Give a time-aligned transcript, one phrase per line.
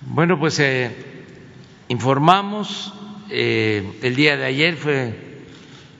[0.00, 0.90] Bueno, pues eh,
[1.88, 2.92] informamos,
[3.30, 5.14] eh, el día de ayer fue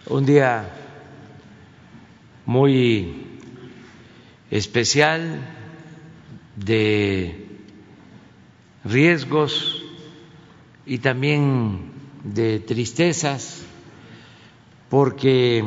[0.06, 0.68] un día
[2.44, 3.26] muy
[4.50, 5.40] especial
[6.56, 7.46] de
[8.84, 9.82] riesgos
[10.84, 11.92] y también
[12.24, 13.64] de tristezas
[14.90, 15.64] porque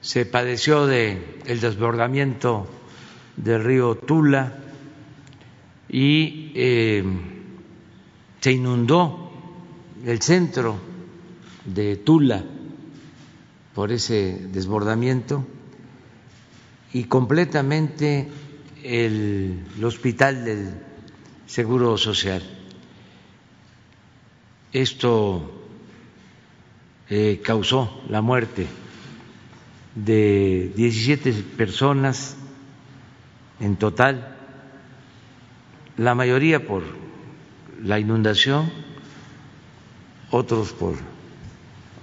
[0.00, 2.66] se padeció de el desbordamiento
[3.36, 4.69] del río Tula
[5.90, 7.04] y eh,
[8.40, 9.32] se inundó
[10.06, 10.78] el centro
[11.64, 12.44] de Tula
[13.74, 15.44] por ese desbordamiento
[16.92, 18.28] y completamente
[18.82, 20.74] el, hospital del
[21.46, 22.42] Seguro Social.
[24.72, 25.50] Esto
[27.08, 28.66] eh, causó la muerte
[29.94, 32.36] de 17 personas
[33.58, 34.39] en total,
[36.00, 36.82] la mayoría por
[37.82, 38.72] la inundación,
[40.30, 40.94] otros por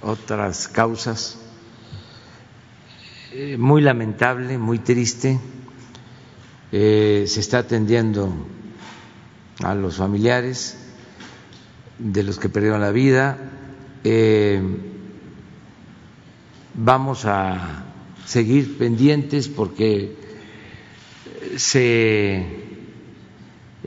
[0.03, 1.39] otras causas.
[3.33, 5.39] Eh, muy lamentable, muy triste.
[6.71, 8.31] Eh, se está atendiendo
[9.63, 10.77] a los familiares
[11.97, 13.39] de los que perdieron la vida.
[14.03, 14.61] Eh,
[16.75, 17.83] vamos a
[18.27, 20.15] seguir pendientes porque
[21.55, 22.66] se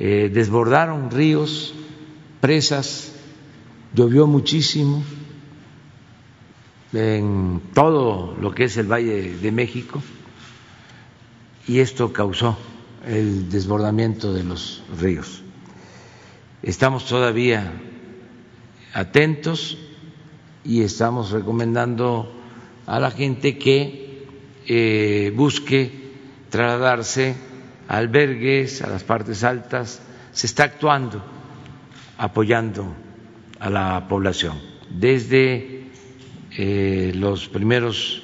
[0.02, 1.74] eh, desbordaron ríos,
[2.40, 3.12] presas,
[3.92, 5.04] llovió muchísimo
[6.94, 10.02] en todo lo que es el Valle de México
[11.68, 12.56] y esto causó
[13.06, 15.42] el desbordamiento de los ríos.
[16.62, 17.70] Estamos todavía
[18.94, 19.76] atentos
[20.64, 22.32] y estamos recomendando
[22.86, 24.26] a la gente que
[24.66, 25.92] eh, busque
[26.48, 27.49] trasladarse
[27.90, 30.00] albergues, a las partes altas.
[30.32, 31.22] Se está actuando
[32.16, 32.94] apoyando
[33.58, 35.90] a la población desde
[36.56, 38.22] eh, los primeros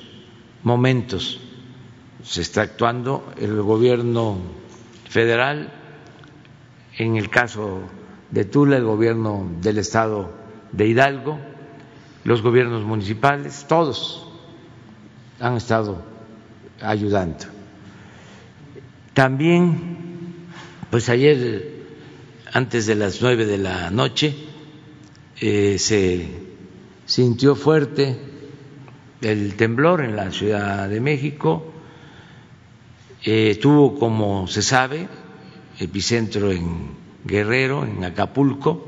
[0.62, 1.40] momentos.
[2.22, 4.38] Se está actuando el gobierno
[5.08, 5.72] federal,
[6.98, 7.80] en el caso
[8.30, 10.30] de Tula, el gobierno del estado
[10.72, 11.38] de Hidalgo,
[12.24, 14.28] los gobiernos municipales, todos
[15.40, 16.02] han estado
[16.80, 17.55] ayudando.
[19.16, 20.44] También,
[20.90, 21.86] pues ayer,
[22.52, 24.36] antes de las nueve de la noche,
[25.40, 26.28] eh, se
[27.06, 28.20] sintió fuerte
[29.22, 31.72] el temblor en la Ciudad de México.
[33.24, 35.08] Eh, tuvo, como se sabe,
[35.78, 36.90] epicentro en
[37.24, 38.86] Guerrero, en Acapulco.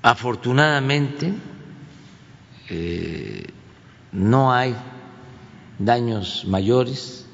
[0.00, 1.34] Afortunadamente,
[2.70, 3.46] eh,
[4.12, 4.74] no hay
[5.78, 7.26] daños mayores.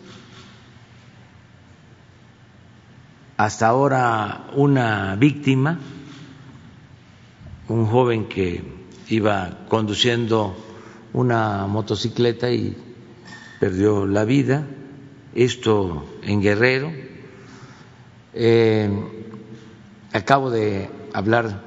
[3.36, 5.78] Hasta ahora una víctima,
[7.68, 8.62] un joven que
[9.08, 10.54] iba conduciendo
[11.12, 12.76] una motocicleta y
[13.58, 14.66] perdió la vida,
[15.34, 16.92] esto en Guerrero.
[18.34, 18.90] Eh,
[20.12, 21.62] acabo de hablar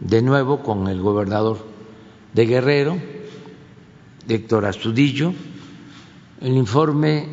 [0.00, 1.66] de nuevo con el gobernador
[2.32, 2.98] de Guerrero,
[4.28, 5.32] Héctor Astudillo.
[6.40, 7.28] El informe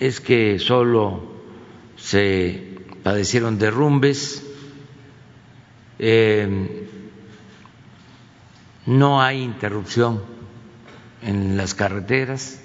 [0.00, 1.22] es que solo
[1.96, 4.42] se padecieron derrumbes,
[5.98, 6.88] eh,
[8.86, 10.22] no hay interrupción
[11.22, 12.60] en las carreteras,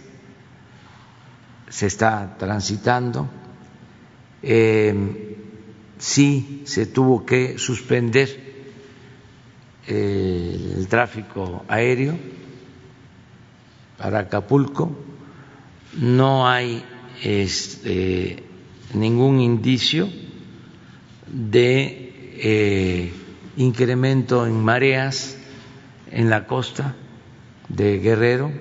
[1.70, 3.30] se está transitando,
[4.44, 5.38] eh,
[5.98, 8.52] sí se tuvo que suspender
[9.88, 12.18] el tráfico aéreo
[13.98, 15.11] para Acapulco.
[15.94, 16.84] No hay
[17.24, 18.44] este,
[18.94, 20.10] ningún indicio
[21.28, 23.14] de eh,
[23.58, 25.38] incremento en mareas
[26.12, 26.96] en la costa
[27.70, 28.52] de Guerrero.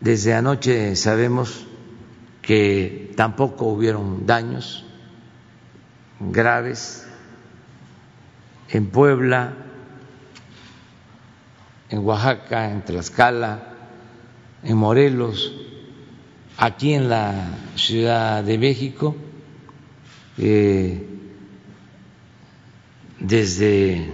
[0.00, 1.66] Desde anoche sabemos
[2.42, 4.84] que tampoco hubieron daños
[6.18, 7.06] graves
[8.68, 9.54] en Puebla,
[11.92, 13.52] en Oaxaca, en Tlaxcala,
[14.62, 15.52] en Morelos,
[16.56, 19.14] aquí en la Ciudad de México,
[20.38, 21.06] eh,
[23.20, 24.08] desde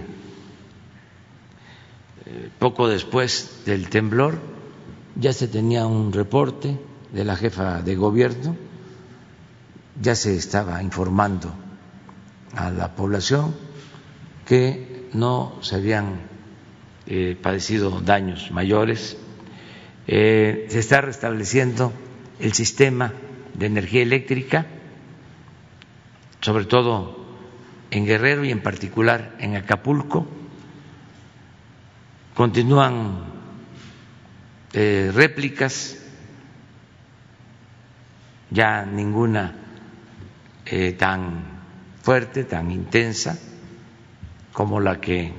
[2.25, 4.37] eh, poco después del temblor
[5.15, 6.77] ya se tenía un reporte
[7.13, 8.57] de la jefa de gobierno,
[10.01, 11.53] ya se estaba informando
[12.55, 13.55] a la población
[14.45, 16.38] que no se habían
[17.11, 19.17] eh, padecido daños mayores.
[20.05, 21.91] Eh, se está restableciendo
[22.39, 23.13] el sistema
[23.55, 24.67] de energía eléctrica,
[26.39, 27.17] sobre todo
[27.89, 30.27] en Guerrero y en particular en Acapulco.
[32.35, 33.23] Continúan
[34.73, 35.97] eh, réplicas,
[38.51, 39.55] ya ninguna
[40.99, 41.43] tan
[42.03, 43.39] fuerte, tan intensa
[44.53, 45.33] como la que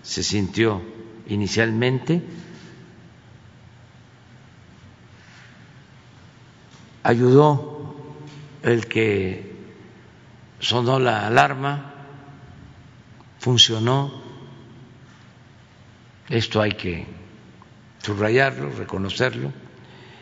[0.00, 0.82] se sintió
[1.26, 2.22] inicialmente.
[7.02, 7.94] Ayudó
[8.62, 9.56] el que
[10.60, 11.94] sonó la alarma,
[13.38, 14.22] funcionó.
[16.28, 17.06] Esto hay que
[17.98, 19.52] subrayarlo, reconocerlo.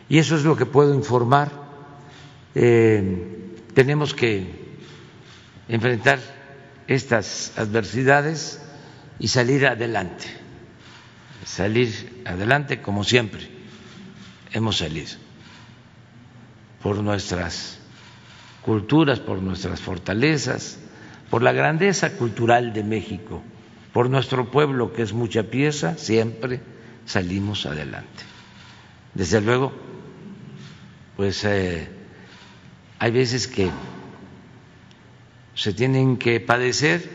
[0.09, 1.51] Y eso es lo que puedo informar.
[2.55, 4.45] Eh, tenemos que
[5.69, 6.19] enfrentar
[6.87, 8.61] estas adversidades
[9.19, 10.25] y salir adelante,
[11.45, 13.49] salir adelante como siempre
[14.53, 15.11] hemos salido,
[16.81, 17.79] por nuestras
[18.61, 20.77] culturas, por nuestras fortalezas,
[21.29, 23.41] por la grandeza cultural de México,
[23.93, 26.59] por nuestro pueblo que es mucha pieza, siempre
[27.05, 28.23] salimos adelante.
[29.13, 29.71] Desde luego,
[31.17, 31.87] pues eh,
[32.99, 33.69] hay veces que
[35.55, 37.09] se tienen que padecer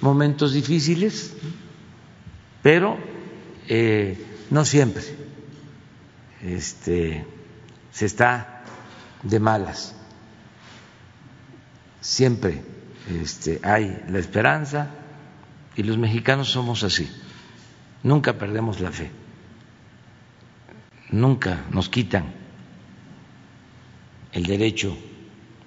[0.00, 1.34] momentos difíciles,
[2.62, 2.98] pero
[3.68, 4.16] eh,
[4.50, 5.02] no siempre
[6.42, 7.24] este,
[7.90, 8.62] se está
[9.22, 9.94] de malas.
[12.00, 12.62] Siempre
[13.20, 14.90] este, hay la esperanza
[15.76, 17.10] y los mexicanos somos así.
[18.02, 19.10] Nunca perdemos la fe,
[21.10, 22.32] nunca nos quitan
[24.32, 24.96] el derecho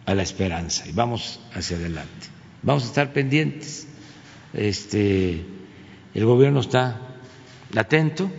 [0.05, 2.27] a la esperanza y vamos hacia adelante.
[2.61, 3.87] Vamos a estar pendientes.
[4.53, 5.45] Este,
[6.13, 7.08] el gobierno está
[7.75, 8.29] atento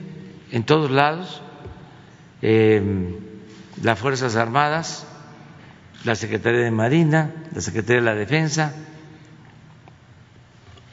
[0.51, 1.43] en todos lados.
[2.43, 3.17] Em,
[3.83, 5.07] las Fuerzas Armadas,
[6.05, 8.75] la Secretaría de Marina, la Secretaría de la Defensa,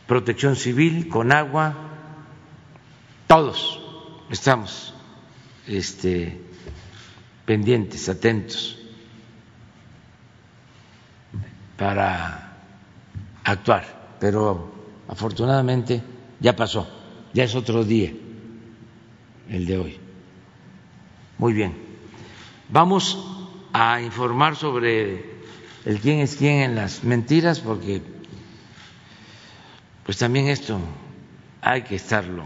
[0.06, 1.76] Protección Civil, con agua,
[3.28, 3.82] todos
[4.30, 4.94] estamos
[5.68, 6.40] este,
[7.46, 8.80] pendientes, atentos
[11.76, 12.58] para
[13.44, 14.72] actuar, pero
[15.10, 16.02] afortunadamente
[16.40, 16.88] ya pasó,
[17.34, 18.14] ya es otro día
[19.50, 19.98] el de hoy.
[21.38, 21.74] Muy bien,
[22.70, 23.18] vamos
[23.74, 25.38] a informar sobre
[25.86, 28.02] el quién es quién en las mentiras, porque
[30.04, 30.80] pues también esto
[31.62, 32.44] hay que estarlo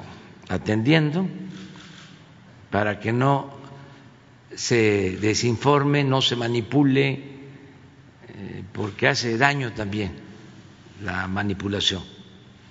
[0.49, 1.27] atendiendo
[2.69, 3.53] para que no
[4.55, 10.11] se desinforme, no se manipule eh, porque hace daño también
[11.03, 12.03] la manipulación,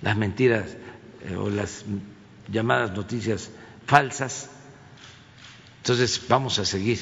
[0.01, 0.77] las mentiras
[1.23, 1.85] eh, o las
[2.51, 3.51] llamadas noticias
[3.91, 4.49] falsas.
[5.79, 6.99] Entonces vamos a seguir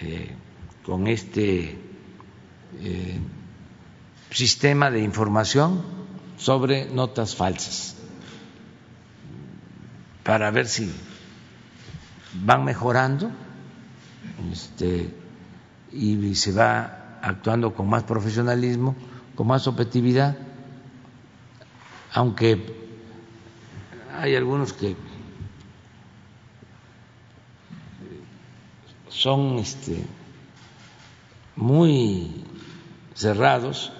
[0.00, 0.34] eh,
[0.82, 1.78] con este
[4.30, 5.84] sistema de información
[6.38, 7.96] sobre notas falsas
[10.22, 10.90] para ver si
[12.32, 13.30] van mejorando
[14.50, 15.14] este,
[15.92, 18.96] y se va actuando con más profesionalismo,
[19.34, 20.36] con más objetividad,
[22.12, 22.74] aunque
[24.18, 24.96] hay algunos que
[29.14, 30.04] son este,
[31.56, 32.44] muy
[33.14, 33.92] cerrados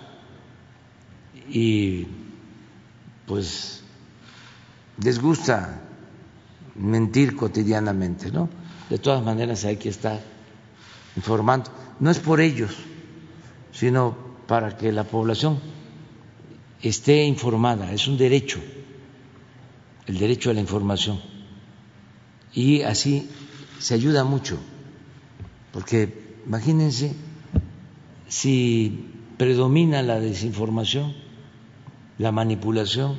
[1.49, 2.07] y
[3.27, 3.83] pues
[5.03, 5.81] les gusta
[6.75, 8.49] mentir cotidianamente, ¿no?
[8.91, 10.21] De todas maneras hay que estar
[11.17, 11.71] informando.
[12.01, 12.75] No es por ellos,
[13.73, 14.17] sino
[14.49, 15.61] para que la población
[16.83, 18.61] esté informada, es un derecho,
[20.07, 21.21] el derecho a la información.
[22.53, 23.31] Y así
[23.79, 24.59] se ayuda mucho,
[25.75, 27.17] porque imagínense
[28.29, 31.13] si predomina la desinformación,
[32.17, 33.19] la manipulación,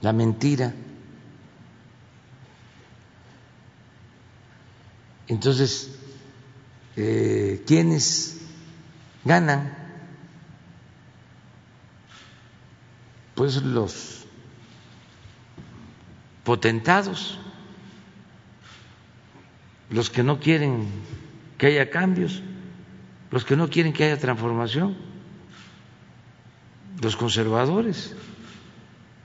[0.00, 0.72] la mentira,
[5.26, 5.98] entonces,
[6.94, 8.38] eh, ¿quiénes
[9.24, 9.76] ganan
[13.34, 14.26] pues los
[16.44, 17.40] potentados,
[19.90, 20.86] los que no quieren
[21.56, 22.42] que haya cambios,
[23.30, 24.96] los que no quieren que haya transformación,
[27.02, 28.14] los conservadores,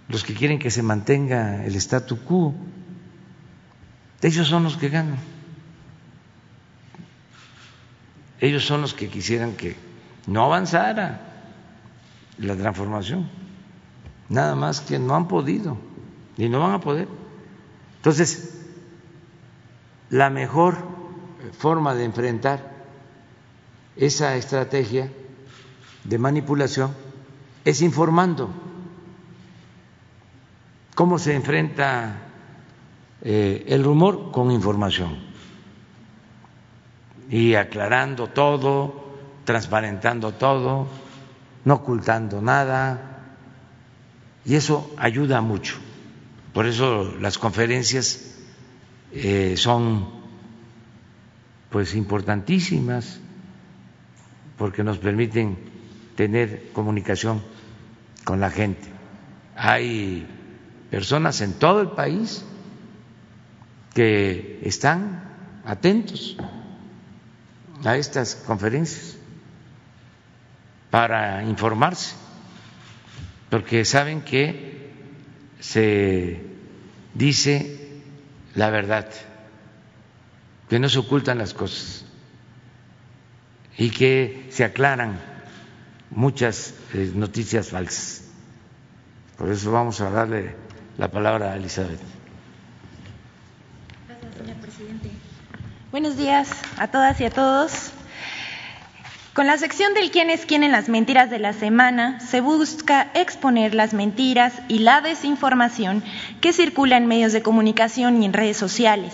[0.09, 2.53] los que quieren que se mantenga el statu quo,
[4.21, 5.17] ellos son los que ganan.
[8.39, 9.75] Ellos son los que quisieran que
[10.27, 11.21] no avanzara
[12.37, 13.29] la transformación.
[14.29, 15.77] Nada más que no han podido
[16.37, 17.07] y no van a poder.
[17.97, 18.62] Entonces,
[20.13, 20.77] la mejor
[21.57, 22.71] forma de enfrentar
[23.95, 25.11] esa estrategia
[26.03, 26.93] de manipulación
[27.65, 28.51] es informando.
[30.93, 32.27] Cómo se enfrenta
[33.23, 35.17] eh, el rumor con información.
[37.31, 39.15] Y aclarando todo,
[39.45, 40.85] transparentando todo,
[41.65, 43.33] no ocultando nada,
[44.45, 45.77] y eso ayuda mucho.
[46.53, 48.32] Por eso las conferencias
[49.13, 50.09] eh, son
[51.69, 53.19] pues importantísimas
[54.57, 55.57] porque nos permiten
[56.15, 57.41] tener comunicación
[58.23, 58.87] con la gente.
[59.55, 60.27] Hay
[60.89, 62.43] personas en todo el país
[63.93, 65.31] que están
[65.65, 66.37] atentos
[67.83, 69.17] a estas conferencias
[70.89, 72.15] para informarse,
[73.49, 74.91] porque saben que
[75.59, 76.41] se
[77.13, 77.82] dice
[78.55, 79.07] la verdad,
[80.69, 82.05] que no se ocultan las cosas
[83.77, 85.19] y que se aclaran
[86.09, 88.23] muchas eh, noticias falsas.
[89.37, 90.55] Por eso vamos a darle
[90.97, 91.99] la palabra a Elizabeth.
[94.07, 95.09] Gracias, señor presidente.
[95.91, 97.91] Buenos días a todas y a todos.
[99.33, 103.09] Con la sección del quién es quién en las mentiras de la semana, se busca
[103.15, 106.03] exponer las mentiras y la desinformación
[106.43, 109.13] que circula en medios de comunicación y en redes sociales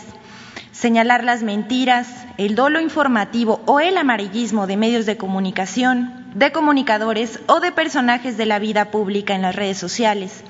[0.79, 2.07] señalar las mentiras,
[2.37, 8.37] el dolo informativo o el amarillismo de medios de comunicación, de comunicadores o de personajes
[8.37, 10.41] de la vida pública en las redes sociales.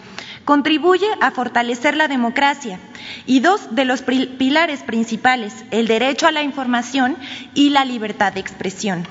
[0.46, 2.80] Contribuye a fortalecer la democracia
[3.26, 7.18] y dos de los pilares principales, el derecho a la información
[7.56, 9.08] y la libertad de expresión.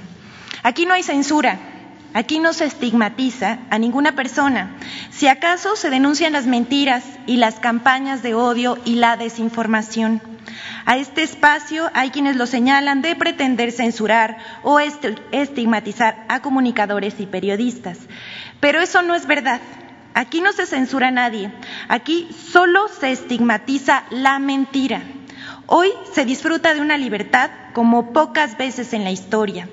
[0.63, 1.59] Aquí no hay censura,
[2.15, 4.77] Aquí no se estigmatiza a ninguna persona.
[5.11, 10.23] Si acaso se denuncian las mentiras y las campañas de odio y la desinformación.
[10.87, 17.27] A este espacio hay quienes lo señalan de pretender censurar o estigmatizar a comunicadores y
[17.27, 17.99] periodistas.
[18.59, 19.61] Pero eso no es verdad.
[20.15, 21.53] Aquí no se censura a nadie.
[21.89, 25.03] Aquí solo se estigmatiza la mentira.
[25.67, 29.69] Hoy se disfruta de una libertad como pocas veces en la historia.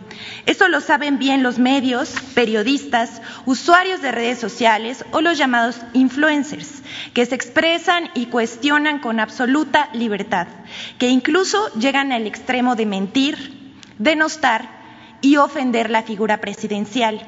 [0.46, 6.84] Eso lo saben bien los medios, periodistas, usuarios de redes sociales o los llamados influencers,
[7.14, 10.48] que se expresan y cuestionan con absoluta libertad,
[10.98, 14.70] que incluso llegan al extremo de mentir, denostar
[15.22, 17.22] y ofender la figura presidencial.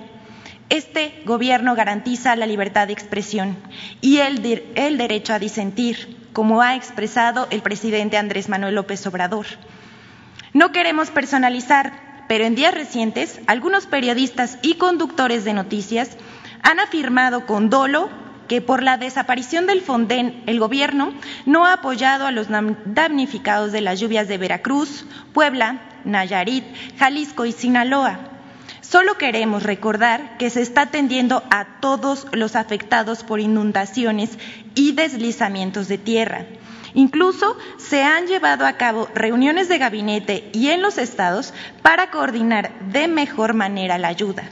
[0.69, 3.55] Este gobierno garantiza la libertad de expresión
[4.01, 9.45] y el, derecho a disentir, como ha expresado el presidente Andrés Manuel López Obrador.
[10.53, 16.09] No queremos personalizar, pero en días recientes algunos periodistas y conductores de noticias
[16.61, 18.09] han afirmado con dolo
[18.47, 21.13] que por la desaparición del Fonden el gobierno
[21.45, 22.47] no ha apoyado a los
[22.85, 26.63] damnificados de las lluvias de Veracruz, Puebla, Nayarit,
[26.97, 28.19] Jalisco y Sinaloa.
[28.81, 34.37] Solo queremos recordar que se está atendiendo a todos los afectados por inundaciones
[34.75, 36.45] y deslizamientos de tierra
[36.97, 42.71] Incluso se han llevado a cabo reuniones de gabinete y en los estados para coordinar
[42.91, 44.49] de mejor manera la ayuda.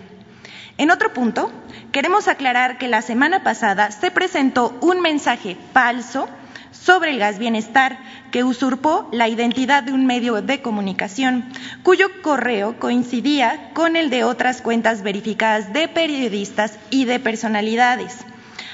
[0.77, 1.51] En otro punto,
[1.91, 6.29] queremos aclarar que la semana pasada se presentó un mensaje falso
[6.71, 7.97] sobre el gas bienestar
[8.29, 14.23] que usurpó la identidad de un medio de comunicación, cuyo correo coincidía con el de
[14.23, 18.19] otras cuentas verificadas de periodistas y de personalidades.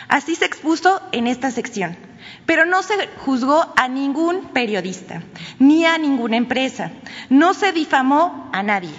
[0.10, 2.11] Así se expuso en esta sección
[2.46, 5.24] pero no se juzgó a ningún periodista
[5.60, 6.92] ni a ninguna empresa,
[7.30, 8.94] no se difamó a nadie.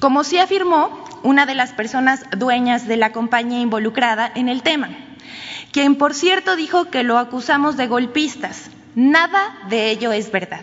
[0.00, 4.88] Como sí afirmó una de las personas dueñas de la compañía involucrada en el tema,
[5.72, 8.70] quien por cierto dijo que lo acusamos de golpistas.
[8.94, 10.60] Nada de ello es verdad.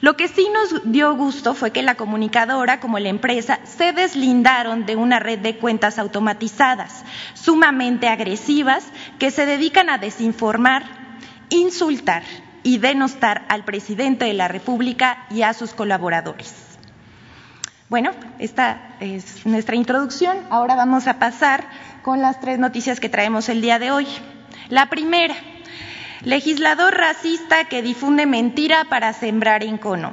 [0.00, 4.86] Lo que sí nos dio gusto fue que la comunicadora como la empresa se deslindaron
[4.86, 8.84] de una red de cuentas automatizadas, sumamente agresivas,
[9.20, 10.82] que se dedican a desinformar,
[11.48, 12.24] insultar
[12.64, 16.52] y denostar al presidente de la República y a sus colaboradores.
[17.88, 20.38] Bueno, esta es nuestra introducción.
[20.50, 21.68] Ahora vamos a pasar
[22.02, 24.06] con las tres noticias que traemos el día de hoy.
[24.68, 25.34] La primera,
[26.22, 30.12] Legislador racista que difunde mentira para sembrar encono.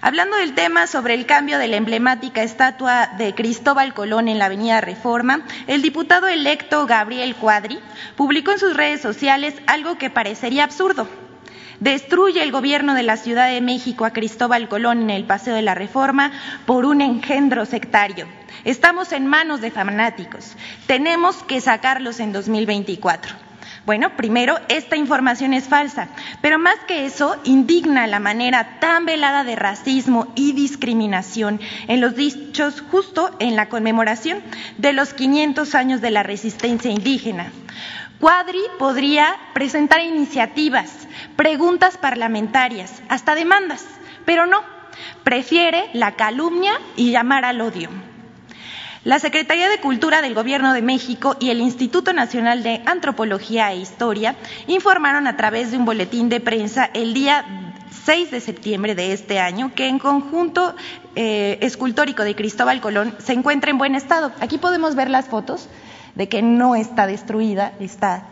[0.00, 4.46] Hablando del tema sobre el cambio de la emblemática estatua de Cristóbal Colón en la
[4.46, 7.78] Avenida Reforma, el diputado electo Gabriel Cuadri
[8.16, 11.06] publicó en sus redes sociales algo que parecería absurdo.
[11.78, 15.60] Destruye el gobierno de la Ciudad de México a Cristóbal Colón en el Paseo de
[15.62, 16.32] la Reforma
[16.64, 18.26] por un engendro sectario.
[18.64, 20.56] Estamos en manos de fanáticos.
[20.86, 23.45] Tenemos que sacarlos en 2024.
[23.86, 26.08] Bueno, primero, esta información es falsa,
[26.42, 32.16] pero más que eso, indigna la manera tan velada de racismo y discriminación en los
[32.16, 34.42] dichos justo en la conmemoración
[34.76, 37.52] de los 500 años de la resistencia indígena.
[38.18, 43.84] Cuadri podría presentar iniciativas, preguntas parlamentarias, hasta demandas,
[44.24, 44.62] pero no,
[45.22, 47.88] prefiere la calumnia y llamar al odio.
[49.06, 53.76] La Secretaría de Cultura del Gobierno de México y el Instituto Nacional de Antropología e
[53.76, 54.34] Historia
[54.66, 57.44] informaron a través de un boletín de prensa el día
[58.04, 60.74] 6 de septiembre de este año que en conjunto
[61.14, 64.32] eh, escultórico de Cristóbal Colón se encuentra en buen estado.
[64.40, 65.68] Aquí podemos ver las fotos
[66.16, 68.26] de que no está destruida, está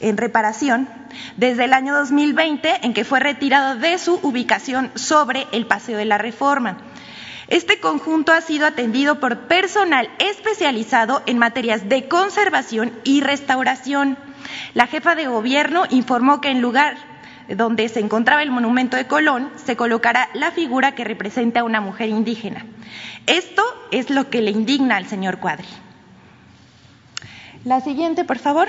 [0.00, 0.88] en reparación
[1.36, 6.06] desde el año 2020 en que fue retirado de su ubicación sobre el Paseo de
[6.06, 6.78] la Reforma.
[7.50, 14.16] Este conjunto ha sido atendido por personal especializado en materias de conservación y restauración.
[14.74, 16.96] La jefa de gobierno informó que en lugar
[17.48, 21.80] donde se encontraba el monumento de Colón, se colocará la figura que representa a una
[21.80, 22.64] mujer indígena.
[23.26, 25.66] Esto es lo que le indigna al señor Cuadri.
[27.64, 28.68] La siguiente, por favor.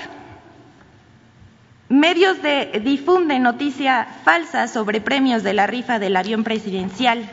[1.87, 7.29] Medios de, difunden noticia falsa sobre premios de la rifa del avión presidencial.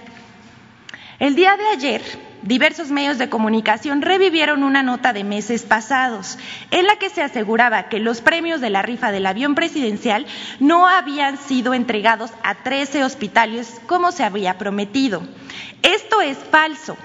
[1.19, 2.03] El día de ayer,
[2.43, 6.39] diversos medios de comunicación revivieron una nota de meses pasados
[6.71, 10.27] en la que se aseguraba que los premios de la rifa del avión presidencial
[10.61, 15.23] no habían sido entregados a 13 hospitales como se había prometido.
[15.83, 16.97] Esto es falso.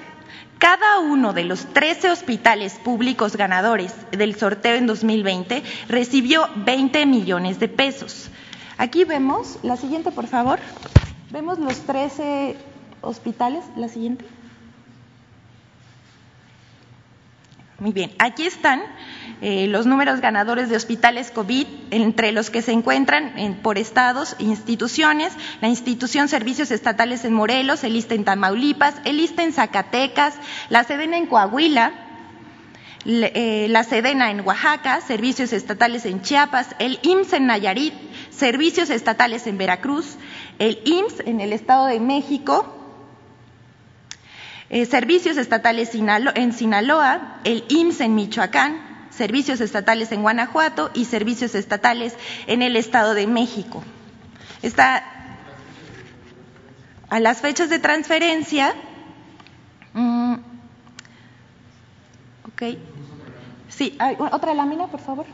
[0.60, 7.60] Cada uno de los 13 hospitales públicos ganadores del sorteo en 2020 recibió 20 millones
[7.60, 8.30] de pesos.
[8.78, 10.60] Aquí vemos, la siguiente por favor,
[11.32, 12.73] vemos los 13
[13.04, 13.64] hospitales.
[13.76, 14.26] La siguiente.
[17.84, 18.82] Muy bien, aquí están
[19.42, 24.44] eh, los números ganadores de hospitales COVID, entre los que se encuentran por estados e
[24.44, 30.36] instituciones, la institución Servicios Estatales en Morelos, el ISTE en Tamaulipas, el ISTE en Zacatecas,
[30.70, 31.92] la SEDENA en Coahuila,
[33.06, 37.94] eh, la SEDENA en Oaxaca, Servicios Estatales en Chiapas, el IMSS en Nayarit,
[38.30, 40.16] Servicios Estatales en Veracruz,
[40.58, 42.83] el IMSS en el Estado de México,
[44.76, 51.54] eh, servicios estatales en Sinaloa, el IMSS en Michoacán, servicios estatales en Guanajuato y servicios
[51.54, 52.16] estatales
[52.48, 53.84] en el Estado de México.
[54.64, 55.04] Está
[57.08, 58.74] a las fechas de transferencia.
[59.94, 60.34] Mm,
[62.48, 62.64] ok.
[63.70, 63.96] Sí,
[64.32, 65.28] otra lámina, por favor.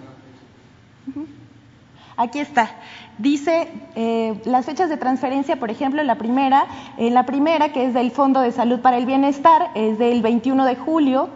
[2.18, 2.72] Aquí está.
[3.20, 6.66] Dice eh, las fechas de transferencia, por ejemplo, la primera,
[6.98, 10.66] en la primera, que es del Fondo de Salud para el Bienestar, es del 21
[10.66, 11.30] de julio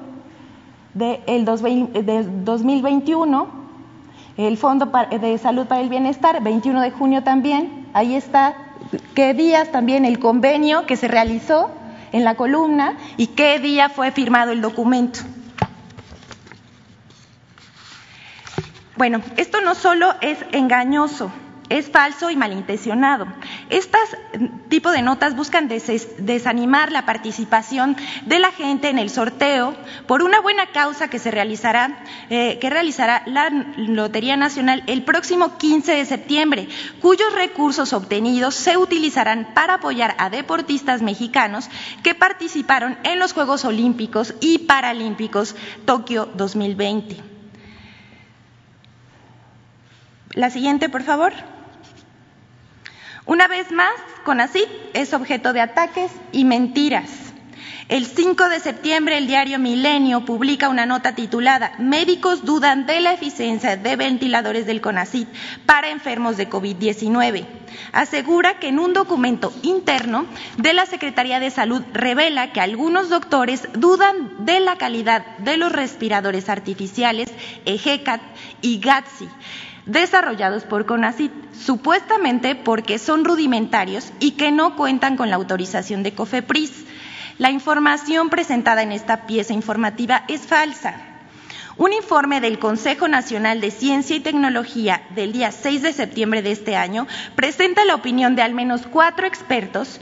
[0.93, 3.63] del de 2021.
[4.37, 7.87] El Fondo de Salud para el Bienestar, 21 de junio también.
[7.93, 8.55] Ahí está
[9.13, 11.69] qué días también el convenio que se realizó
[12.13, 15.19] en la columna y qué día fue firmado el documento.
[18.95, 21.31] Bueno, esto no solo es engañoso,
[21.73, 23.25] es falso y malintencionado.
[23.71, 24.15] Estas
[24.69, 30.39] tipo de notas buscan desanimar la participación de la gente en el sorteo por una
[30.39, 36.05] buena causa que se realizará, eh, que realizará la Lotería Nacional el próximo 15 de
[36.05, 36.67] septiembre,
[37.01, 41.69] cuyos recursos obtenidos se utilizarán para apoyar a deportistas mexicanos
[42.03, 45.55] que participaron en los Juegos Olímpicos y Paralímpicos
[45.85, 47.17] Tokio 2020.
[50.35, 51.33] La siguiente, por favor.
[53.25, 53.93] Una vez más,
[54.25, 57.09] CONACYT es objeto de ataques y mentiras.
[57.87, 63.13] El 5 de septiembre el diario Milenio publica una nota titulada Médicos dudan de la
[63.13, 65.29] eficiencia de ventiladores del CONACYT
[65.65, 67.45] para enfermos de COVID-19.
[67.93, 70.25] Asegura que en un documento interno
[70.57, 75.71] de la Secretaría de Salud revela que algunos doctores dudan de la calidad de los
[75.71, 77.29] respiradores artificiales
[77.65, 78.21] EGECAT
[78.61, 79.29] y GATSI
[79.85, 86.13] desarrollados por CONACYT, supuestamente porque son rudimentarios y que no cuentan con la autorización de
[86.13, 86.85] COFEPRIS.
[87.37, 90.95] La información presentada en esta pieza informativa es falsa.
[91.75, 96.51] Un informe del Consejo Nacional de Ciencia y Tecnología del día 6 de septiembre de
[96.51, 99.99] este año presenta la opinión de al menos cuatro expertos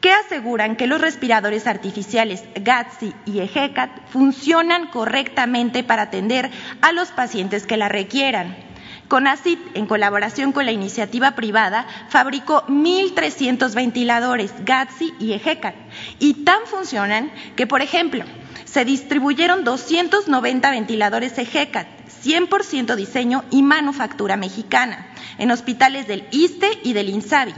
[0.00, 6.50] que aseguran que los respiradores artificiales GATSI y EGECAT funcionan correctamente para atender
[6.82, 8.65] a los pacientes que la requieran.
[9.08, 15.74] CONACIT, en colaboración con la iniciativa privada, fabricó 1.300 ventiladores GATSI y EGECAT
[16.18, 18.24] y tan funcionan que, por ejemplo,
[18.64, 21.86] se distribuyeron 290 ventiladores EGECAT,
[22.24, 25.06] 100% diseño y manufactura mexicana,
[25.38, 27.54] en hospitales del ISTE y del INSABI,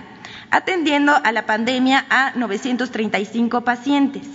[0.51, 4.27] atendiendo a la pandemia a 935 pacientes.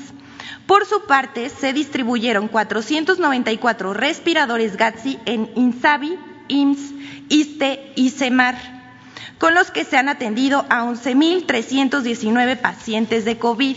[0.65, 6.17] Por su parte, se distribuyeron 494 respiradores GATSI en INSABI,
[6.53, 6.93] IMSS,
[7.29, 8.55] ISTE y CEMAR,
[9.39, 13.75] con los que se han atendido a 11.319 pacientes de COVID.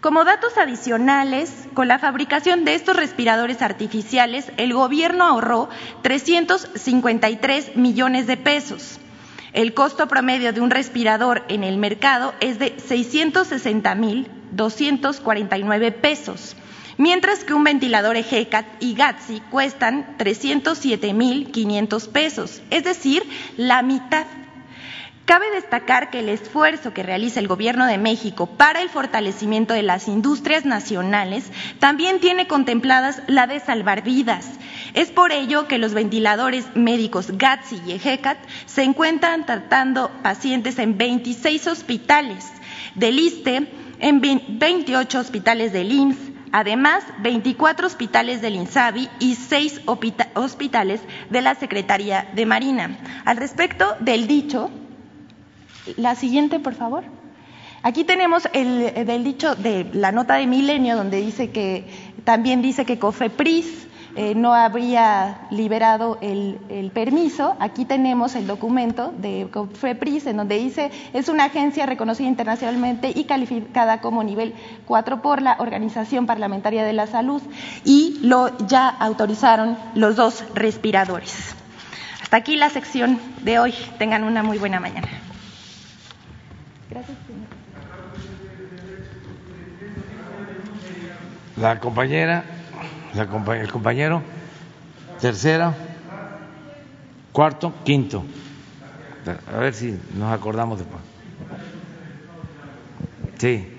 [0.00, 5.68] Como datos adicionales, con la fabricación de estos respiradores artificiales, el gobierno ahorró
[6.02, 8.98] 353 millones de pesos.
[9.52, 16.56] El costo promedio de un respirador en el mercado es de 660 mil 249 pesos,
[16.98, 23.22] mientras que un ventilador EGECAT y GATSI cuestan 307 mil 500 pesos, es decir,
[23.56, 24.26] la mitad.
[25.24, 29.82] Cabe destacar que el esfuerzo que realiza el Gobierno de México para el fortalecimiento de
[29.82, 31.44] las industrias nacionales
[31.78, 34.48] también tiene contempladas la de salvar vidas.
[34.94, 40.96] Es por ello que los ventiladores médicos GATSI y EGECAT se encuentran tratando pacientes en
[40.96, 42.46] 26 hospitales
[42.94, 49.82] del ISTE, en 28 hospitales del IMSS, Además, 24 hospitales del INSABI y 6
[50.34, 52.98] hospitales de la Secretaría de Marina.
[53.24, 54.70] Al respecto del dicho,
[55.96, 57.04] la siguiente, por favor.
[57.82, 61.86] Aquí tenemos el del dicho de la nota de Milenio, donde dice que
[62.24, 63.87] también dice que COFEPRIS
[64.20, 67.54] eh, no habría liberado el, el, permiso.
[67.60, 73.26] Aquí tenemos el documento de COFEPRIS, en donde dice es una agencia reconocida internacionalmente y
[73.26, 74.54] calificada como nivel
[74.86, 77.40] 4 por la Organización Parlamentaria de la Salud
[77.84, 81.54] y lo ya autorizaron los dos respiradores.
[82.20, 83.74] Hasta aquí la sección de hoy.
[83.98, 85.06] Tengan una muy buena mañana.
[86.90, 87.16] Gracias,
[91.56, 92.57] La compañera,
[93.14, 94.22] el compañero,
[95.20, 95.74] tercera,
[97.32, 98.24] cuarto, quinto.
[99.52, 101.02] A ver si nos acordamos después.
[103.38, 103.74] Sí.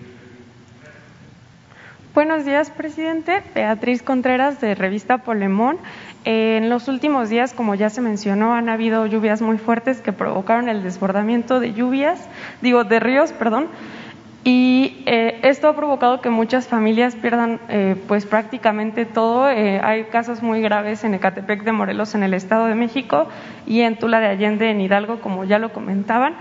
[2.14, 3.44] Buenos días, presidente.
[3.54, 5.78] Beatriz Contreras, de Revista Polemón.
[6.26, 10.68] En los últimos días, como ya se mencionó, han habido lluvias muy fuertes que provocaron
[10.68, 12.20] el desbordamiento de lluvias,
[12.62, 13.68] digo, de ríos, perdón,
[14.52, 19.48] y eh, esto ha provocado que muchas familias pierdan eh, pues prácticamente todo.
[19.48, 23.28] Eh, hay casos muy graves en Ecatepec de Morelos, en el Estado de México,
[23.68, 26.34] y en Tula de Allende, en Hidalgo, como ya lo comentaban.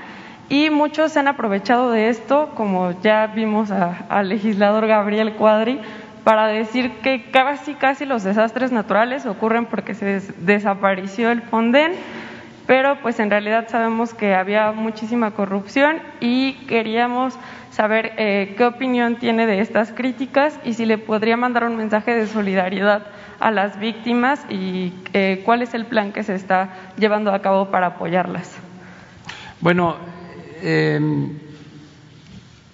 [0.48, 5.78] Y muchos se han aprovechado de esto, como ya vimos al legislador Gabriel Cuadri,
[6.24, 11.92] para decir que casi casi los desastres naturales ocurren porque se desapareció el Fonden,
[12.68, 17.32] pero pues en realidad sabemos que había muchísima corrupción y queríamos
[17.70, 22.14] saber eh, qué opinión tiene de estas críticas y si le podría mandar un mensaje
[22.14, 23.06] de solidaridad
[23.40, 27.70] a las víctimas y eh, cuál es el plan que se está llevando a cabo
[27.70, 28.54] para apoyarlas.
[29.60, 29.96] Bueno,
[30.60, 31.38] em,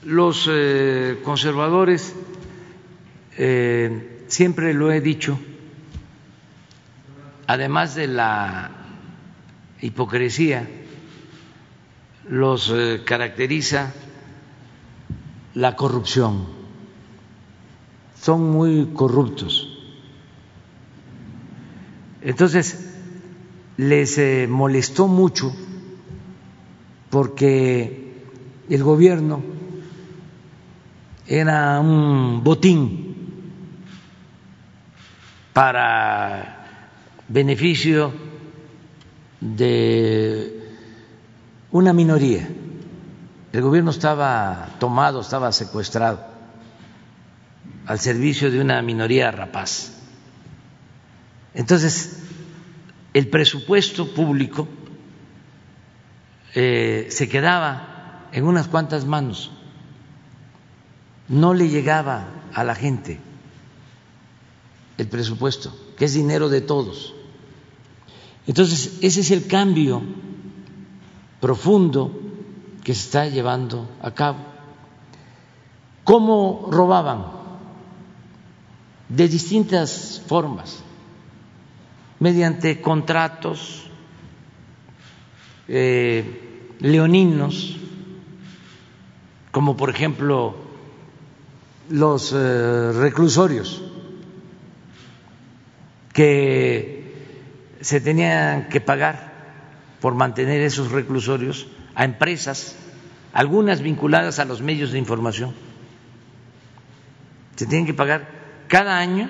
[0.03, 2.17] los eh, conservadores
[4.27, 5.39] siempre lo he dicho,
[7.47, 8.84] además de la
[9.85, 10.67] hipocresía,
[12.27, 13.93] los eh, caracteriza
[15.53, 16.47] la corrupción.
[18.19, 19.79] Son muy corruptos.
[22.23, 22.97] Entonces,
[23.77, 25.55] les eh, molestó mucho
[27.11, 28.25] porque
[28.71, 29.43] el gobierno
[31.27, 33.17] era un botín
[35.53, 36.87] para
[37.29, 38.34] beneficio
[39.41, 40.75] de
[41.71, 42.49] una minoría.
[43.53, 46.21] El gobierno estaba tomado, estaba secuestrado
[47.87, 49.93] al servicio de una minoría rapaz.
[51.55, 52.23] Entonces,
[53.13, 54.67] el presupuesto público
[56.55, 59.53] eh, se quedaba en unas cuantas manos,
[61.29, 63.21] no le llegaba a la gente
[64.99, 67.15] el presupuesto, que es dinero de todos.
[68.47, 70.03] Entonces, ese es el cambio
[71.41, 72.21] profundo
[72.83, 74.39] que se está llevando a cabo.
[76.05, 77.25] ¿Cómo robaban?
[79.09, 80.83] De distintas formas,
[82.21, 83.85] mediante contratos
[85.69, 87.77] eh, leoninos,
[89.51, 90.57] como por ejemplo
[91.89, 93.83] los eh, reclusorios
[96.13, 96.94] que
[97.85, 99.35] se tenían que pagar
[100.01, 102.77] por mantener esos reclusorios a empresas,
[103.35, 105.53] algunas vinculadas a los medios de información.
[107.57, 108.27] Se tienen que pagar
[108.69, 109.29] cada año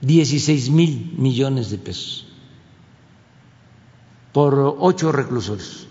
[0.00, 2.26] 16 mil millones de pesos
[4.32, 5.86] por ocho reclusores.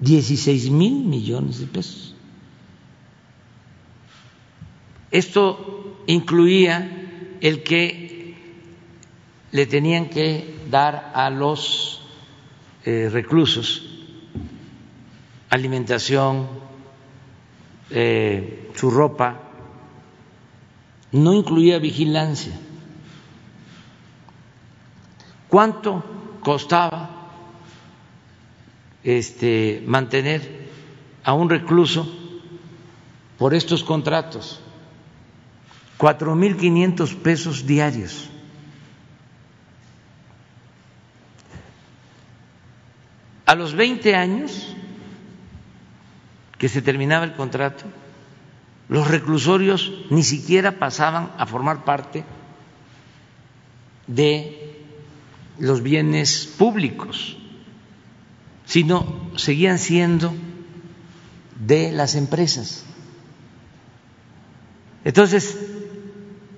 [0.00, 2.14] 16 mil millones de pesos.
[5.10, 8.07] Esto incluía el que
[9.52, 12.02] le tenían que dar a los
[12.84, 13.88] eh, reclusos
[15.50, 16.48] alimentación,
[17.90, 19.40] eh, su ropa,
[21.12, 22.52] no incluía vigilancia.
[25.48, 26.04] ¿Cuánto
[26.42, 27.30] costaba
[29.02, 30.68] este, mantener
[31.24, 32.06] a un recluso
[33.38, 34.60] por estos contratos?
[35.96, 38.28] Cuatro mil quinientos pesos diarios.
[43.48, 44.76] A los 20 años
[46.58, 47.86] que se terminaba el contrato,
[48.90, 52.26] los reclusorios ni siquiera pasaban a formar parte
[54.06, 54.84] de
[55.58, 57.38] los bienes públicos,
[58.66, 60.34] sino seguían siendo
[61.58, 62.84] de las empresas.
[65.06, 65.58] Entonces,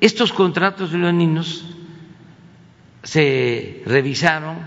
[0.00, 1.64] estos contratos leoninos
[3.04, 4.58] se revisaron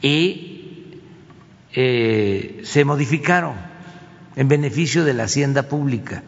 [0.00, 0.53] y
[1.76, 3.54] eh, se modificaron
[4.36, 6.22] en beneficio de la hacienda pública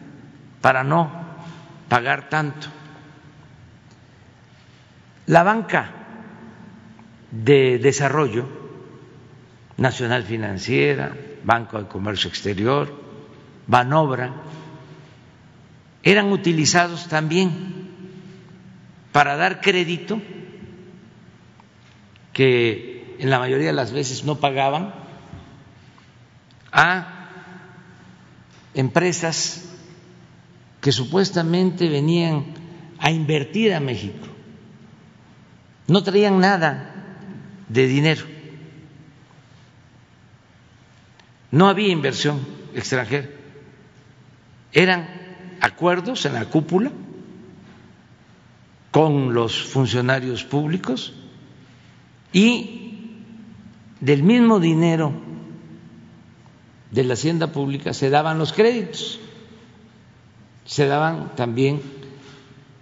[0.61, 1.09] para no
[1.87, 2.67] pagar tanto.
[5.25, 5.91] La banca
[7.31, 8.45] de desarrollo
[9.77, 12.93] nacional financiera, Banco de Comercio Exterior,
[13.67, 14.33] Banobra,
[16.03, 17.87] eran utilizados también
[19.11, 20.21] para dar crédito
[22.33, 25.06] que en la mayoría de las veces no pagaban
[26.77, 27.07] a
[28.75, 29.67] empresas
[30.79, 32.45] que supuestamente venían
[32.99, 34.27] a invertir a México.
[35.87, 36.93] No traían nada
[37.67, 38.25] de dinero.
[41.49, 43.29] No había inversión extranjera.
[44.71, 45.09] Eran
[45.59, 46.91] acuerdos en la cúpula
[48.91, 51.15] con los funcionarios públicos
[52.31, 53.15] y
[53.99, 55.26] del mismo dinero
[56.91, 59.19] de la hacienda pública se daban los créditos
[60.67, 61.81] se daban también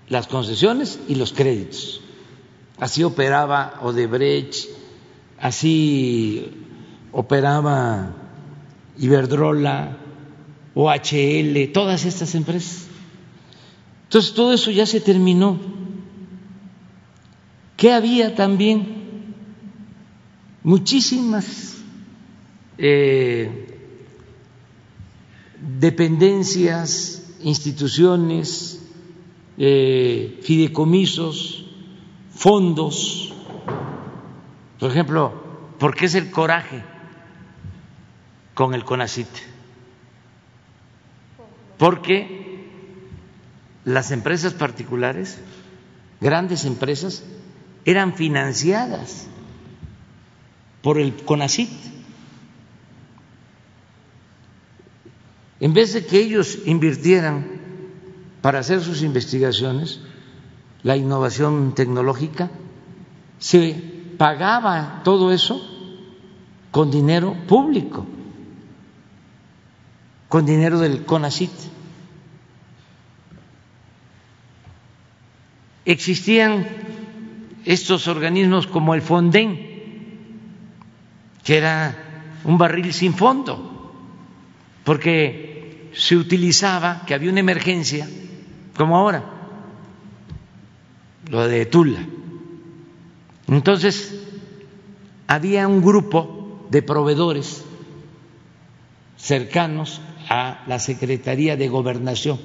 [0.10, 2.02] las concesiones y los créditos.
[2.80, 4.70] Así operaba Odebrecht,
[5.39, 6.52] así
[7.12, 8.15] operaba
[8.98, 9.98] Iberdrola,
[10.74, 12.88] OHL, todas estas empresas.
[14.04, 15.60] Entonces todo eso ya se terminó.
[17.78, 19.06] ¿Qué había también?
[20.63, 21.76] Muchísimas
[22.80, 23.64] eh,
[25.65, 28.82] dependencias instituciones,
[29.58, 31.65] eh, fideicomisos,
[32.34, 33.34] fondos.
[34.80, 35.34] Por ejemplo,
[35.80, 36.84] ¿por qué es el coraje
[38.54, 39.28] con el CONACIT?
[41.78, 42.65] Porque
[43.84, 45.39] las empresas particulares,
[46.21, 47.23] grandes empresas,
[47.86, 49.28] eran financiadas
[50.82, 51.69] por el CONACIT.
[55.60, 57.46] En vez de que ellos invirtieran
[58.41, 60.02] para hacer sus investigaciones,
[60.84, 62.52] la innovación tecnológica,
[63.39, 63.74] se
[64.18, 65.62] pagaba todo eso
[66.72, 68.06] con dinero público,
[70.28, 71.52] con dinero del CONACIT.
[75.86, 76.68] Existían
[77.63, 79.60] estos organismos como el FONDEN,
[81.44, 81.96] que era
[82.44, 83.74] un barril sin fondo
[84.86, 88.08] porque se utilizaba que había una emergencia,
[88.78, 89.24] como ahora,
[91.30, 92.06] lo de Tula.
[93.48, 94.13] Entonces,
[95.28, 97.65] había un grupo de proveedores
[99.17, 102.39] cercanos a la Secretaría de Gobernación.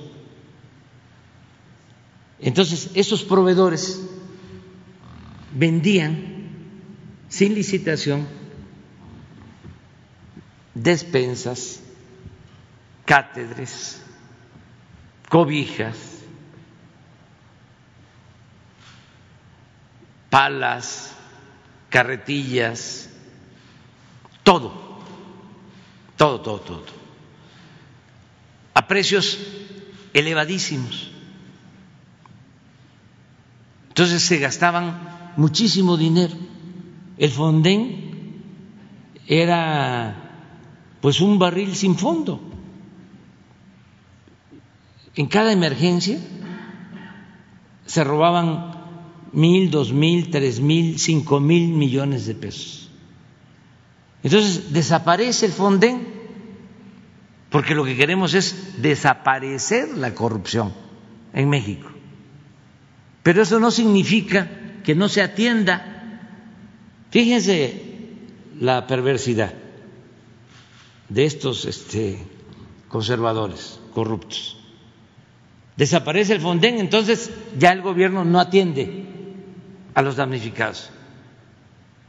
[2.39, 4.01] Entonces, esos proveedores
[5.55, 6.49] vendían
[7.29, 8.27] sin licitación
[10.75, 11.83] despensas,
[13.05, 14.03] cátedres,
[15.29, 15.97] cobijas,
[20.29, 21.15] palas,
[21.89, 23.11] carretillas,
[24.43, 24.73] todo,
[26.17, 26.85] todo, todo, todo,
[28.75, 29.39] a precios
[30.15, 31.11] elevadísimos.
[33.89, 36.35] Entonces se gastaban muchísimo dinero.
[37.19, 38.43] El Fonden
[39.27, 40.17] era
[41.01, 42.50] pues un barril sin fondo
[45.15, 46.19] en cada emergencia
[47.87, 48.73] se robaban
[49.33, 52.91] mil, dos mil, tres mil, cinco mil millones de pesos.
[54.23, 56.21] Entonces desaparece el Fonden
[57.51, 60.73] porque lo que queremos es desaparecer la corrupción
[61.33, 61.89] en México.
[63.23, 64.49] Pero eso no significa
[64.85, 66.29] que no se atienda.
[67.11, 67.83] Fíjense
[68.61, 69.53] la perversidad
[71.09, 72.25] de estos este,
[72.89, 74.60] conservadores corruptos.
[75.81, 79.03] Desaparece el Fonden, entonces ya el gobierno no atiende
[79.95, 80.91] a los damnificados.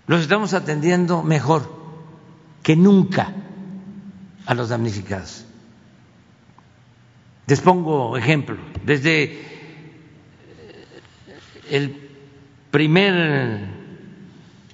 [0.08, 1.74] Los estamos atendiendo mejor
[2.64, 3.34] que nunca
[4.46, 5.46] a los damnificados.
[7.48, 8.58] Les pongo ejemplo.
[8.86, 9.40] Desde
[11.70, 11.96] el
[12.72, 13.70] primer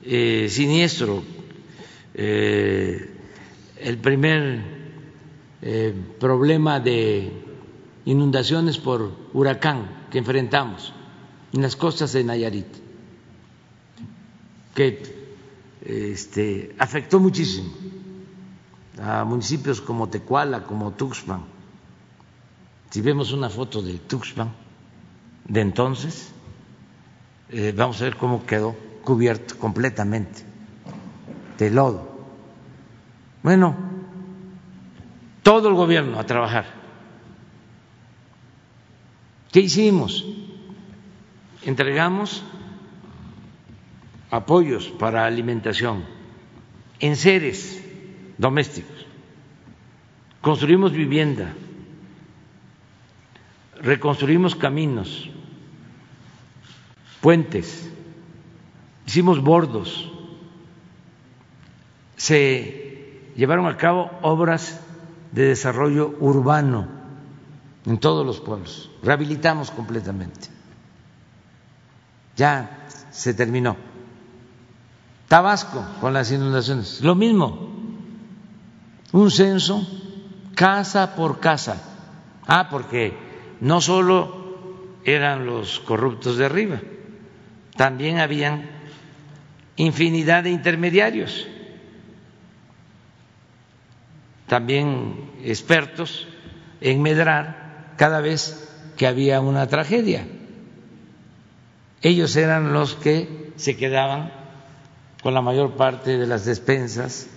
[0.05, 1.23] eh, siniestro,
[2.15, 3.11] eh,
[3.79, 4.59] el primer
[5.61, 7.46] eh, problema de
[8.07, 10.93] inundaciones por huracán que enfrentamos
[11.51, 12.67] en las costas de Nayarit,
[14.73, 15.03] que
[15.81, 17.69] este, afectó muchísimo
[19.03, 21.41] a municipios como Tecuala, como Tuxpan.
[22.89, 24.53] Si vemos una foto de Tuxpan
[25.43, 26.31] de entonces,
[27.49, 30.43] eh, vamos a ver cómo quedó cubierto completamente
[31.57, 32.07] de lodo.
[33.43, 33.75] Bueno,
[35.43, 36.86] todo el gobierno a trabajar.
[39.51, 40.25] ¿Qué hicimos?
[41.63, 42.43] Entregamos
[44.29, 46.03] apoyos para alimentación
[46.99, 47.83] en seres
[48.37, 49.05] domésticos,
[50.41, 51.53] construimos vivienda,
[53.81, 55.29] reconstruimos caminos,
[57.21, 57.89] puentes,
[59.05, 60.11] hicimos bordos,
[62.17, 64.81] se llevaron a cabo obras
[65.31, 66.96] de desarrollo urbano
[67.87, 70.49] en todos los pueblos, rehabilitamos completamente.
[72.35, 73.77] Ya se terminó.
[75.29, 77.69] Tabasco con las inundaciones, lo mismo,
[79.13, 79.87] un censo
[80.53, 81.81] casa por casa.
[82.45, 83.17] Ah, porque
[83.61, 86.81] no solo eran los corruptos de arriba,
[87.77, 88.69] también habían
[89.77, 91.47] infinidad de intermediarios,
[94.47, 96.27] también expertos
[96.81, 97.66] en medrar
[97.97, 100.27] cada vez que había una tragedia.
[102.01, 104.31] Ellos eran los que se quedaban
[105.21, 107.27] con la mayor parte de las despensas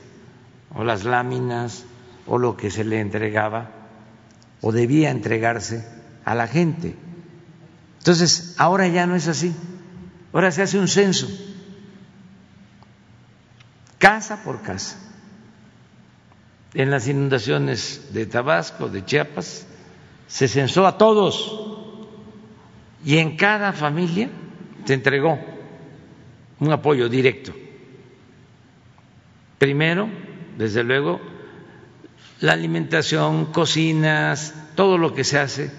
[0.75, 1.85] o las láminas
[2.27, 3.71] o lo que se le entregaba
[4.61, 5.87] o debía entregarse
[6.25, 6.95] a la gente.
[7.99, 9.55] Entonces, ahora ya no es así.
[10.33, 11.29] Ahora se hace un censo,
[13.99, 14.97] casa por casa.
[16.73, 19.67] En las inundaciones de Tabasco, de Chiapas,
[20.31, 21.61] se censó a todos.
[23.05, 24.31] Y en cada familia
[24.85, 25.39] se entregó
[26.61, 27.53] un apoyo directo.
[29.59, 30.09] Primero,
[30.57, 31.21] desde luego,
[32.41, 35.71] la alimentación, cocinas, todo lo que se hace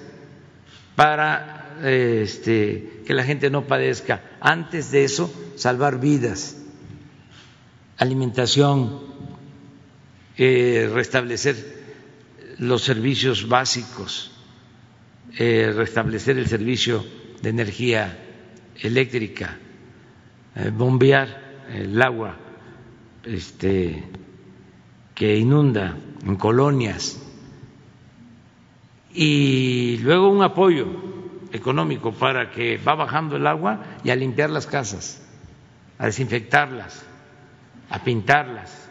[0.96, 4.22] para este, que la gente no padezca.
[4.42, 6.58] Antes de eso, salvar vidas,
[7.98, 9.00] alimentación,
[10.38, 11.82] eh, restablecer
[12.58, 14.32] los servicios básicos,
[15.38, 17.06] eh, restablecer el servicio
[17.42, 18.18] de energía
[18.80, 19.58] eléctrica,
[20.56, 22.38] eh, bombear el agua
[23.24, 24.04] este,
[25.16, 27.22] que inunda en colonias
[29.14, 30.88] y luego un apoyo
[31.52, 35.22] económico para que va bajando el agua y a limpiar las casas,
[35.98, 37.06] a desinfectarlas,
[37.90, 38.90] a pintarlas,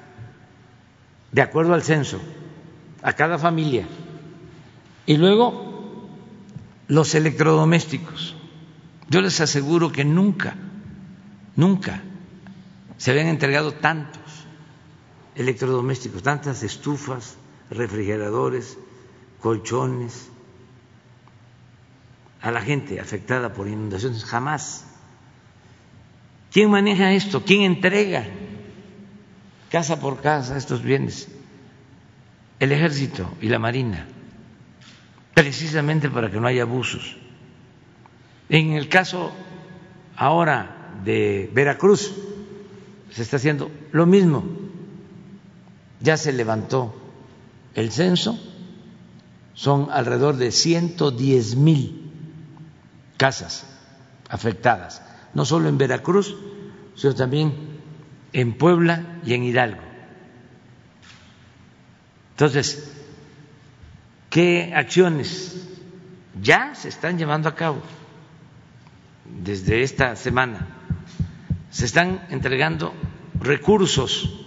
[1.33, 2.20] de acuerdo al censo,
[3.03, 3.87] a cada familia.
[5.07, 5.70] Y luego
[6.90, 8.35] los electrodomésticos.
[9.09, 10.57] Yo les aseguro que nunca,
[11.55, 12.03] nunca
[12.98, 14.20] se habían entregado tantos
[15.37, 17.37] electrodomésticos, tantas estufas,
[17.70, 18.76] refrigeradores,
[19.40, 20.29] colchones
[22.42, 24.85] a la gente afectada por inundaciones, jamás.
[26.50, 27.45] ¿Quién maneja esto?
[27.45, 28.26] ¿Quién entrega
[29.70, 31.28] casa por casa estos bienes?
[32.59, 34.09] El ejército y la marina,
[35.35, 37.16] precisamente para que no haya abusos.
[38.49, 39.33] En el caso
[40.16, 42.12] ahora de Veracruz,
[43.11, 44.45] se está haciendo lo mismo.
[46.01, 46.95] Ya se levantó
[47.74, 48.39] el censo,
[49.55, 52.11] son alrededor de 110 mil
[53.16, 53.66] casas
[54.28, 55.03] afectadas,
[55.35, 56.37] no solo en Veracruz,
[56.95, 57.55] sino también
[58.33, 59.83] en Puebla y en Hidalgo.
[62.33, 62.99] Entonces,
[64.31, 65.68] ¿qué acciones
[66.41, 67.83] ya se están llevando a cabo
[69.43, 70.66] desde esta semana.
[71.70, 72.93] Se están entregando
[73.39, 74.47] recursos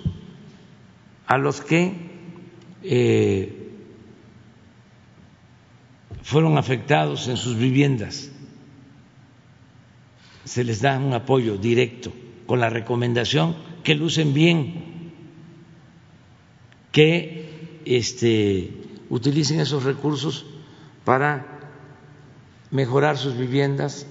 [1.25, 1.93] a los que
[2.83, 3.71] eh,
[6.21, 8.31] fueron afectados en sus viviendas.
[10.43, 12.11] Se les da un apoyo directo
[12.45, 15.11] con la recomendación que lucen bien,
[16.91, 18.82] que este,
[19.13, 20.43] utilicen esos recursos
[21.05, 21.45] para
[22.71, 24.07] mejorar sus viviendas,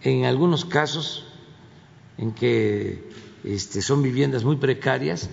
[0.00, 1.26] en algunos casos
[2.16, 3.10] en que
[3.44, 5.28] este, son viviendas muy precarias,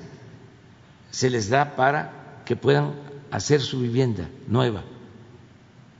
[1.11, 2.95] se les da para que puedan
[3.31, 4.83] hacer su vivienda nueva.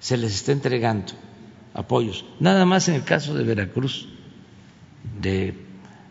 [0.02, 1.14] Se les está entregando
[1.74, 2.26] apoyos.
[2.42, 4.10] Nada más en el caso de Veracruz,
[5.22, 5.56] de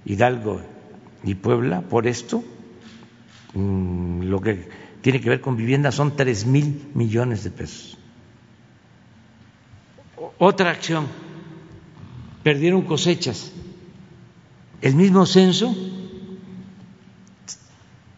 [0.06, 0.62] Hidalgo
[1.24, 2.42] y Puebla, por esto,
[3.52, 4.66] mm, lo que
[5.02, 7.98] tiene que ver con vivienda son tres mil millones de pesos.
[10.38, 11.08] Otra acción,
[12.42, 13.52] perdieron cosechas.
[14.80, 15.74] El mismo censo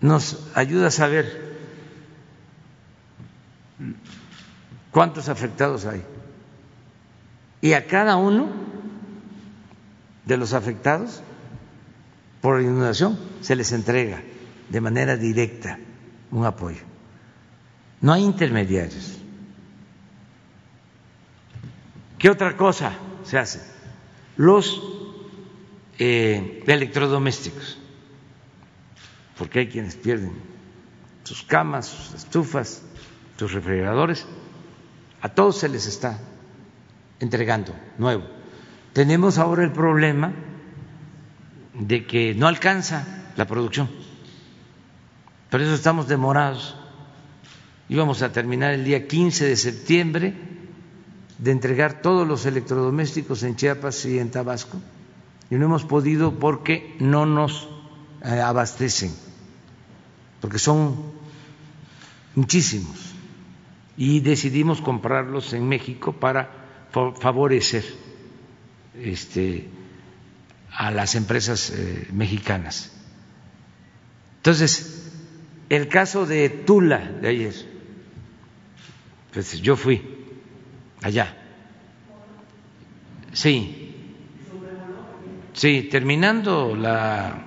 [0.01, 1.57] nos ayuda a saber
[4.91, 6.03] cuántos afectados hay.
[7.63, 8.49] Y a cada uno
[10.27, 11.23] de los afectados
[12.43, 14.23] por inundación se les entrega
[14.69, 15.79] de manera directa
[16.35, 16.83] un apoyo.
[18.01, 19.19] No hay intermediarios.
[22.19, 22.93] ¿Qué otra cosa
[23.25, 23.61] se hace?
[24.37, 24.83] Los
[25.99, 27.79] eh, electrodomésticos
[29.39, 30.33] porque hay quienes pierden
[31.25, 32.83] sus camas, sus estufas,
[33.39, 34.27] sus refrigeradores,
[35.21, 36.19] a todos se les está
[37.21, 38.25] entregando nuevo.
[38.93, 40.33] Tenemos ahora el problema
[41.75, 43.91] de que no alcanza la producción.
[45.55, 46.75] Por eso estamos demorados.
[47.89, 50.35] Íbamos a terminar el día 15 de septiembre
[51.39, 54.81] de entregar todos los electrodomésticos en Chiapas y en Tabasco
[55.49, 57.69] y no hemos podido porque no nos
[58.25, 59.15] eh, abastecen,
[60.41, 60.97] porque son
[62.35, 63.15] muchísimos.
[63.97, 66.51] Y decidimos comprarlos en México para
[66.91, 67.85] favorecer
[69.01, 69.69] este,
[70.73, 72.91] a las empresas eh, mexicanas.
[74.39, 75.04] Entonces,
[75.69, 77.55] el caso de Tula de ayer,
[79.33, 80.03] pues yo fui
[81.03, 81.37] allá.
[83.33, 83.95] Sí,
[85.53, 87.45] sí, terminando la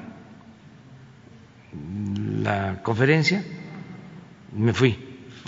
[2.41, 3.43] la conferencia,
[4.53, 4.97] me fui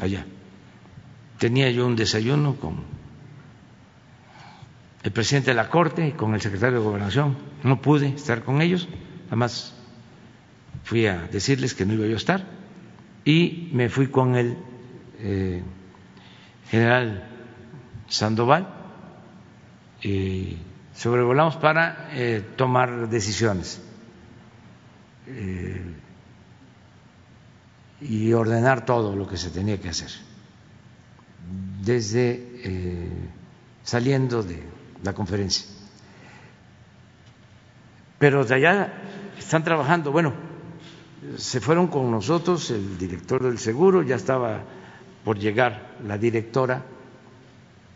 [0.01, 0.25] allá.
[1.37, 2.83] Tenía yo un desayuno con
[5.03, 7.37] el presidente de la Corte y con el secretario de Gobernación.
[7.63, 8.89] No pude estar con ellos,
[9.27, 9.73] además
[10.83, 12.58] fui a decirles que no iba yo a estar
[13.25, 14.57] y me fui con el
[15.19, 15.61] eh,
[16.69, 17.27] general
[18.07, 18.67] Sandoval.
[20.01, 20.57] y
[20.95, 23.81] sobrevolamos para eh, tomar decisiones.
[25.27, 25.95] Eh,
[28.01, 30.09] y ordenar todo lo que se tenía que hacer,
[31.83, 33.19] desde
[33.83, 34.63] saliendo de
[35.03, 35.65] la conferencia.
[38.19, 38.93] Pero de allá
[39.37, 40.33] están trabajando, bueno,
[41.37, 44.63] se fueron con nosotros el director del seguro, ya estaba
[45.23, 46.83] por llegar la directora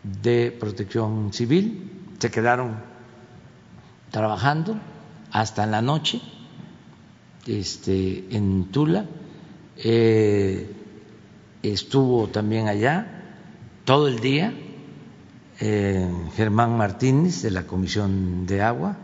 [0.02, 2.76] de protección civil, se quedaron
[4.10, 4.78] trabajando
[5.32, 6.20] hasta en la noche
[7.46, 9.06] este, en Tula
[9.76, 10.70] eh,
[11.62, 13.06] estuvo también allá
[13.84, 14.54] todo el día
[15.60, 18.96] eh, Germán Martínez de la Comisión de Agua.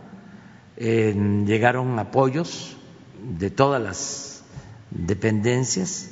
[0.79, 2.77] Llegaron apoyos
[3.23, 4.45] de todas las
[4.91, 6.11] dependencias,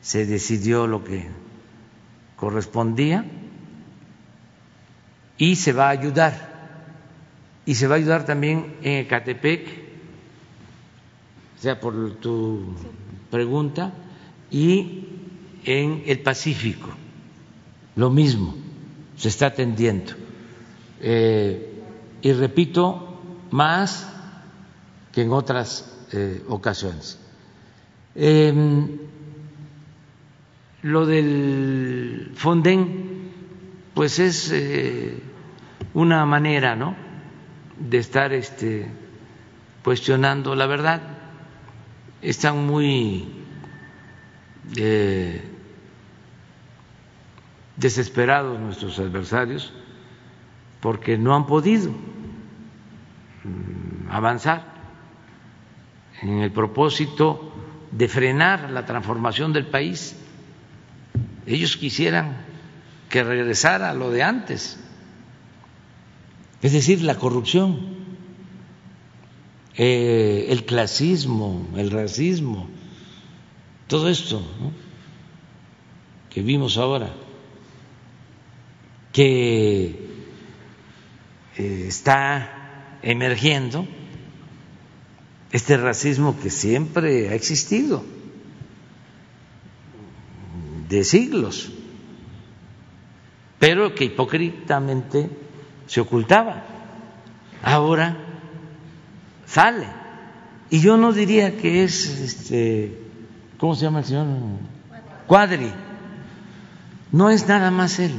[0.00, 1.28] se decidió lo que
[2.36, 3.24] correspondía
[5.38, 6.54] y se va a ayudar.
[7.66, 9.66] Y se va a ayudar también en Ecatepec,
[11.58, 12.74] o sea, por tu
[13.30, 13.92] pregunta,
[14.50, 15.08] y
[15.64, 16.90] en el Pacífico,
[17.96, 18.54] lo mismo,
[19.16, 20.12] se está atendiendo.
[21.00, 21.82] Eh,
[22.20, 23.20] y repito,
[23.50, 24.10] más
[25.12, 27.18] que en otras eh, ocasiones.
[28.14, 28.98] Em,
[30.82, 33.32] lo del Fonden,
[33.94, 35.20] pues es eh,
[35.92, 36.94] una manera, ¿no?,
[37.78, 38.86] de estar este,
[39.82, 41.02] cuestionando la verdad
[42.22, 43.28] están muy
[44.76, 45.42] eh,
[47.76, 49.72] desesperados nuestros adversarios
[50.80, 51.90] porque no han podido
[53.42, 54.73] mm, avanzar
[56.22, 57.52] en el propósito
[57.90, 60.16] de frenar la transformación del país.
[61.46, 62.44] Ellos quisieran
[63.08, 64.78] que regresara lo de antes,
[66.62, 67.78] es decir, la corrupción,
[69.76, 72.68] eh, el clasismo, el racismo,
[73.86, 74.42] todo esto
[76.30, 77.12] que vimos ahora,
[79.12, 79.84] que
[81.56, 83.86] eh, está emergiendo,
[85.54, 88.02] este racismo que siempre ha existido,
[90.88, 91.70] de siglos,
[93.60, 95.30] pero que hipócritamente
[95.86, 96.64] se ocultaba.
[97.62, 98.16] Ahora
[99.46, 99.86] sale.
[100.70, 102.98] Y yo no diría que es, este,
[103.56, 104.26] ¿cómo se llama el señor?
[105.28, 105.70] Cuadri.
[107.12, 108.16] No es nada más él.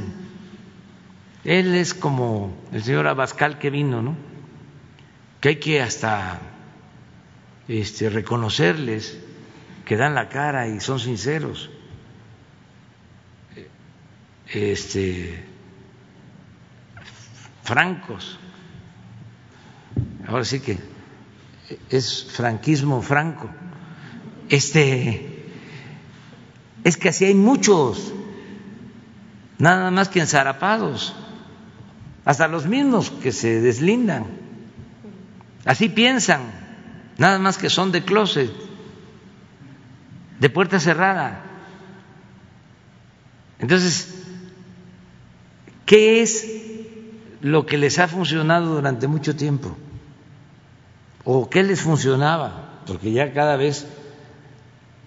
[1.44, 4.16] Él es como el señor Abascal que vino, ¿no?
[5.42, 6.40] Que hay que hasta
[7.68, 9.18] este, reconocerles
[9.84, 11.70] que dan la cara y son sinceros.
[14.48, 15.44] Este,
[17.62, 18.38] francos.
[20.26, 20.78] Ahora sí que
[21.90, 23.48] es franquismo franco.
[24.48, 25.36] Este
[26.84, 28.14] es que así hay muchos,
[29.58, 31.16] nada más que enzarapados,
[32.24, 34.26] hasta los mismos que se deslindan.
[35.64, 36.42] Así piensan,
[37.18, 38.50] nada más que son de closet,
[40.38, 41.42] de puerta cerrada.
[43.58, 44.24] Entonces,
[45.86, 46.46] ¿qué es
[47.40, 49.76] lo que les ha funcionado durante mucho tiempo?
[51.24, 52.82] ¿O qué les funcionaba?
[52.86, 53.86] Porque ya cada vez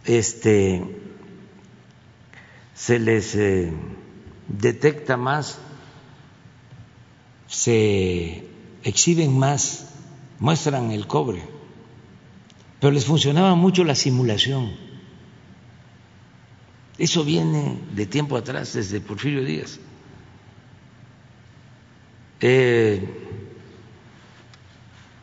[0.05, 0.83] este,
[2.73, 3.71] se les eh,
[4.47, 5.59] detecta más,
[7.47, 8.47] se
[8.83, 9.93] exhiben más,
[10.39, 11.58] muestran el cobre,
[12.79, 14.71] pero les funcionaba mucho la simulación.
[16.97, 19.79] Eso viene de tiempo atrás, desde Porfirio Díaz.
[22.41, 23.01] Eh,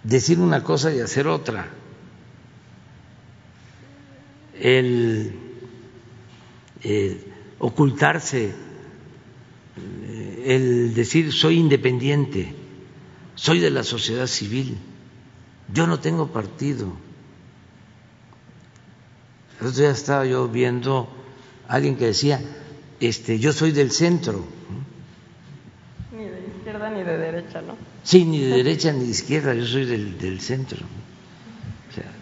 [0.02, 1.68] decir una cosa y hacer otra.
[4.58, 5.34] El
[6.82, 8.54] eh, ocultarse,
[9.76, 12.54] eh, el decir soy independiente,
[13.34, 14.76] soy de la sociedad civil,
[15.72, 17.05] yo no tengo partido.
[19.60, 21.08] El otro día estaba yo viendo
[21.68, 22.40] a alguien que decía,
[23.00, 24.44] este, yo soy del centro
[26.90, 27.74] ni de derecha, ¿no?
[28.02, 30.78] Sí, ni de derecha ni de izquierda, yo soy del, centro.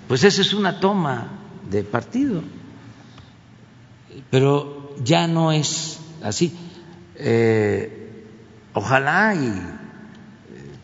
[0.08, 1.28] pues eso es una toma
[1.70, 2.42] de partido,
[4.30, 6.56] pero ya no es así.
[7.16, 8.24] Eh,
[8.72, 9.52] ojalá y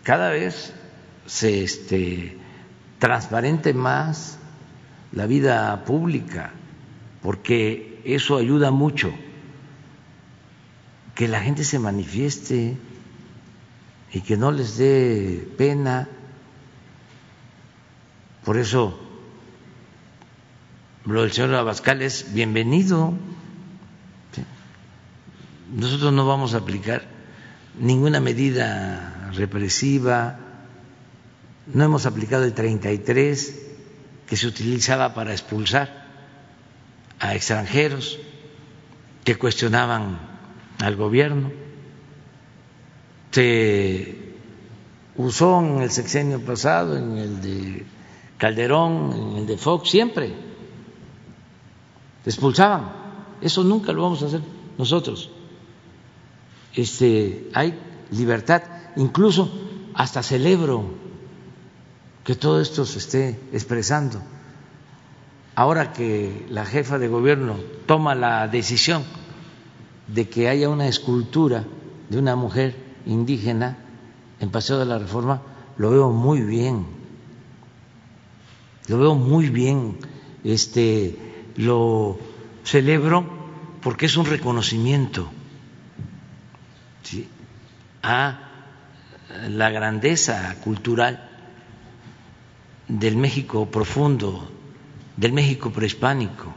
[0.03, 0.73] cada vez
[1.27, 2.37] se este,
[2.99, 4.39] transparente más
[5.13, 6.53] la vida pública,
[7.23, 9.13] porque eso ayuda mucho,
[11.15, 12.77] que la gente se manifieste
[14.13, 16.09] y que no les dé pena.
[18.45, 18.99] Por eso
[21.05, 23.15] lo del señor Abascal es bienvenido.
[25.75, 27.07] Nosotros no vamos a aplicar
[27.79, 30.39] ninguna medida represiva,
[31.73, 33.70] no hemos aplicado el 33
[34.31, 36.07] que se utilizaba para expulsar
[37.19, 38.19] a extranjeros
[39.25, 40.19] que cuestionaban
[40.79, 41.51] al gobierno
[43.33, 44.35] se
[45.17, 47.87] usó en el sexenio pasado, en el de
[48.39, 50.33] Calderón, en el de Fox, siempre.
[52.25, 52.93] Expulsaban.
[53.41, 54.41] Eso nunca lo vamos a hacer
[54.79, 55.31] nosotros.
[56.75, 57.79] Este, hay
[58.11, 58.63] libertad,
[58.97, 59.51] incluso
[59.95, 61.10] hasta celebro
[62.25, 64.21] que todo esto se esté expresando.
[65.55, 67.57] Ahora que la jefa de gobierno
[67.87, 69.05] toma la decisión
[70.07, 71.65] de que haya una escultura
[72.09, 73.79] de una mujer indígena
[74.41, 75.43] en Paseo de la Reforma,
[75.77, 76.87] lo veo muy bien.
[78.89, 79.99] Lo veo muy bien.
[80.45, 81.17] Este
[81.57, 82.19] lo
[82.65, 83.27] celebro
[83.83, 85.31] porque es un reconocimiento
[88.03, 88.39] a
[89.49, 91.30] la grandeza cultural
[92.99, 94.51] del México profundo,
[95.17, 96.53] del México prehispánico,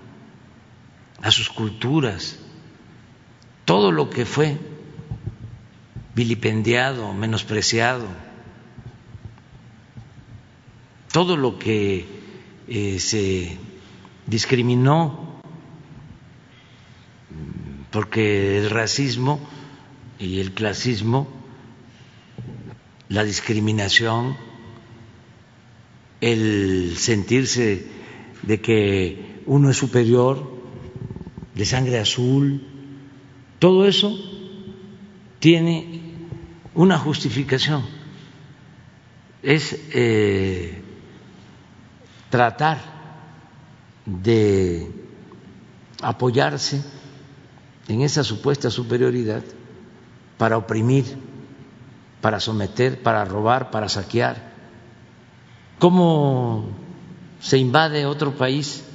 [1.21, 2.39] a sus culturas,
[3.65, 4.57] todo lo que fue
[6.15, 8.07] vilipendiado, menospreciado.
[11.11, 12.07] Todo lo que
[12.67, 13.57] eh, se
[14.25, 15.39] discriminó,
[17.91, 19.39] porque el racismo
[20.17, 21.27] y el clasismo,
[23.09, 24.35] la discriminación,
[26.23, 27.85] el sentirse
[28.43, 30.53] de que uno es superior,
[31.53, 32.65] de sangre azul,
[33.59, 34.17] todo eso
[35.39, 36.01] tiene
[36.75, 37.83] una justificación,
[39.41, 40.81] es eh,
[42.29, 42.79] tratar
[44.05, 44.89] de
[46.01, 46.81] apoyarse
[47.89, 49.43] en esa supuesta superioridad
[50.37, 51.03] para oprimir,
[52.21, 54.52] para someter, para robar, para saquear.
[55.83, 56.63] ¿Cómo
[57.41, 58.85] se invade otro país?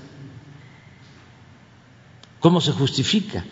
[2.41, 3.45] ¿Cómo se justifica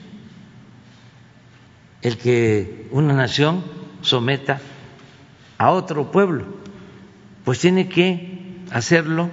[2.00, 3.62] el que una nación
[4.00, 4.58] someta
[5.58, 6.46] a otro pueblo?
[7.44, 9.28] Pues tiene que hacerlo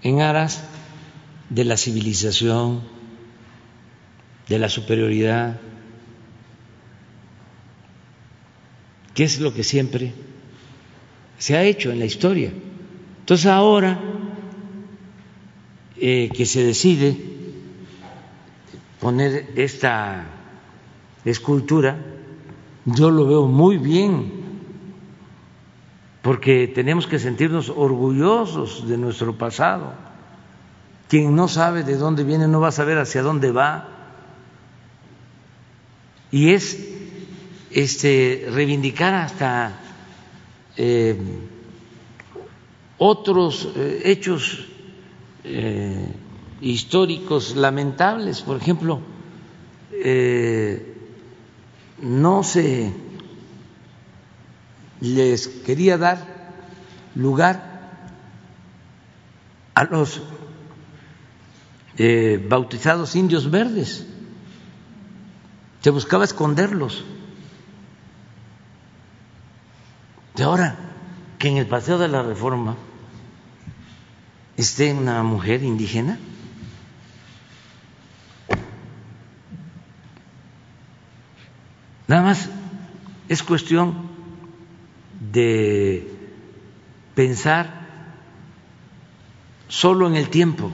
[0.00, 0.62] en aras
[1.50, 2.82] de la civilización,
[4.48, 5.58] de la superioridad,
[9.12, 10.14] que es lo que siempre
[11.38, 12.52] se ha hecho en la historia.
[13.20, 13.98] Entonces ahora
[15.98, 17.16] eh, que se decide
[19.00, 20.26] poner esta
[21.24, 21.98] escultura,
[22.84, 24.32] yo lo veo muy bien,
[26.22, 29.92] porque tenemos que sentirnos orgullosos de nuestro pasado.
[31.08, 33.88] Quien no sabe de dónde viene no va a saber hacia dónde va.
[36.32, 36.84] Y es
[37.70, 39.85] este, reivindicar hasta
[40.76, 41.16] eh,
[42.98, 44.66] otros eh, hechos
[45.44, 46.08] eh,
[46.60, 48.42] históricos lamentables.
[48.42, 49.00] Por ejemplo,
[52.02, 52.92] no se
[55.00, 56.18] les quería dar
[57.14, 58.02] lugar
[59.74, 60.20] a los
[62.48, 64.06] bautizados indios verdes.
[65.80, 67.04] Se buscaba esconderlos.
[70.36, 70.76] De ahora
[71.38, 72.76] que en el Paseo de la Reforma
[74.58, 76.18] esté una mujer indígena,
[82.06, 82.50] nada más
[83.30, 84.10] es cuestión
[85.32, 86.06] de
[87.14, 87.86] pensar
[89.68, 90.70] solo en el tiempo.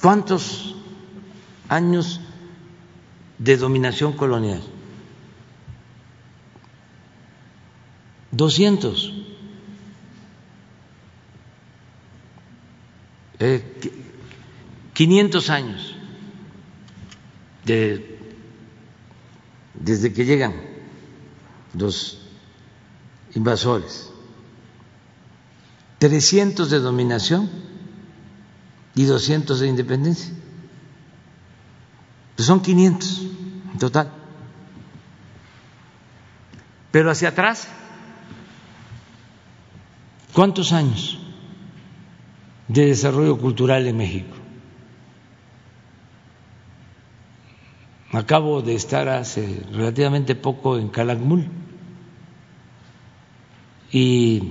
[0.00, 0.74] ¿Cuántos
[1.68, 2.20] años
[3.38, 4.62] de dominación colonial?
[8.32, 9.12] 200.
[13.38, 13.64] Eh,
[14.94, 15.96] 500 años
[17.64, 18.18] de,
[19.74, 20.54] desde que llegan
[21.74, 22.18] los
[23.34, 24.10] invasores,
[25.98, 27.50] 300 de dominación
[28.94, 30.34] y 200 de independencia.
[32.36, 33.22] Pues son 500
[33.72, 34.12] en total.
[36.90, 37.68] Pero hacia atrás
[40.32, 41.18] ¿Cuántos años
[42.66, 44.34] de desarrollo cultural en México?
[48.12, 51.48] Acabo de estar hace relativamente poco en Calakmul
[53.90, 54.42] y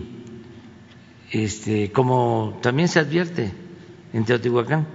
[1.32, 3.52] este, como también se advierte
[4.14, 4.88] en Teotihuacán,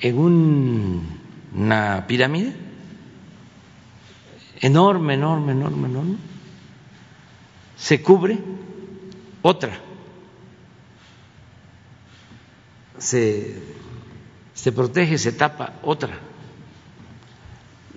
[0.00, 0.18] en
[1.54, 2.52] una pirámide
[4.60, 6.35] enorme, enorme, enorme, enorme
[7.76, 8.38] se cubre
[9.42, 9.78] otra,
[12.98, 13.54] se,
[14.54, 16.18] se protege, se tapa otra.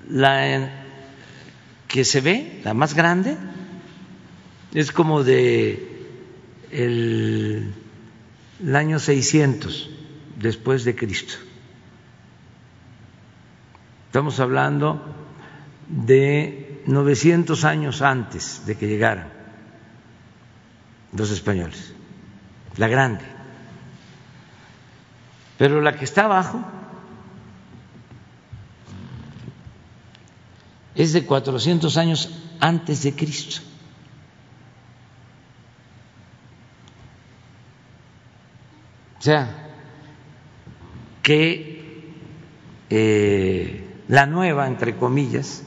[0.09, 0.87] La
[1.87, 3.37] que se ve, la más grande,
[4.73, 6.05] es como de
[6.71, 7.73] el,
[8.73, 9.89] año 600
[10.37, 11.35] después de Cristo.
[14.07, 15.01] Estamos hablando
[15.87, 19.38] de 900 años antes de que llegaran
[21.13, 21.93] los españoles,
[22.77, 23.25] la grande.
[25.57, 26.63] Pero la que está abajo
[30.95, 32.29] es de 400 años
[32.59, 33.61] antes de Cristo.
[39.19, 39.69] O sea,
[41.21, 42.09] que
[42.89, 45.63] eh, la nueva, entre comillas,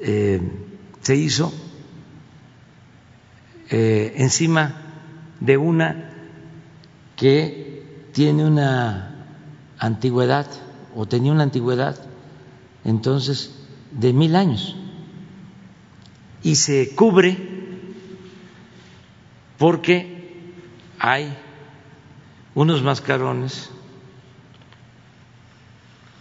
[0.00, 0.40] eh,
[1.00, 1.52] se hizo
[3.70, 4.74] eh, encima
[5.40, 6.10] de una
[7.16, 9.26] que tiene una
[9.78, 10.46] antigüedad
[10.94, 11.98] o tenía una antigüedad
[12.84, 13.54] entonces
[13.90, 14.76] de mil años.
[16.42, 17.38] Y se cubre
[19.58, 20.52] porque
[20.98, 21.34] hay
[22.54, 23.70] unos mascarones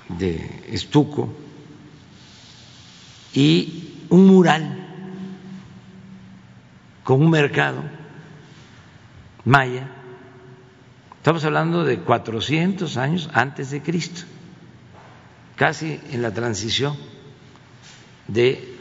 [0.07, 1.29] de estuco
[3.33, 4.82] y un mural
[7.03, 7.83] con un mercado
[9.45, 9.87] maya
[11.23, 14.23] Estamos hablando de 400 años antes de Cristo,
[15.55, 16.97] casi en la transición
[18.27, 18.75] de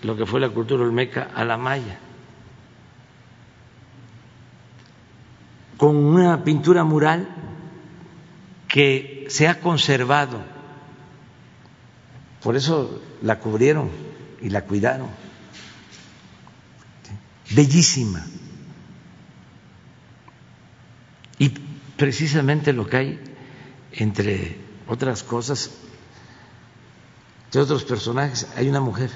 [0.00, 1.98] lo que fue la cultura olmeca a la maya.
[5.76, 7.28] con una pintura mural
[8.66, 10.40] que se ha conservado.
[12.42, 13.90] Por eso la cubrieron
[14.40, 15.08] y la cuidaron.
[17.50, 18.24] Bellísima.
[21.38, 21.50] Y
[21.96, 23.20] precisamente lo que hay,
[23.92, 25.70] entre otras cosas,
[27.52, 29.10] de otros personajes, hay una mujer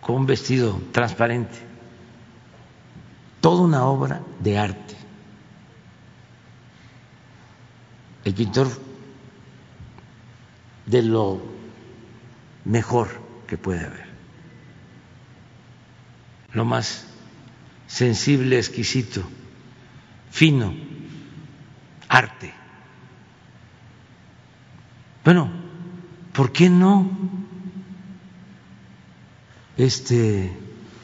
[0.00, 1.68] con un vestido transparente
[3.40, 4.96] toda una obra de arte.
[8.24, 8.68] El pintor
[10.86, 11.40] de lo
[12.64, 13.08] mejor
[13.46, 14.07] que puede haber,
[16.58, 17.06] lo más
[17.86, 19.22] sensible, exquisito,
[20.30, 20.74] fino,
[22.08, 22.52] arte.
[25.24, 25.50] Bueno,
[26.32, 27.08] ¿por qué no
[29.76, 30.52] este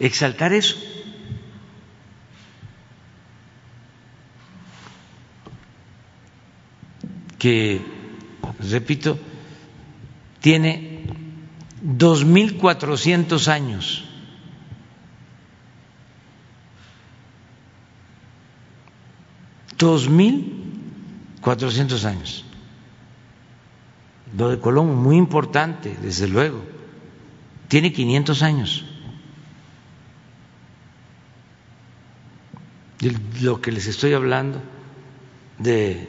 [0.00, 0.76] exaltar eso?
[7.38, 7.82] que,
[8.70, 9.18] repito,
[10.40, 11.04] tiene
[11.84, 14.13] 2.400 años.
[19.78, 20.64] Dos mil
[21.40, 22.44] cuatrocientos años.
[24.36, 26.64] Lo de Colón, muy importante, desde luego.
[27.68, 28.84] Tiene 500 años.
[33.40, 34.60] Lo que les estoy hablando
[35.58, 36.08] de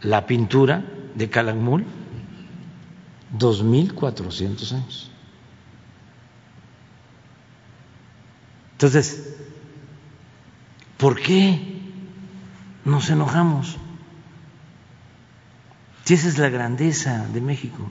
[0.00, 0.84] la pintura
[1.14, 1.84] de Calakmul,
[3.38, 5.10] 2.400 años.
[8.72, 9.36] Entonces,
[10.98, 11.75] ¿por qué
[12.86, 13.76] nos enojamos?
[16.04, 17.90] Si esa es la grandeza de México.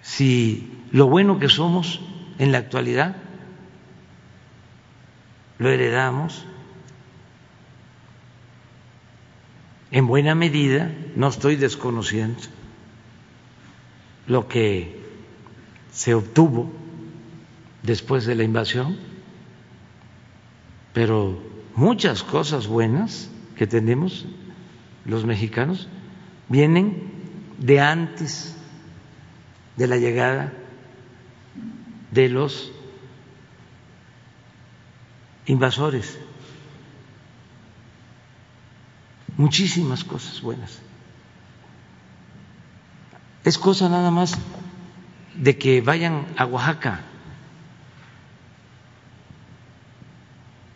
[0.00, 2.00] Si lo bueno que somos
[2.38, 3.16] en la actualidad
[5.58, 6.46] lo heredamos
[9.90, 12.40] en buena medida, no estoy desconociendo
[14.28, 15.00] lo que
[15.90, 16.70] se obtuvo
[17.82, 19.09] después de la invasión,
[20.92, 21.42] pero
[21.74, 24.26] muchas cosas buenas que tenemos
[25.04, 25.88] los mexicanos
[26.48, 27.10] vienen
[27.58, 28.56] de antes
[29.76, 30.52] de la llegada
[32.10, 32.72] de los
[35.46, 36.18] invasores.
[39.40, 40.78] muchísimas cosas buenas.
[43.42, 44.36] Es cosa nada más
[45.34, 47.00] de que vayan a Oaxaca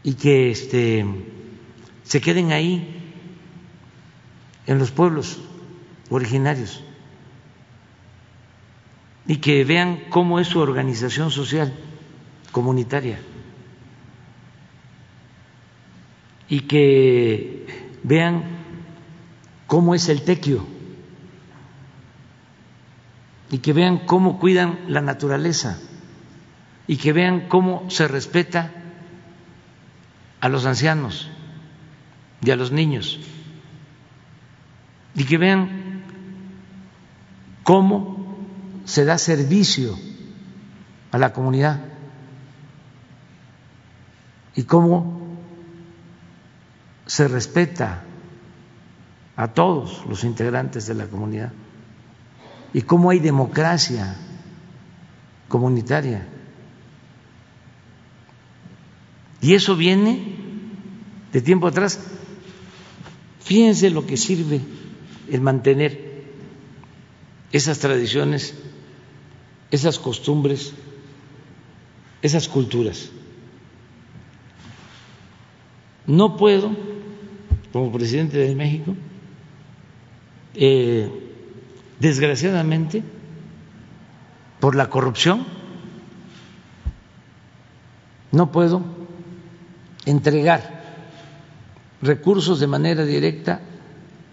[0.04, 1.04] y que este,
[2.04, 3.00] se queden ahí,
[4.66, 5.40] en los pueblos
[6.10, 6.84] originarios,
[9.26, 11.74] y que vean cómo es su organización social
[12.52, 13.18] comunitaria,
[16.48, 17.66] y que
[18.02, 18.44] vean
[19.66, 20.64] cómo es el tequio
[23.50, 25.78] y que vean cómo cuidan la naturaleza
[26.86, 28.83] y que vean cómo se respeta
[30.44, 31.30] a los ancianos
[32.42, 33.18] y a los niños
[35.14, 36.02] y que vean
[37.62, 38.36] cómo
[38.84, 39.98] se da servicio
[41.12, 41.80] a la comunidad
[44.54, 45.18] y cómo
[47.06, 48.02] se respeta
[49.36, 51.52] a todos los integrantes de la comunidad
[52.74, 54.14] y cómo hay democracia
[55.48, 56.28] comunitaria.
[59.40, 60.33] Y eso viene
[61.34, 61.98] de tiempo atrás.
[63.40, 64.60] Fíjense lo que sirve
[65.30, 66.22] el mantener
[67.52, 68.54] esas tradiciones,
[69.72, 70.72] esas costumbres,
[72.22, 73.10] esas culturas.
[76.06, 76.70] No puedo,
[77.72, 78.94] como presidente de México,
[80.54, 81.10] eh,
[81.98, 83.02] desgraciadamente,
[84.60, 85.44] por la corrupción,
[88.30, 88.82] no puedo
[90.06, 90.73] entregar
[92.04, 93.60] recursos de manera directa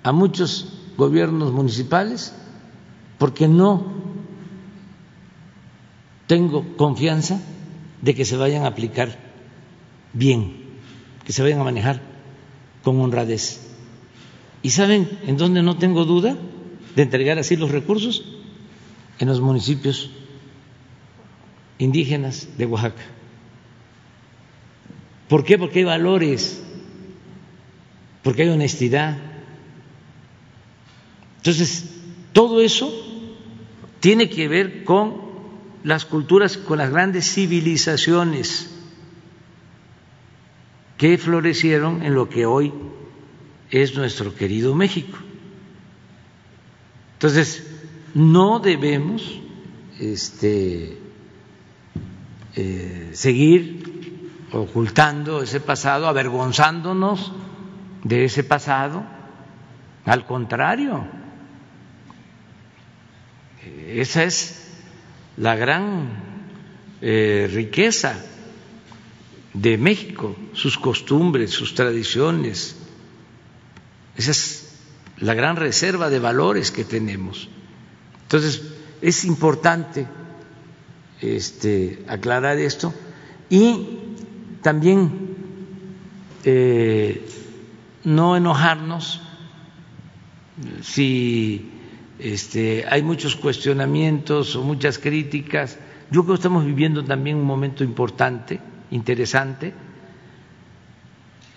[0.04, 2.34] a muchos gobiernos municipales
[3.18, 3.94] porque no
[6.28, 7.40] tengo confianza
[8.02, 9.18] de que se vayan a aplicar
[10.14, 10.64] bien,
[11.26, 12.02] que se vayan a manejar
[12.84, 13.62] con honradez.
[14.62, 16.38] ¿Y saben en dónde no tengo duda
[16.96, 18.24] de entregar así los recursos?
[19.20, 20.10] En los municipios
[21.78, 23.04] indígenas de Oaxaca.
[25.28, 25.58] ¿Por qué?
[25.58, 26.64] Porque hay valores,
[28.24, 29.18] porque hay honestidad.
[31.38, 31.90] Entonces,
[32.34, 32.92] todo eso
[34.00, 35.32] tiene que ver con
[35.84, 38.70] las culturas, con las grandes civilizaciones
[40.98, 42.72] que florecieron en lo que hoy
[43.72, 45.18] es nuestro querido México.
[47.14, 47.66] Entonces,
[48.14, 49.40] no debemos
[50.00, 50.98] este,
[52.56, 57.32] eh, seguir ocultando ese pasado, avergonzándonos
[58.04, 59.04] de ese pasado.
[60.06, 61.06] Al contrario,
[63.88, 64.72] esa es
[65.38, 66.10] la gran
[67.02, 68.16] eh, riqueza
[69.54, 72.76] de México, sus costumbres, sus tradiciones.
[74.16, 74.76] Esa es
[75.18, 77.50] la gran reserva de valores que tenemos.
[78.24, 78.64] Entonces,
[79.02, 80.08] es importante
[81.22, 82.94] este, aclarar esto
[83.50, 84.00] y
[84.62, 85.36] también
[86.44, 87.28] eh,
[88.04, 89.22] no enojarnos
[90.82, 91.72] si
[92.20, 95.78] este, hay muchos cuestionamientos o muchas críticas.
[96.10, 98.60] Yo creo que estamos viviendo también un momento importante,
[98.92, 99.74] interesante,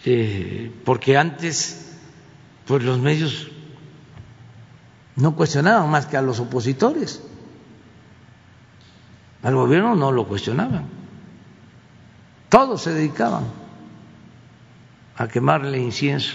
[0.05, 1.99] eh, porque antes
[2.67, 3.51] pues los medios
[5.17, 7.23] no cuestionaban más que a los opositores.
[9.43, 10.87] Al gobierno no lo cuestionaban.
[12.49, 13.64] Todos se dedicaban
[15.17, 16.35] a quemarle incienso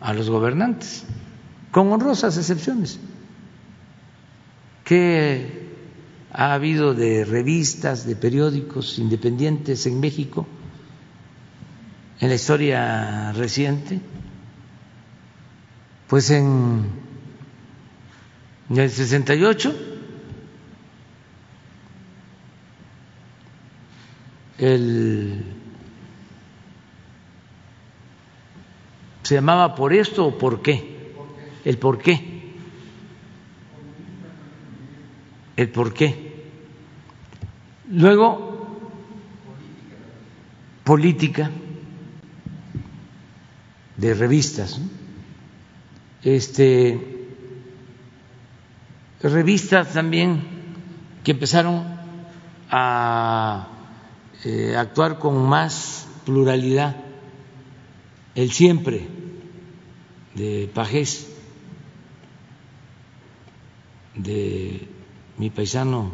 [0.00, 1.04] a los gobernantes
[1.70, 2.98] con honrosas excepciones.
[4.84, 5.70] ¿Qué
[6.32, 10.46] ha habido de revistas, de periódicos independientes en México
[12.20, 14.00] en la historia reciente?
[16.08, 16.84] Pues en,
[18.68, 19.74] el 68
[24.58, 25.51] el
[29.22, 30.92] se llamaba por esto o por qué
[31.64, 32.32] el por qué.
[35.56, 36.50] El por qué.
[37.90, 38.80] Luego,
[40.84, 41.50] política
[43.96, 44.80] de revistas.
[46.22, 47.28] Este,
[49.22, 50.42] revistas también
[51.22, 51.84] que empezaron
[52.70, 53.68] a
[54.44, 56.96] eh, actuar con más pluralidad.
[58.34, 59.06] El siempre
[60.34, 61.28] de Pajés
[64.14, 64.88] de
[65.38, 66.12] mi paisano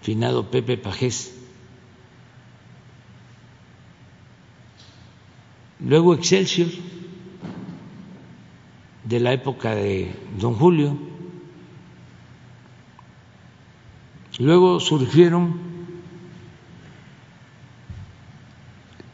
[0.00, 1.34] finado Pepe Pajés.
[5.80, 6.68] Luego Excelsior,
[9.04, 10.96] de la época de Don Julio.
[14.38, 15.60] Luego surgieron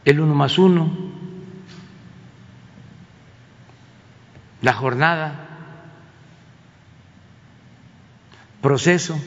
[0.03, 1.10] el uno más uno,
[4.61, 5.47] la jornada,
[8.61, 9.19] proceso.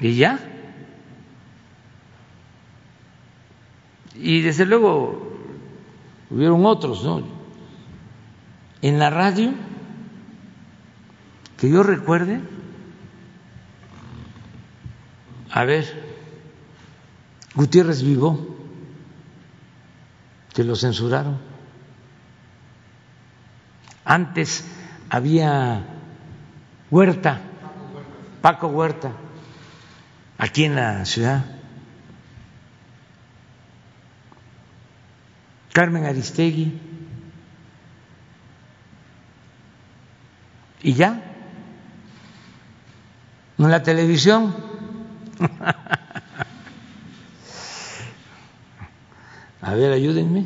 [0.00, 0.38] Y ya.
[4.14, 5.32] Y desde luego
[6.30, 7.22] hubieron otros, ¿no?
[8.82, 9.52] En la radio,
[11.56, 12.40] que yo recuerde,
[15.50, 16.12] a ver,
[17.54, 18.61] Gutiérrez Vivo,
[20.52, 21.38] que lo censuraron.
[24.04, 24.64] Antes
[25.08, 25.84] había
[26.90, 27.40] Huerta,
[28.40, 29.12] Paco Huerta,
[30.38, 31.44] aquí en la ciudad.
[35.72, 36.78] Carmen Aristegui.
[40.82, 41.22] Y ya,
[43.56, 44.54] en la televisión.
[49.72, 50.44] A ver, ayúdenme.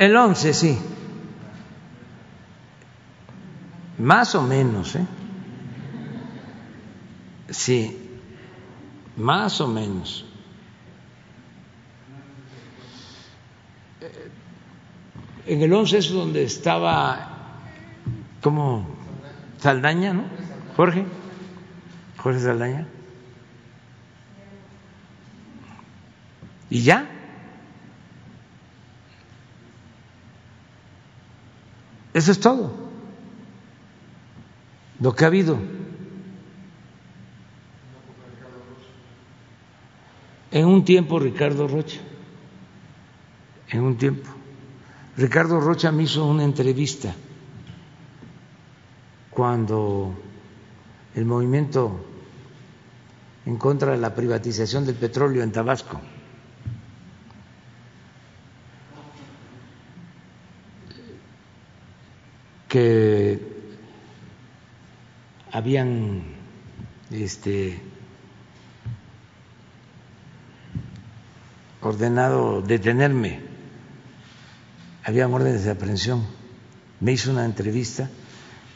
[0.00, 0.76] El 11, sí.
[3.98, 5.06] Más o menos, ¿eh?
[7.50, 7.96] Sí,
[9.16, 10.24] más o menos.
[15.46, 17.28] En el 11 es donde estaba,
[18.42, 19.03] como
[19.64, 20.24] Saldaña, ¿no?
[20.76, 21.06] Jorge,
[22.18, 22.86] Jorge Saldaña.
[26.68, 27.08] ¿Y ya?
[32.12, 32.74] Eso es todo
[35.00, 35.56] lo que ha habido.
[40.50, 42.00] En un tiempo Ricardo Rocha,
[43.70, 44.28] en un tiempo.
[45.16, 47.14] Ricardo Rocha me hizo una entrevista
[49.34, 50.14] cuando
[51.14, 52.04] el movimiento
[53.46, 56.00] en contra de la privatización del petróleo en Tabasco.
[62.74, 63.38] que
[65.52, 66.24] habían
[67.12, 67.80] este,
[71.80, 73.38] ordenado detenerme,
[75.04, 76.26] habían órdenes de aprehensión.
[76.98, 78.10] Me hizo una entrevista,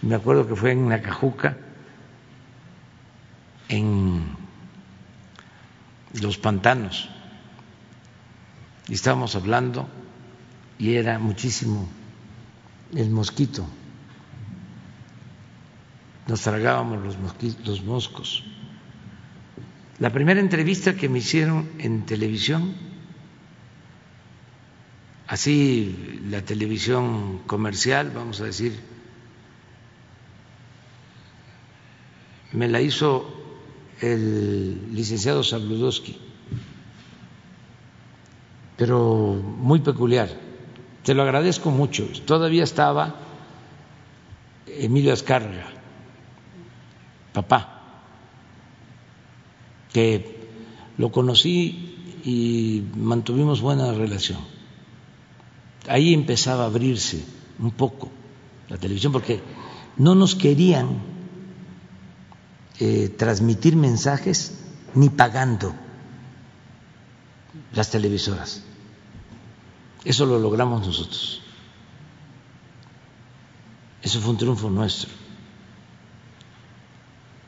[0.02, 1.56] me acuerdo que fue en Nacajuca,
[3.68, 4.24] en
[6.20, 7.08] los pantanos,
[8.88, 9.88] y estábamos hablando
[10.78, 11.88] y era muchísimo
[12.94, 13.66] el mosquito
[16.28, 17.16] nos tragábamos los,
[17.66, 18.44] los moscos.
[19.98, 22.74] La primera entrevista que me hicieron en televisión,
[25.26, 28.78] así la televisión comercial, vamos a decir,
[32.58, 33.24] me la hizo
[34.00, 36.16] el licenciado Sabludowski,
[38.76, 40.28] pero muy peculiar.
[41.04, 42.08] Te lo agradezco mucho.
[42.26, 43.14] Todavía estaba
[44.66, 45.66] Emilio Azcárraga
[47.32, 47.80] papá,
[49.92, 50.40] que
[50.96, 51.94] lo conocí
[52.24, 54.40] y mantuvimos buena relación.
[55.86, 57.24] Ahí empezaba a abrirse
[57.60, 58.10] un poco
[58.68, 59.40] la televisión porque
[59.96, 61.17] no nos querían
[62.80, 64.52] eh, transmitir mensajes
[64.94, 65.74] ni pagando
[67.72, 68.62] las televisoras.
[70.04, 71.42] Eso lo logramos nosotros.
[74.02, 75.10] Eso fue un triunfo nuestro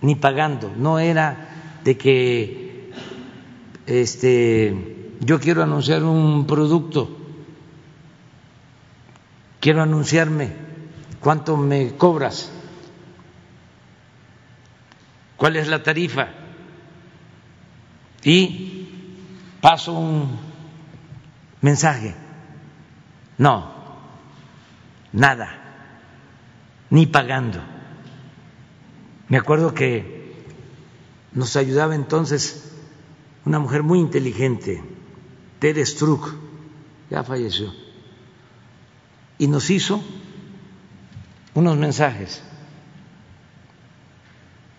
[0.00, 1.48] ni pagando, no era
[1.84, 2.92] de que
[3.86, 7.16] este yo quiero anunciar un producto,
[9.60, 10.52] quiero anunciarme,
[11.20, 12.52] ¿cuánto me cobras?
[15.36, 16.40] ¿Cuál es la tarifa?
[18.22, 18.88] y
[19.60, 20.38] paso un
[21.60, 22.14] mensaje.
[23.38, 23.72] No,
[25.12, 25.48] nada,
[26.90, 27.60] ni pagando.
[29.28, 30.19] Me acuerdo que
[31.32, 32.72] nos ayudaba entonces
[33.44, 34.82] una mujer muy inteligente,
[35.58, 36.34] Tere Struck,
[37.10, 37.72] ya falleció,
[39.38, 40.02] y nos hizo
[41.54, 42.42] unos mensajes.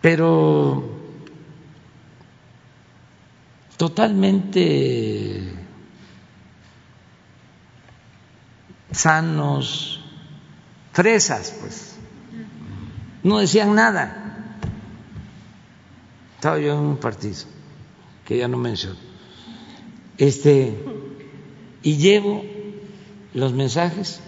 [0.01, 0.89] Pero
[3.77, 5.53] totalmente
[8.91, 10.03] sanos,
[10.91, 11.95] fresas, pues.
[13.23, 14.20] No decían nada.
[16.41, 17.35] Estaba yo en un partido
[18.25, 18.97] que ya no menciono.
[20.17, 20.75] Este,
[21.83, 22.43] y llevo
[23.35, 24.21] los mensajes,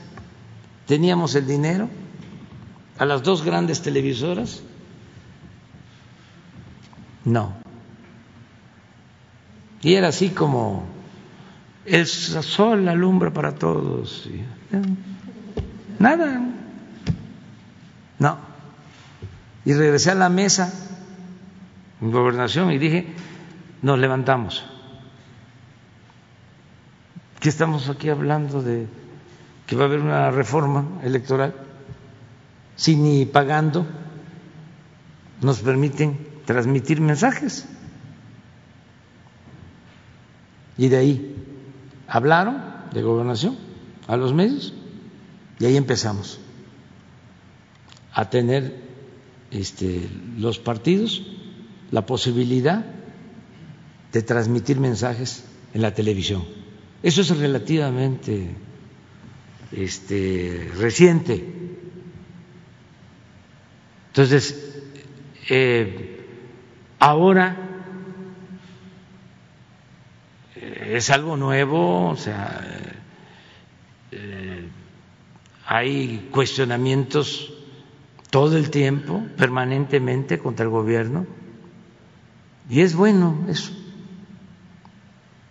[0.85, 1.89] teníamos el dinero
[2.99, 4.61] a las dos grandes televisoras.
[7.25, 7.55] No,
[9.81, 10.83] y era así como
[11.83, 14.29] el sol alumbra para todos.
[15.97, 16.41] Nada.
[18.19, 18.37] No.
[19.65, 20.71] Y regresé a la mesa
[22.11, 23.07] gobernación y dije,
[23.81, 24.65] nos levantamos.
[27.39, 28.87] ¿Qué estamos aquí hablando de
[29.67, 31.53] que va a haber una reforma electoral?
[32.75, 33.85] Si ni pagando
[35.41, 37.67] nos permiten transmitir mensajes.
[40.77, 41.35] Y de ahí
[42.07, 43.57] hablaron de gobernación
[44.07, 44.73] a los medios
[45.59, 46.39] y ahí empezamos
[48.13, 48.81] a tener
[49.51, 51.23] este, los partidos
[51.93, 52.83] la posibilidad
[54.11, 56.43] de transmitir mensajes en la televisión.
[57.03, 58.49] Eso es relativamente
[59.71, 61.45] este, reciente.
[64.07, 64.81] Entonces,
[65.51, 66.25] eh,
[66.97, 67.57] ahora
[70.55, 72.59] es algo nuevo, o sea,
[74.09, 74.67] eh,
[75.67, 77.53] hay cuestionamientos
[78.31, 81.42] todo el tiempo, permanentemente contra el gobierno.
[82.73, 83.71] Y es bueno eso,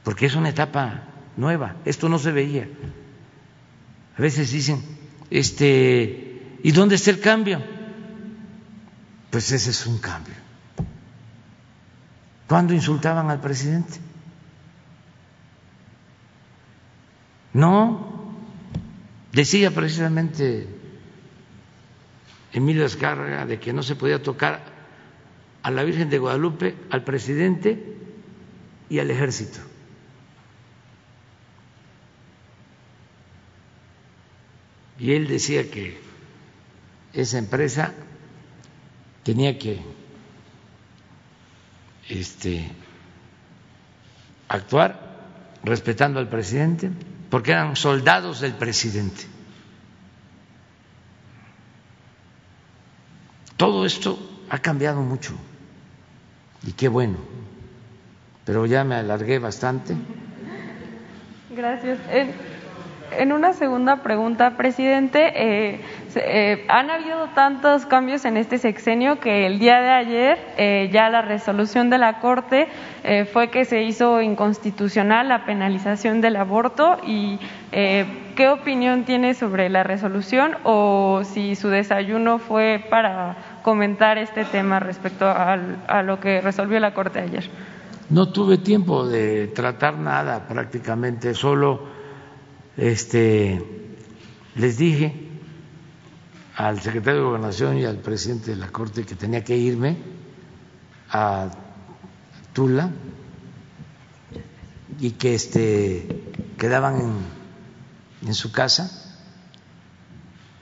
[0.03, 1.05] porque es una etapa
[1.37, 1.77] nueva.
[1.85, 2.69] Esto no se veía.
[4.19, 4.83] A veces dicen,
[5.31, 7.63] este, ¿y dónde está el cambio?
[9.31, 10.35] Pues ese es un cambio.
[12.49, 14.01] ¿Cuándo insultaban al presidente?
[17.53, 18.35] No,
[19.31, 20.67] decía precisamente
[22.53, 24.72] Emilio Escárraga de que no se podía tocar
[25.63, 27.97] a la Virgen de Guadalupe, al presidente
[28.89, 29.61] y al ejército.
[34.99, 35.99] Y él decía que
[37.13, 37.93] esa empresa
[39.23, 39.81] tenía que
[42.09, 42.71] este,
[44.49, 45.13] actuar
[45.65, 46.91] respetando al presidente,
[47.31, 49.25] porque eran soldados del presidente.
[53.57, 54.19] Todo esto
[54.51, 55.35] ha cambiado mucho
[56.65, 57.17] y qué bueno,
[58.45, 59.95] pero ya me alargué bastante.
[61.55, 61.99] Gracias.
[63.19, 65.81] En, una segunda pregunta, presidente, eh,
[66.15, 71.11] eh, han habido tantos cambios en este sexenio que el día de ayer eh, ya
[71.11, 72.69] la resolución de la Corte
[73.33, 77.39] fue que se hizo inconstitucional la penalización del aborto y
[77.73, 84.81] ¿qué opinión tiene sobre la resolución o si su desayuno fue para comentar este tema
[84.81, 87.49] respecto a lo que resolvió la Corte ayer.
[88.11, 91.81] No tuve tiempo de tratar nada prácticamente, solo
[92.77, 93.63] este,
[94.57, 95.29] les dije
[96.57, 99.97] al secretario de Gobernación y al presidente de la Corte que tenía que irme
[101.11, 101.51] a
[102.53, 102.91] Tula
[105.01, 106.07] y que este,
[106.59, 108.91] quedaban en, en su casa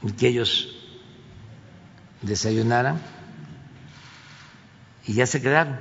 [0.02, 0.79] y que ellos
[2.22, 3.00] desayunaran
[5.06, 5.78] y ya se quedaron.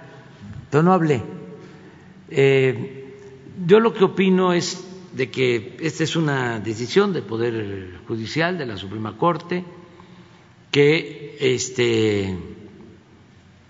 [0.69, 1.23] Pero no hablé.
[2.29, 3.15] Eh,
[3.65, 8.65] yo lo que opino es de que esta es una decisión del Poder Judicial, de
[8.65, 9.65] la Suprema Corte,
[10.71, 12.37] que este,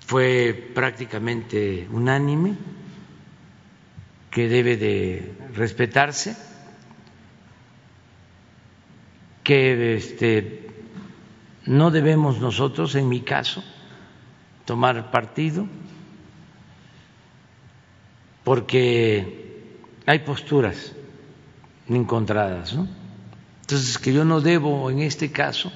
[0.05, 2.55] fue prácticamente unánime,
[4.29, 6.35] que debe de respetarse,
[9.43, 10.68] que este,
[11.69, 13.63] no debemos nosotros, en mi caso,
[14.65, 15.67] tomar partido
[18.43, 19.69] porque
[20.07, 20.93] hay posturas
[21.87, 22.73] encontradas.
[22.73, 22.87] ¿no?
[23.61, 25.71] Entonces, que yo no debo en este caso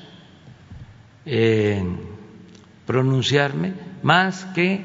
[1.27, 1.83] eh,
[2.87, 4.83] pronunciarme más que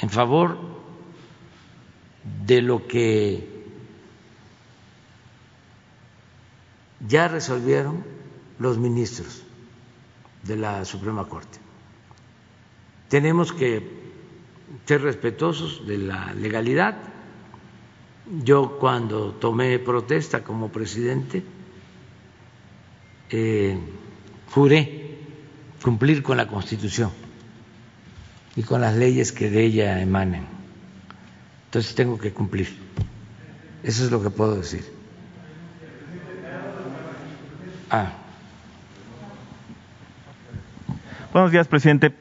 [0.00, 0.56] en favor
[2.46, 3.48] de lo que
[7.08, 8.04] ya resolvieron
[8.60, 9.43] los ministros
[10.46, 11.58] de la Suprema Corte.
[13.08, 13.82] Tenemos que
[14.84, 16.96] ser respetuosos de la legalidad.
[18.42, 21.44] Yo cuando tomé protesta como presidente,
[23.30, 23.78] eh,
[24.50, 25.18] juré
[25.82, 27.10] cumplir con la Constitución
[28.56, 30.46] y con las leyes que de ella emanen.
[31.66, 32.68] Entonces tengo que cumplir.
[33.82, 34.84] Eso es lo que puedo decir.
[37.90, 38.23] Ah.
[41.34, 42.12] Buenos días, presidente.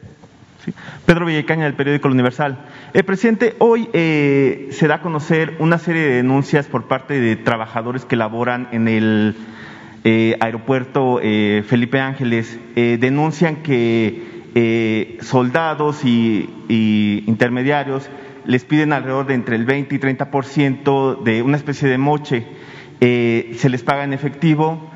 [1.06, 2.58] Pedro Villacaña, del periódico El Universal.
[2.96, 7.36] Eh, presidente, hoy eh, se da a conocer una serie de denuncias por parte de
[7.36, 9.36] trabajadores que laboran en el
[10.04, 12.60] eh, aeropuerto Felipe Ángeles.
[12.74, 18.10] denuncian que soldados y, y, intermediarios
[18.48, 22.00] les piden alrededor de entre el 20 y 30 por ciento de una especie de
[22.00, 22.48] moche.
[23.00, 24.90] se les paga en efectivo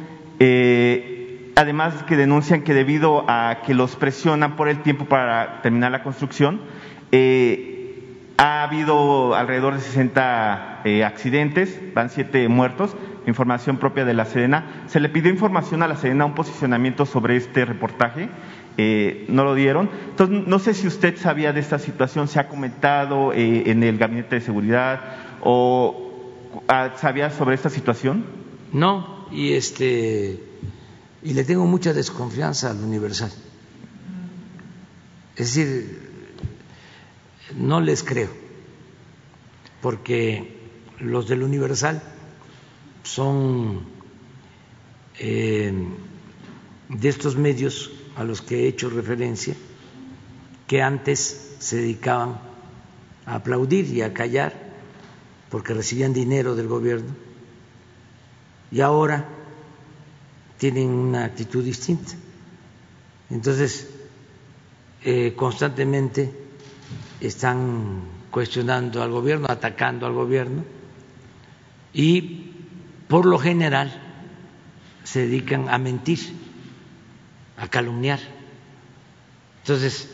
[1.57, 6.03] además que denuncian que debido a que los presionan por el tiempo para terminar la
[6.03, 6.61] construcción,
[7.11, 8.03] eh,
[8.37, 14.83] ha habido alrededor de 60 eh, accidentes, van siete muertos, información propia de la Sedena.
[14.85, 18.29] Se le pidió información a la Sedena, un posicionamiento sobre este reportaje,
[18.77, 19.89] eh, no lo dieron.
[20.11, 24.35] Entonces, no sé si usted sabía de esta situación, se ha comentado en el Gabinete
[24.35, 25.01] de Seguridad
[25.41, 26.29] o
[26.67, 28.25] ah, sabía sobre esta situación.
[28.71, 30.46] No, y este
[31.23, 33.31] y le tengo mucha desconfianza al Universal.
[35.35, 35.99] Es decir,
[37.55, 38.29] no les creo,
[39.81, 40.57] porque
[40.99, 42.01] los del Universal
[43.03, 43.85] son
[45.19, 45.73] eh,
[46.89, 49.55] de estos medios a los que he hecho referencia,
[50.67, 52.39] que antes se dedicaban
[53.25, 54.67] a aplaudir y a callar
[55.49, 57.15] porque recibían dinero del gobierno,
[58.71, 59.36] y ahora
[60.57, 62.13] tienen una actitud distinta.
[63.29, 63.89] Entonces,
[65.03, 66.33] eh, constantemente
[67.21, 68.01] están
[68.31, 70.63] cuestionando al gobierno, atacando al gobierno
[71.93, 72.51] y
[73.07, 74.03] por lo general
[75.03, 76.19] se dedican a mentir,
[77.57, 78.19] a calumniar.
[79.61, 80.09] Entonces,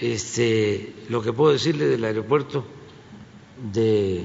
[0.00, 2.66] este, lo que puedo decirle del aeropuerto
[3.72, 4.24] de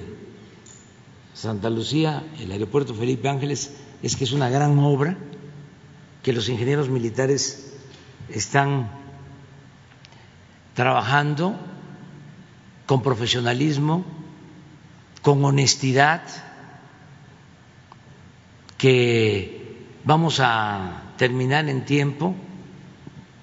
[1.34, 5.18] Santa Lucía, el aeropuerto Felipe Ángeles, es que es una gran obra
[6.24, 7.74] que los ingenieros militares
[8.30, 8.90] están
[10.74, 11.56] trabajando
[12.86, 14.06] con profesionalismo,
[15.22, 16.22] con honestidad,
[18.78, 22.34] que vamos a terminar en tiempo,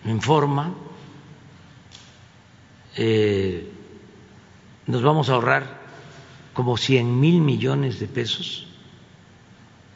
[0.05, 0.75] en forma,
[2.97, 3.71] eh,
[4.87, 5.81] nos vamos a ahorrar
[6.55, 8.67] como cien mil millones de pesos.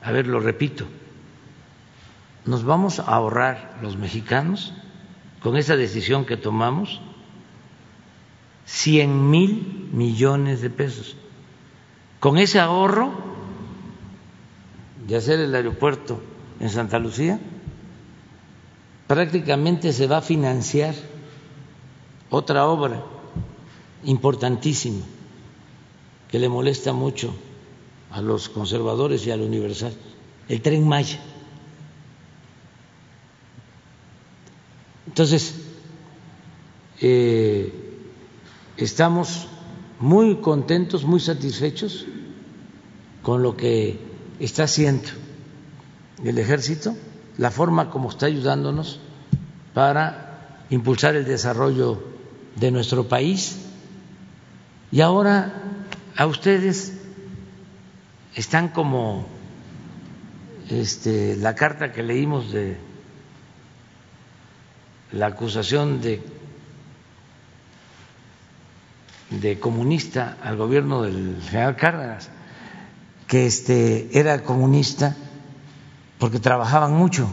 [0.03, 0.87] A ver, lo repito,
[2.51, 4.73] nos vamos a ahorrar los mexicanos
[5.41, 7.01] con esa decisión que tomamos
[8.67, 11.17] cien mil millones de pesos.
[12.19, 13.13] Con ese ahorro
[15.07, 16.21] de hacer el aeropuerto
[16.59, 17.39] en Santa Lucía,
[19.07, 20.97] prácticamente se va a financiar
[22.31, 23.01] otra obra
[24.03, 25.05] importantísima
[26.29, 27.33] que le molesta mucho
[28.11, 29.93] a los conservadores y al Universal,
[30.49, 31.30] el tren Maya.
[35.21, 35.55] Entonces,
[37.03, 37.71] eh,
[38.79, 39.49] estamos
[39.99, 42.07] muy contentos, muy satisfechos
[43.21, 43.99] con lo que
[44.39, 45.11] está haciendo
[46.25, 46.97] el ejército,
[47.37, 48.99] la forma como está ayudándonos
[49.75, 52.03] para impulsar el desarrollo
[52.57, 53.59] de nuestro país.
[54.91, 55.53] Y ahora
[56.17, 56.95] a ustedes
[58.35, 59.27] están como
[60.71, 62.89] este, la carta que leímos de
[65.13, 66.23] la acusación de
[69.31, 72.31] de comunista al gobierno del general Cárdenas,
[73.27, 75.17] que este, era comunista
[76.19, 77.31] porque trabajaban mucho.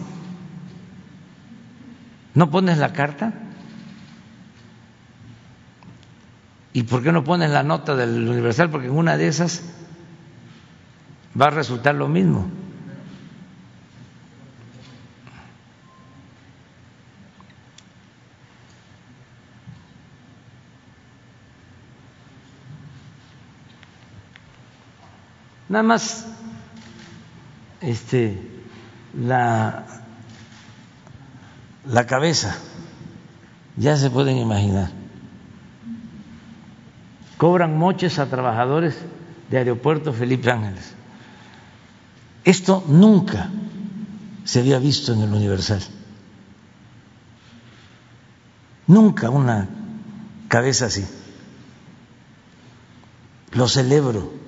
[2.36, 3.34] ¿No pones la carta?
[6.72, 8.70] ¿Y por qué no pones la nota del Universal?
[8.70, 9.64] Porque en una de esas
[11.40, 12.48] va a resultar lo mismo.
[25.70, 26.26] Nada más
[27.82, 28.42] este,
[29.14, 29.86] la,
[31.86, 32.56] la cabeza,
[33.76, 34.90] ya se pueden imaginar.
[37.38, 38.98] Cobran moches a trabajadores
[39.50, 40.94] de Aeropuerto Felipe Ángeles.
[42.44, 43.50] Esto nunca
[44.46, 45.82] se había visto en el Universal.
[48.88, 49.68] Nunca una
[50.48, 51.06] cabeza así.
[53.52, 54.47] Lo celebro.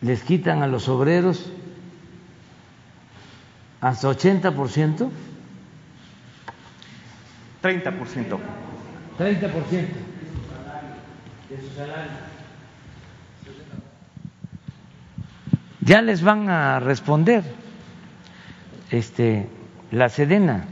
[0.00, 1.50] Les quitan a los obreros
[3.80, 4.52] hasta 80%.
[4.54, 5.10] 30%.
[7.62, 8.38] 30%.
[9.18, 10.08] 30%
[11.48, 12.28] de su salario.
[15.80, 17.42] Ya les van a responder
[18.90, 19.48] este,
[19.90, 20.66] la Sedena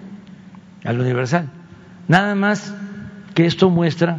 [0.85, 1.49] al Universal.
[2.07, 2.75] Nada más
[3.35, 4.19] que esto muestra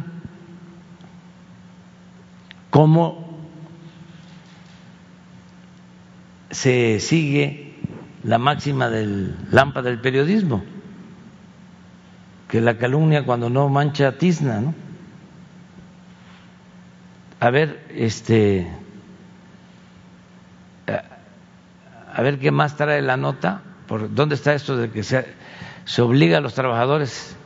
[2.70, 3.27] cómo
[6.50, 7.74] se sigue
[8.22, 10.64] la máxima del lámpara del periodismo,
[12.48, 14.74] que la calumnia cuando no mancha tizna, ¿no?
[17.40, 18.66] A ver, este
[22.18, 25.24] a ver qué más trae la nota, por dónde está esto de que se,
[25.84, 27.37] se obliga a los trabajadores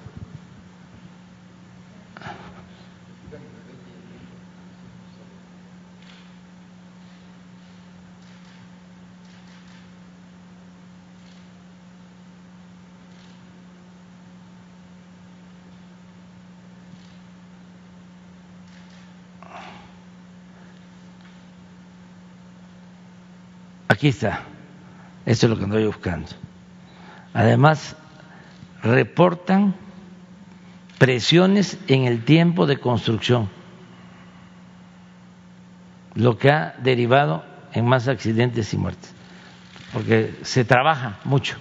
[24.02, 24.40] Aquí está.
[25.26, 26.26] Esto es lo que estoy buscando.
[27.34, 27.94] Además,
[28.82, 29.76] reportan
[30.98, 33.48] presiones en el tiempo de construcción,
[36.16, 39.14] lo que ha derivado en más accidentes y muertes,
[39.92, 41.56] porque se trabaja mucho.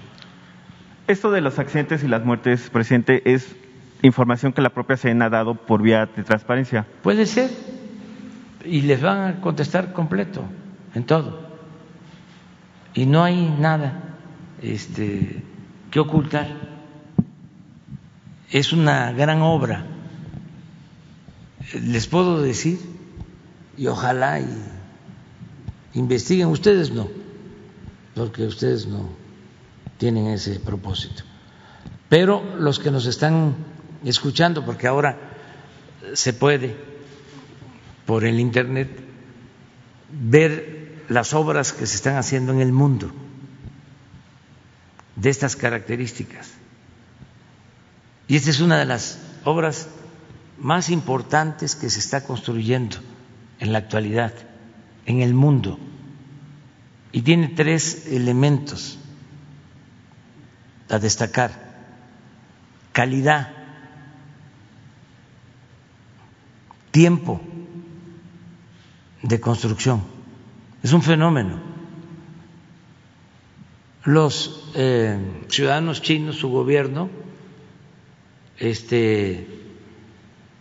[1.05, 3.55] Esto de los accidentes y las muertes, presidente, es
[4.01, 6.88] información que la propia SENA ha dado por vía de transparencia.
[7.03, 7.51] Puede ser,
[8.65, 10.43] y les van a contestar completo
[10.95, 11.51] en todo
[12.93, 14.18] y no hay nada
[14.61, 15.43] este,
[15.89, 16.47] que ocultar.
[18.49, 19.85] Es una gran obra.
[21.81, 22.80] Les puedo decir,
[23.77, 24.47] y ojalá y
[25.93, 27.07] investiguen, ustedes no,
[28.15, 29.09] porque ustedes no
[29.97, 31.23] tienen ese propósito.
[32.09, 33.55] Pero los que nos están
[34.03, 35.18] escuchando, porque ahora
[36.13, 36.76] se puede
[38.05, 38.89] por el Internet
[40.11, 40.80] ver
[41.11, 43.11] las obras que se están haciendo en el mundo
[45.17, 46.51] de estas características.
[48.29, 49.89] Y esta es una de las obras
[50.57, 52.95] más importantes que se está construyendo
[53.59, 54.31] en la actualidad
[55.05, 55.77] en el mundo.
[57.11, 58.97] Y tiene tres elementos
[60.88, 61.51] a destacar.
[62.93, 63.51] Calidad,
[66.91, 67.41] tiempo
[69.23, 70.20] de construcción.
[70.83, 71.71] Es un fenómeno
[74.03, 75.17] los eh,
[75.47, 77.09] ciudadanos chinos, su gobierno,
[78.57, 79.47] este,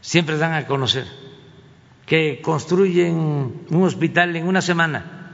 [0.00, 1.06] siempre dan a conocer
[2.06, 3.14] que construyen
[3.70, 5.30] un hospital en una semana,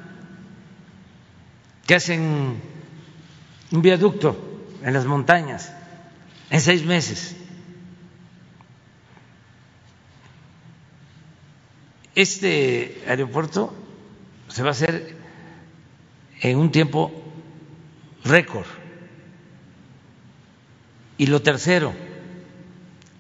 [1.86, 2.60] que hacen
[3.72, 4.36] un viaducto
[4.82, 5.72] en las montañas
[6.50, 7.36] en seis meses.
[12.14, 13.74] Este aeropuerto
[14.48, 15.16] se va a hacer
[16.40, 17.12] en un tiempo
[18.24, 18.66] récord.
[21.18, 21.94] Y lo tercero,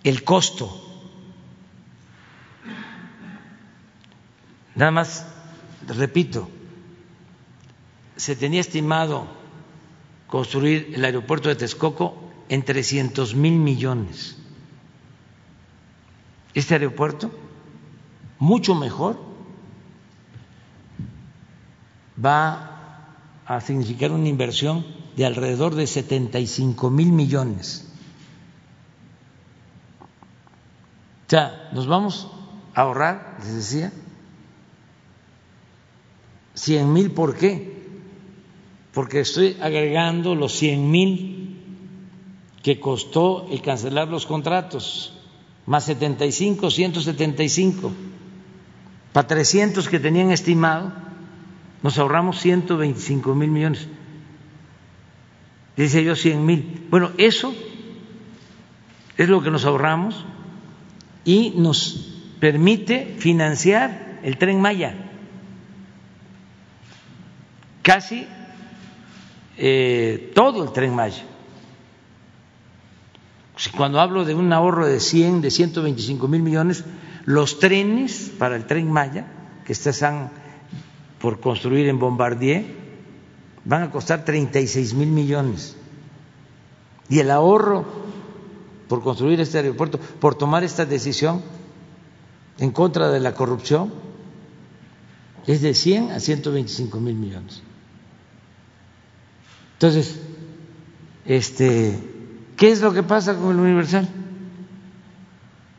[0.04, 0.82] el costo.
[4.74, 5.26] Nada más,
[5.86, 6.50] repito,
[8.16, 9.26] se tenía estimado
[10.26, 14.36] construir el aeropuerto de Texcoco en 300 mil millones.
[16.52, 17.30] Este aeropuerto,
[18.38, 19.18] mucho mejor,
[22.22, 22.76] va
[23.46, 24.84] a significar una inversión
[25.16, 27.88] de alrededor de 75 mil millones.
[31.26, 32.28] O sea, nos vamos
[32.74, 33.92] a ahorrar, les decía,
[36.54, 37.76] 100 mil, ¿por qué?
[38.92, 41.46] Porque estoy agregando los 100 mil
[42.62, 45.12] que costó el cancelar los contratos,
[45.66, 47.92] más 75, 175,
[49.12, 51.05] para 300 que tenían estimado
[51.82, 53.88] nos ahorramos 125 mil millones.
[55.76, 56.86] Dice yo 100 mil.
[56.90, 57.54] Bueno, eso
[59.16, 60.24] es lo que nos ahorramos
[61.24, 64.94] y nos permite financiar el tren Maya.
[67.82, 68.26] Casi
[69.58, 71.24] eh, todo el tren Maya.
[73.76, 76.84] Cuando hablo de un ahorro de 100, de 125 mil millones,
[77.24, 79.26] los trenes para el tren Maya,
[79.64, 80.30] que están
[81.20, 82.64] por construir en Bombardier
[83.64, 85.76] van a costar 36 mil millones.
[87.08, 87.84] Y el ahorro
[88.88, 91.42] por construir este aeropuerto, por tomar esta decisión
[92.58, 93.92] en contra de la corrupción,
[95.46, 97.62] es de 100 a 125 mil millones.
[99.74, 100.20] Entonces,
[101.24, 101.98] este,
[102.56, 104.08] ¿qué es lo que pasa con el Universal?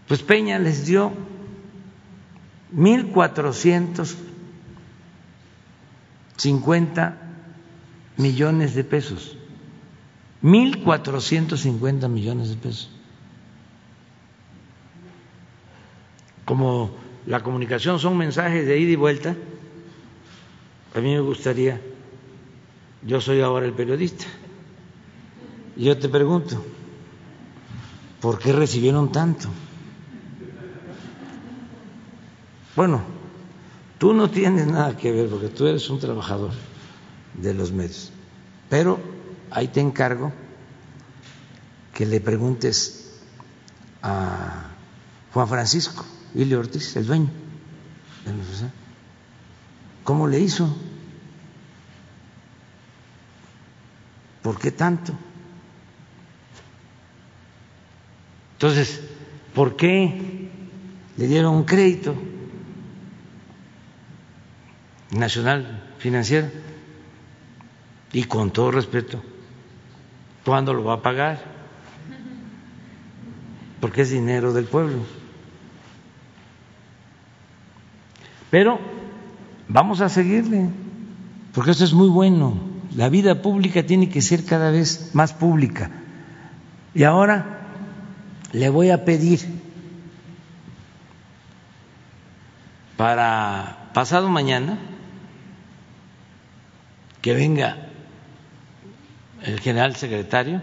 [0.08, 1.12] Pues Peña les dio
[2.76, 4.16] 1.400
[6.38, 7.18] 50
[8.18, 9.38] millones de pesos,
[10.44, 12.90] 1.450 millones de pesos.
[16.46, 16.92] Como
[17.26, 19.36] la comunicación son mensajes de ida y vuelta,
[20.96, 21.82] a mí me gustaría,
[23.04, 24.26] yo soy ahora el periodista,
[25.76, 26.64] y yo te pregunto,
[28.22, 29.50] ¿por qué recibieron tanto?
[32.76, 33.17] Bueno,
[33.98, 36.52] Tú no tienes nada que ver porque tú eres un trabajador
[37.34, 38.12] de los medios,
[38.70, 39.00] pero
[39.50, 40.32] ahí te encargo
[41.94, 43.12] que le preguntes
[44.04, 44.72] a
[45.34, 46.06] Juan Francisco
[46.36, 47.30] Ilio Ortiz, el dueño
[48.26, 48.72] de la
[50.04, 50.70] ¿cómo le hizo?
[54.44, 55.14] ¿Por qué tanto?
[58.54, 59.02] Entonces,
[59.54, 60.50] ¿por qué
[61.18, 62.16] le dieron un crédito?
[65.12, 66.50] Nacional Financiera.
[68.14, 69.22] Y con todo respeto,
[70.46, 71.40] ¿cuándo lo va a pagar?
[73.82, 75.00] Porque es dinero del pueblo.
[78.50, 78.80] Pero
[79.68, 80.70] vamos a seguirle,
[81.54, 82.58] porque esto es muy bueno.
[82.96, 85.92] La vida pública tiene que ser cada vez más pública.
[86.96, 87.68] Y ahora
[88.54, 89.42] le voy a pedir
[92.96, 94.80] para pasado mañana
[97.28, 97.76] que venga
[99.44, 100.62] el general secretario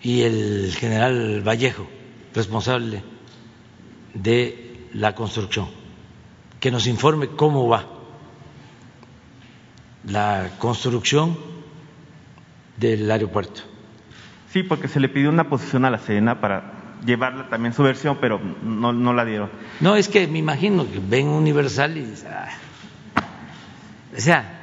[0.00, 1.86] y el general Vallejo,
[2.32, 3.02] responsable
[4.14, 5.68] de la construcción,
[6.58, 7.84] que nos informe cómo va
[10.06, 11.36] la construcción
[12.78, 13.60] del aeropuerto.
[14.54, 18.16] Sí, porque se le pidió una posición a la Sedena para llevarla también su versión,
[18.22, 19.50] pero no, no la dieron.
[19.80, 22.48] No, es que me imagino que ven Universal y ah,
[24.16, 24.60] o sea,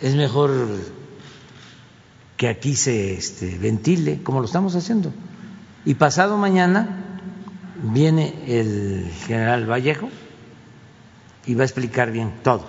[0.00, 0.50] es mejor
[2.36, 5.12] que aquí se este, ventile, como lo estamos haciendo.
[5.84, 7.04] Y pasado mañana
[7.82, 10.08] viene el general Vallejo
[11.46, 12.64] y va a explicar bien todo.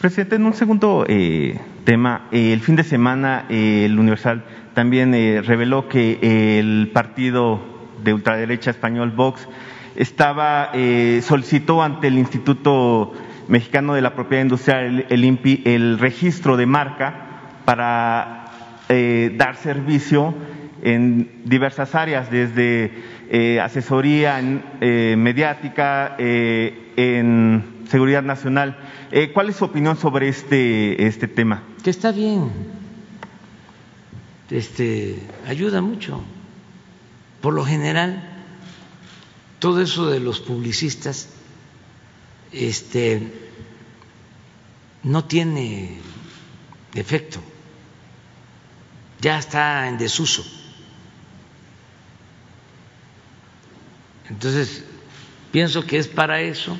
[0.00, 4.44] Presidente, en un segundo eh, tema, eh, el fin de semana eh, el Universal
[4.74, 5.12] también
[5.44, 7.60] reveló que el partido
[8.04, 9.48] de ultraderecha español Vox
[9.94, 10.70] estaba
[11.22, 13.14] solicitó ante el Instituto
[13.48, 17.26] Mexicano de la Propiedad Industrial, el el registro de marca
[17.64, 18.46] para
[18.88, 20.34] eh, dar servicio
[20.82, 22.92] en diversas áreas, desde
[23.30, 24.40] eh, asesoría
[24.80, 28.78] eh, mediática, en seguridad nacional.
[29.34, 31.62] ¿Cuál es su opinión sobre este, este tema?
[31.82, 32.50] Que está bien,
[34.50, 36.22] este, ayuda mucho.
[37.40, 38.22] Por lo general,
[39.58, 41.35] todo eso de los publicistas
[42.52, 43.32] este,
[45.02, 45.98] no tiene
[46.94, 47.40] efecto
[49.20, 50.44] ya está en desuso.
[54.28, 54.84] Entonces,
[55.52, 56.78] pienso que es para eso.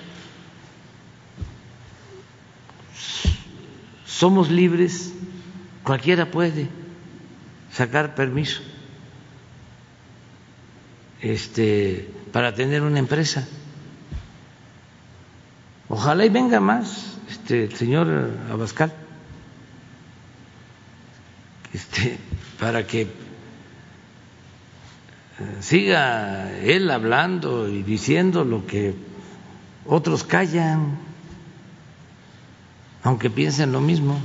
[4.07, 5.13] Somos libres,
[5.83, 6.69] cualquiera puede
[7.73, 8.63] sacar permiso
[11.21, 13.47] este, para tener una empresa.
[15.89, 18.93] Ojalá y venga más este, el señor Abascal
[21.73, 22.19] este,
[22.59, 23.09] para que eh,
[25.61, 28.95] siga él hablando y diciendo lo que
[29.85, 30.97] otros callan,
[33.03, 34.19] aunque piensen lo mismo.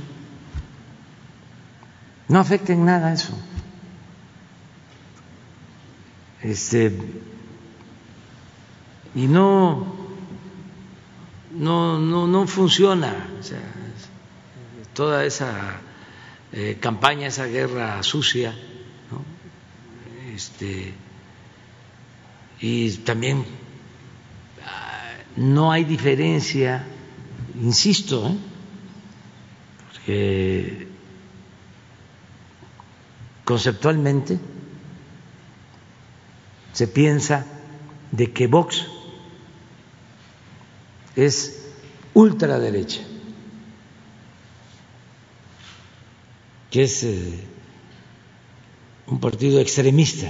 [2.28, 3.38] No afecta en nada eso.
[6.40, 6.90] Este,
[9.14, 10.01] y no,
[11.54, 13.28] no, no, no funciona
[14.94, 15.80] toda esa
[16.52, 18.54] eh, campaña, esa guerra sucia,
[20.34, 20.94] este,
[22.60, 23.44] y también
[24.64, 26.84] ah, no hay diferencia,
[27.60, 28.36] insisto, ¿eh?
[29.92, 30.88] porque
[33.44, 34.38] conceptualmente
[36.72, 37.46] se piensa
[38.10, 38.86] de que Vox
[41.16, 41.66] es
[42.14, 43.00] ultraderecha
[46.72, 47.38] que es eh,
[49.06, 50.26] un partido extremista,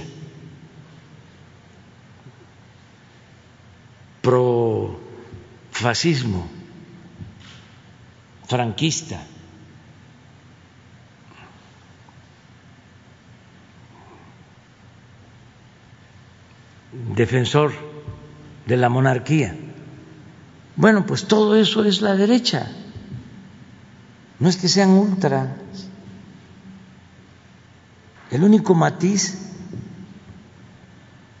[4.21, 4.99] pro
[5.71, 6.45] fascismo,
[8.45, 9.25] franquista.
[17.15, 17.71] defensor
[18.67, 19.55] de la monarquía.
[20.75, 22.71] Bueno, pues todo eso es la derecha.
[24.39, 25.55] No es que sean ultra,
[28.33, 29.37] el único matiz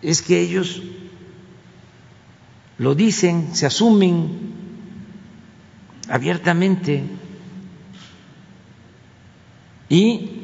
[0.03, 0.83] es que ellos
[2.77, 4.53] lo dicen, se asumen
[6.07, 7.03] abiertamente
[9.89, 10.43] y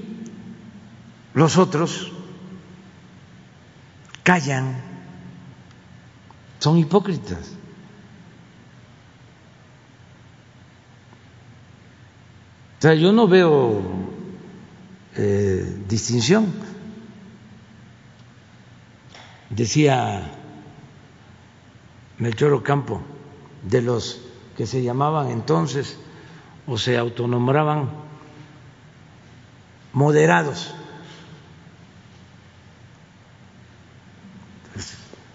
[1.36, 2.12] los otros
[4.24, 4.82] callan,
[6.58, 7.59] son hipócritas.
[12.80, 13.82] O sea, yo no veo
[15.18, 16.48] eh, distinción.
[19.50, 20.32] Decía
[22.20, 23.02] Melchor Ocampo,
[23.64, 24.22] de los
[24.56, 25.98] que se llamaban entonces
[26.68, 27.90] o se autonombraban
[29.92, 30.74] moderados,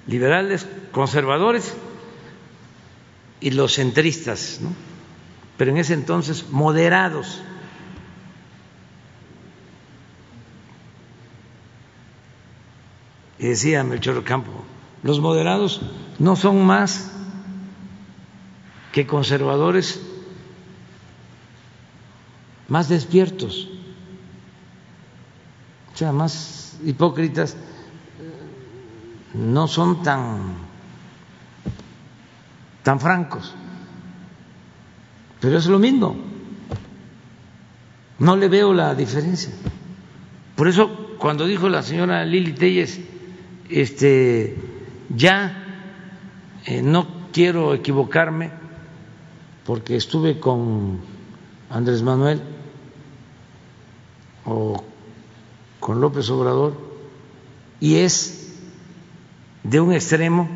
[0.06, 1.74] liberales, conservadores
[3.40, 4.60] y los centristas,
[5.56, 7.42] pero en ese entonces moderados.
[13.38, 14.52] Y decía Melchor Campo,
[15.02, 15.82] los moderados
[16.18, 17.10] no son más
[18.92, 20.00] que conservadores
[22.68, 23.68] más despiertos,
[25.92, 27.56] o sea, más hipócritas,
[29.34, 30.54] no son tan,
[32.82, 33.54] tan francos,
[35.44, 36.16] pero es lo mismo.
[38.18, 39.52] No le veo la diferencia.
[40.56, 42.98] Por eso, cuando dijo la señora Lili Telles,
[43.68, 44.56] este,
[45.10, 45.90] ya
[46.64, 48.52] eh, no quiero equivocarme,
[49.66, 51.00] porque estuve con
[51.68, 52.40] Andrés Manuel
[54.46, 54.82] o
[55.78, 56.72] con López Obrador,
[57.80, 58.62] y es
[59.62, 60.48] de un extremo,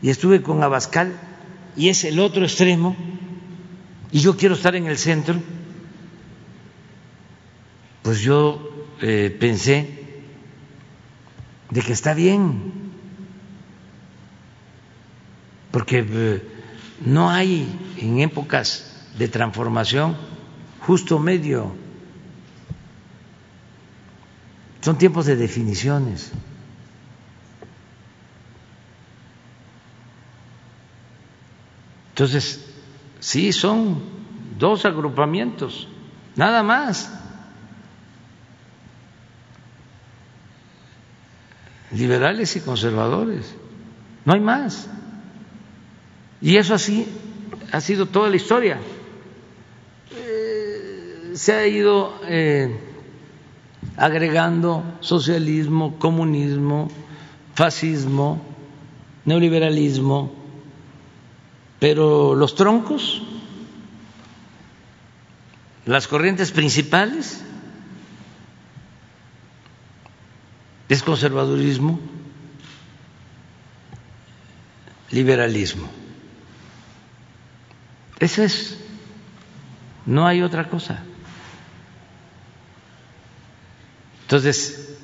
[0.00, 1.12] y estuve con Abascal,
[1.76, 2.96] y es el otro extremo,
[4.16, 5.38] y yo quiero estar en el centro,
[8.00, 10.22] pues yo eh, pensé
[11.68, 12.72] de que está bien,
[15.70, 16.42] porque eh,
[17.04, 17.68] no hay
[17.98, 20.16] en épocas de transformación
[20.80, 21.76] justo medio,
[24.80, 26.32] son tiempos de definiciones.
[32.14, 32.65] Entonces,
[33.20, 34.00] sí, son
[34.58, 35.88] dos agrupamientos,
[36.36, 37.12] nada más.
[41.92, 43.54] liberales y conservadores,
[44.24, 44.88] no hay más.
[46.40, 47.06] Y eso así
[47.72, 48.78] ha sido toda la historia.
[50.12, 52.78] Eh, se ha ido eh,
[53.96, 56.88] agregando socialismo, comunismo,
[57.54, 58.42] fascismo,
[59.24, 60.32] neoliberalismo,
[61.78, 63.22] pero los troncos,
[65.84, 67.42] las corrientes principales,
[70.88, 71.98] es conservadurismo,
[75.10, 75.88] liberalismo.
[78.18, 78.78] Eso es,
[80.06, 81.02] no hay otra cosa.
[84.22, 84.96] Entonces,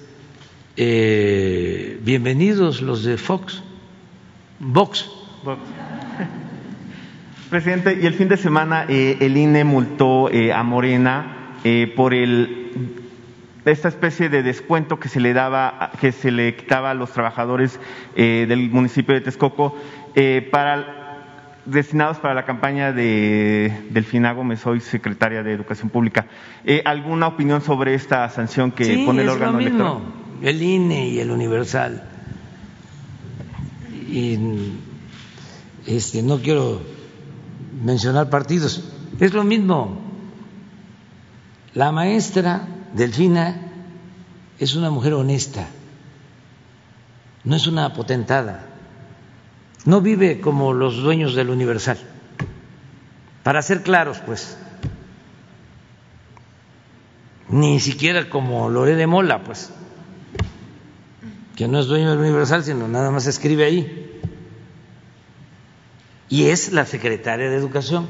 [0.77, 3.63] eh, bienvenidos los de Fox,
[4.59, 5.07] Vox.
[7.53, 11.39] Presidente, y el fin de semana eh, el INE multó eh, a Morena
[11.95, 12.63] por el
[13.65, 17.79] esta especie de descuento que se le daba, que se le quitaba a los trabajadores
[18.17, 19.77] eh, del municipio de Texcoco
[20.15, 20.99] eh, para
[21.65, 26.27] destinados para la campaña de Delfina Gómez, soy secretaria de Educación Pública.
[26.65, 30.03] Eh, ¿Alguna opinión sobre esta sanción que pone el órgano lo mismo,
[30.43, 32.03] El INE y el Universal.
[34.11, 34.39] Y
[35.87, 36.83] este, no quiero
[37.73, 38.83] mencionar partidos,
[39.19, 40.01] es lo mismo.
[41.75, 43.73] La maestra Delfina
[44.59, 45.67] es una mujer honesta,
[47.45, 48.67] no es una potentada,
[49.85, 51.99] no vive como los dueños del Universal.
[53.43, 54.57] Para ser claros, pues,
[57.49, 59.73] ni siquiera como Loré de Mola, pues,
[61.57, 64.02] que no es dueño del Universal, sino nada más escribe ahí.
[66.33, 68.09] Y es la secretaria de Educación.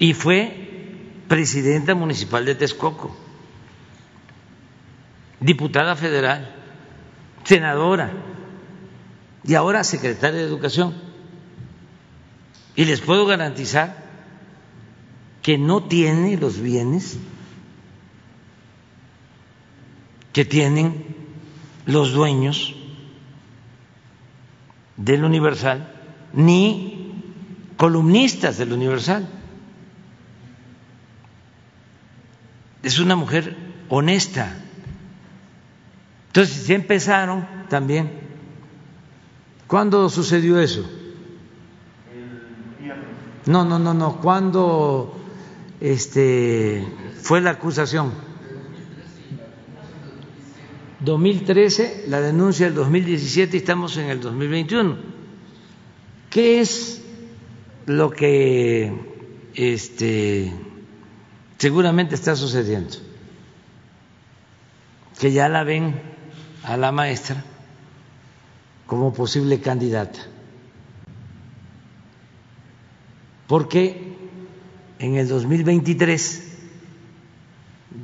[0.00, 3.16] Y fue presidenta municipal de Texcoco
[5.38, 6.56] diputada federal,
[7.44, 8.10] senadora
[9.44, 10.92] y ahora secretaria de Educación.
[12.74, 14.08] Y les puedo garantizar
[15.40, 17.16] que no tiene los bienes
[20.32, 21.14] que tienen
[21.86, 22.74] los dueños
[24.96, 25.94] del Universal,
[26.32, 27.12] ni
[27.76, 29.28] columnistas del Universal.
[32.82, 33.56] Es una mujer
[33.88, 34.64] honesta
[36.28, 38.10] entonces, ya empezaron también.
[39.66, 40.88] ¿Cuándo sucedió eso?
[43.46, 44.20] No, no, no, no.
[44.20, 45.18] ¿Cuándo
[45.80, 46.86] este,
[47.22, 48.12] fue la acusación?
[51.00, 55.17] 2013, la denuncia del 2017 y estamos en el 2021.
[56.30, 57.00] ¿Qué es
[57.86, 58.92] lo que
[59.54, 60.52] este,
[61.56, 62.96] seguramente está sucediendo?
[65.18, 66.00] Que ya la ven
[66.64, 67.42] a la maestra
[68.86, 70.20] como posible candidata.
[73.46, 74.16] Porque
[74.98, 76.42] en el 2023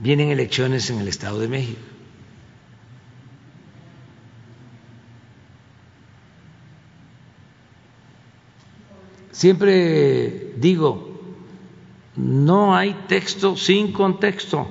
[0.02, 1.93] vienen elecciones en el Estado de México.
[9.44, 11.20] Siempre digo,
[12.16, 14.66] no hay texto sin contexto.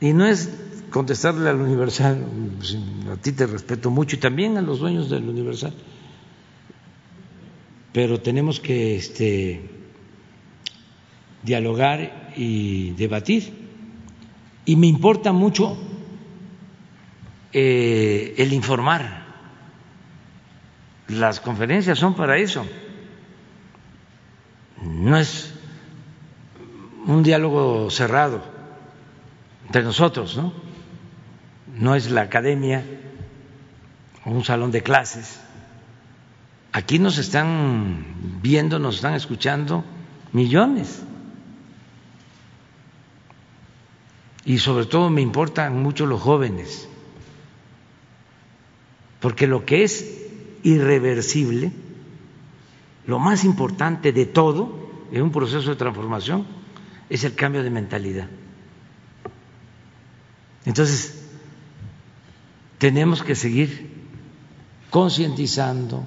[0.00, 0.48] Y no es
[0.88, 2.24] contestarle al Universal,
[3.10, 5.74] a ti te respeto mucho y también a los dueños del Universal,
[7.92, 9.68] pero tenemos que este,
[11.42, 13.54] dialogar y debatir.
[14.66, 15.76] Y me importa mucho
[17.52, 19.21] eh, el informar.
[21.08, 22.66] Las conferencias son para eso.
[24.82, 25.52] No es
[27.06, 28.42] un diálogo cerrado
[29.66, 30.52] entre nosotros, ¿no?
[31.74, 32.84] No es la academia
[34.24, 35.40] o un salón de clases.
[36.72, 39.84] Aquí nos están viendo, nos están escuchando
[40.32, 41.02] millones.
[44.44, 46.88] Y sobre todo me importan mucho los jóvenes,
[49.20, 50.21] porque lo que es
[50.62, 51.72] irreversible,
[53.06, 56.46] lo más importante de todo en un proceso de transformación
[57.08, 58.28] es el cambio de mentalidad.
[60.64, 61.22] Entonces,
[62.78, 63.90] tenemos que seguir
[64.90, 66.04] concientizando,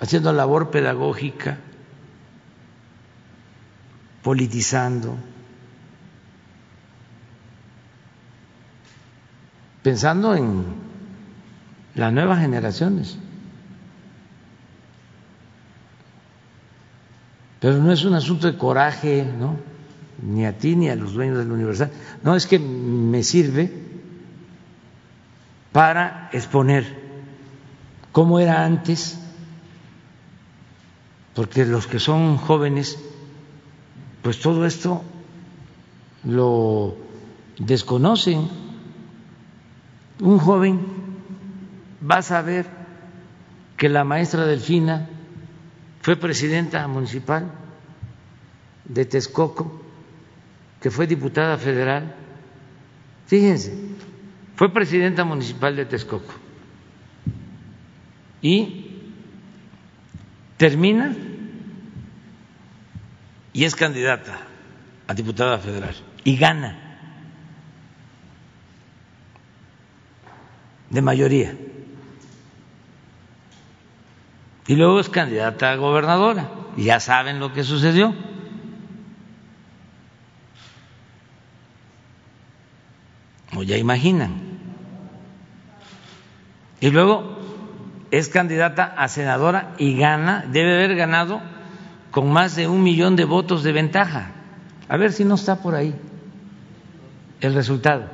[0.00, 1.58] haciendo labor pedagógica,
[4.22, 5.16] politizando,
[9.82, 10.85] pensando en
[11.96, 13.18] las nuevas generaciones.
[17.58, 19.56] Pero no es un asunto de coraje, ¿no?
[20.22, 21.90] Ni a ti ni a los dueños de la universidad.
[22.22, 23.72] No, es que me sirve
[25.72, 26.84] para exponer
[28.12, 29.18] cómo era antes,
[31.34, 32.98] porque los que son jóvenes,
[34.22, 35.02] pues todo esto
[36.24, 36.96] lo
[37.58, 38.48] desconocen.
[40.20, 41.05] Un joven
[42.02, 42.66] va a saber
[43.76, 45.08] que la maestra Delfina
[46.00, 47.50] fue presidenta municipal
[48.84, 49.82] de Texcoco,
[50.80, 52.14] que fue diputada federal.
[53.26, 53.76] Fíjense,
[54.54, 56.32] fue presidenta municipal de Texcoco.
[58.40, 58.92] Y
[60.56, 61.14] termina
[63.52, 64.38] y es candidata
[65.06, 65.94] a diputada federal
[66.24, 66.86] y gana
[70.90, 71.56] de mayoría.
[74.68, 76.50] Y luego es candidata a gobernadora.
[76.76, 78.14] Y ya saben lo que sucedió.
[83.54, 84.34] O ya imaginan.
[86.80, 87.38] Y luego
[88.10, 91.40] es candidata a senadora y gana, debe haber ganado
[92.10, 94.32] con más de un millón de votos de ventaja.
[94.88, 95.94] A ver si no está por ahí
[97.40, 98.04] el resultado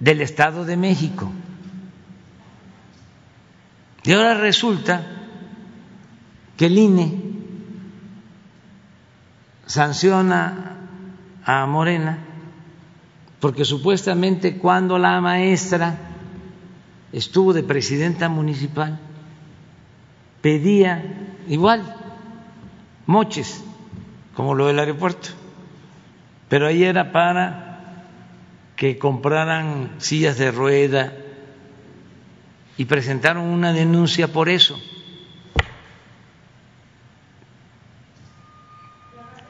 [0.00, 1.32] del Estado de México.
[4.04, 5.02] Y ahora resulta
[6.56, 7.22] que el INE
[9.66, 10.76] sanciona
[11.44, 12.18] a Morena
[13.40, 15.96] porque supuestamente cuando la maestra
[17.12, 18.98] estuvo de presidenta municipal
[20.40, 21.96] pedía igual
[23.06, 23.64] moches
[24.34, 25.28] como lo del aeropuerto,
[26.48, 28.04] pero ahí era para
[28.76, 31.12] que compraran sillas de rueda
[32.76, 34.78] y presentaron una denuncia por eso.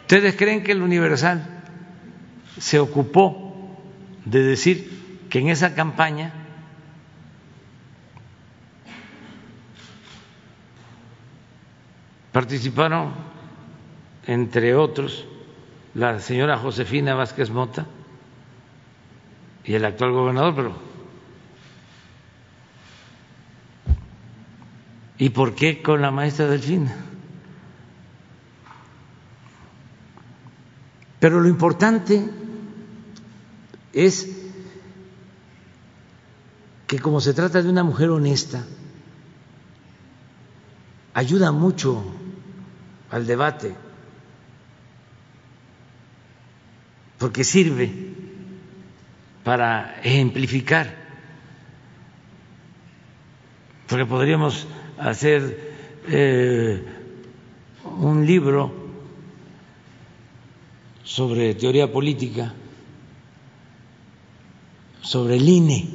[0.02, 1.62] ¿Ustedes creen que el Universal
[2.58, 3.80] se ocupó
[4.24, 6.32] de decir que en esa campaña
[12.32, 13.12] participaron,
[14.26, 15.24] entre otros,
[15.94, 17.86] la señora Josefina Vázquez Mota
[19.64, 20.72] y el actual gobernador,
[25.18, 26.94] ¿Y por qué con la maestra Delfina?
[31.20, 32.28] Pero lo importante
[33.92, 34.28] es
[36.86, 38.64] que como se trata de una mujer honesta,
[41.14, 42.04] ayuda mucho
[43.10, 43.74] al debate,
[47.18, 47.90] porque sirve
[49.44, 50.94] para ejemplificar,
[53.88, 54.66] porque podríamos
[54.98, 55.74] hacer
[56.08, 56.84] eh,
[58.00, 58.72] un libro
[61.04, 62.54] sobre teoría política,
[65.02, 65.88] sobre el INE,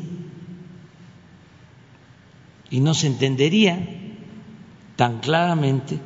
[2.69, 3.79] y no se entendería
[4.95, 5.99] tan claramente,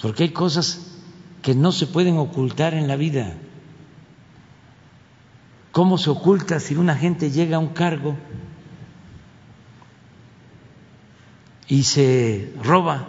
[0.00, 0.98] porque hay cosas
[1.42, 3.34] que no se pueden ocultar en la vida.
[5.72, 8.16] ¿Cómo se oculta si una gente llega a un cargo?
[11.68, 13.06] Y se roba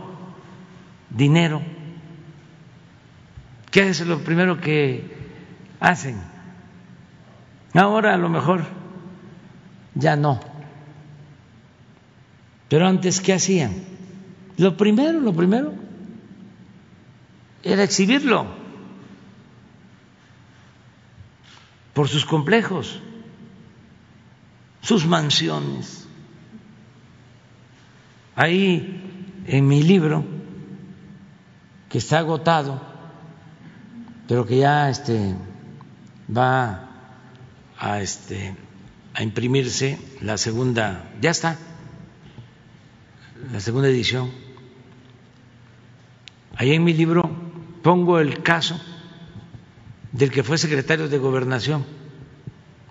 [1.10, 1.61] dinero,
[3.72, 5.18] ¿qué es lo primero que
[5.80, 6.22] hacen?
[7.73, 8.65] Ahora a lo mejor
[9.95, 10.41] ya no.
[12.68, 13.73] Pero antes, ¿qué hacían?
[14.57, 15.73] Lo primero, lo primero,
[17.64, 18.45] era exhibirlo
[21.94, 23.02] por sus complejos,
[24.81, 26.09] sus mansiones
[28.40, 30.24] Ahí en mi libro
[31.90, 32.82] que está agotado,
[34.30, 35.36] pero que ya este,
[36.26, 36.90] va
[37.78, 38.56] a, este,
[39.14, 41.57] a imprimirse la segunda, ya está,
[43.52, 44.32] la segunda edición.
[46.56, 47.30] Ahí en mi libro
[47.84, 48.80] pongo el caso
[50.14, 51.86] del que fue secretario de gobernación.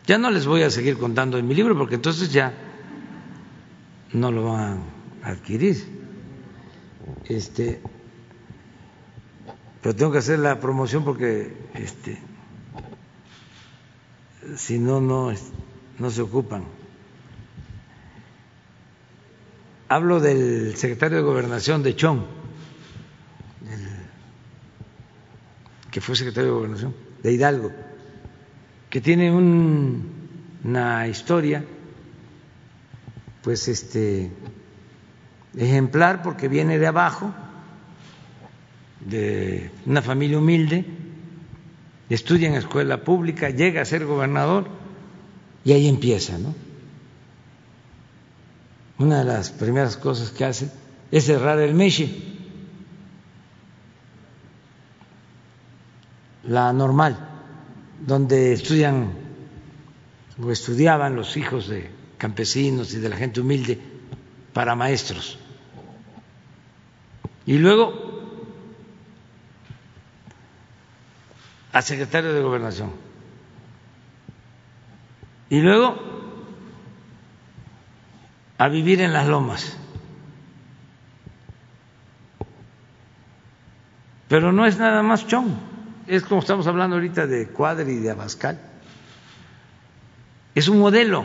[0.06, 2.52] Ya no les voy a seguir contando en mi libro porque entonces ya
[4.12, 4.97] no lo van a
[5.28, 5.76] adquirir.
[7.26, 7.80] Este,
[9.82, 12.18] pero tengo que hacer la promoción porque este,
[14.56, 15.32] si no, no,
[15.98, 16.64] no se ocupan.
[19.88, 22.20] Hablo del secretario de Gobernación de Chong,
[25.90, 27.72] que fue secretario de Gobernación de Hidalgo,
[28.90, 31.64] que tiene una historia,
[33.42, 34.30] pues este,
[35.58, 37.34] ejemplar porque viene de abajo,
[39.00, 40.84] de una familia humilde,
[42.08, 44.68] estudia en escuela pública, llega a ser gobernador
[45.64, 46.54] y ahí empieza, ¿no?
[48.98, 50.70] Una de las primeras cosas que hace
[51.10, 52.10] es cerrar el Meche,
[56.44, 57.16] la normal,
[58.04, 59.12] donde estudian
[60.40, 63.78] o estudiaban los hijos de campesinos y de la gente humilde
[64.52, 65.38] para maestros.
[67.48, 67.94] Y luego
[71.72, 72.92] a secretario de gobernación.
[75.48, 75.96] Y luego
[78.58, 79.78] a vivir en las lomas.
[84.28, 88.10] Pero no es nada más chón es como estamos hablando ahorita de Cuadri y de
[88.10, 88.58] Abascal.
[90.54, 91.24] Es un modelo.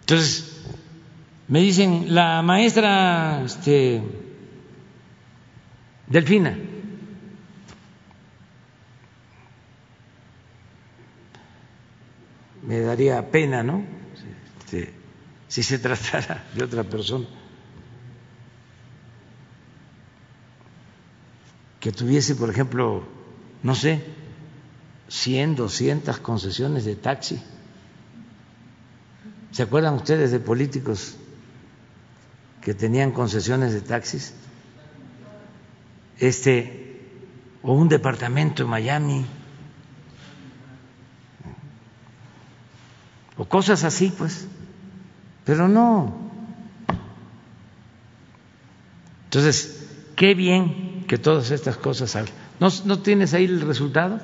[0.00, 0.51] Entonces,
[1.52, 4.00] me dicen, la maestra este,
[6.06, 6.56] Delfina,
[12.62, 13.84] me daría pena, ¿no?
[14.60, 14.94] Este,
[15.46, 17.26] si se tratara de otra persona.
[21.80, 23.02] que tuviese, por ejemplo,
[23.62, 24.02] no sé,
[25.08, 27.42] 100, 200 concesiones de taxi.
[29.50, 31.18] ¿Se acuerdan ustedes de políticos
[32.62, 34.34] que tenían concesiones de taxis?
[36.18, 37.00] Este,
[37.62, 39.26] o un departamento en Miami,
[43.36, 44.46] o cosas así, pues,
[45.44, 46.14] pero no.
[49.24, 52.34] Entonces, qué bien que todas estas cosas salgan.
[52.60, 54.20] ¿No, ¿No tienes ahí el resultado?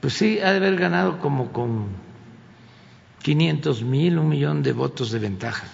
[0.00, 2.07] Pues sí, ha de haber ganado como con
[3.28, 5.66] 500 mil, un millón de votos de ventaja.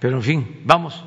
[0.00, 1.04] Pero en fin, vamos.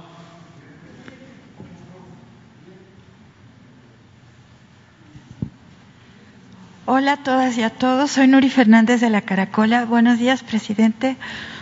[6.85, 9.83] Hola a todas y a todos, soy Nuri Fernández de la Caracola.
[9.83, 11.17] Buenos días, presidente.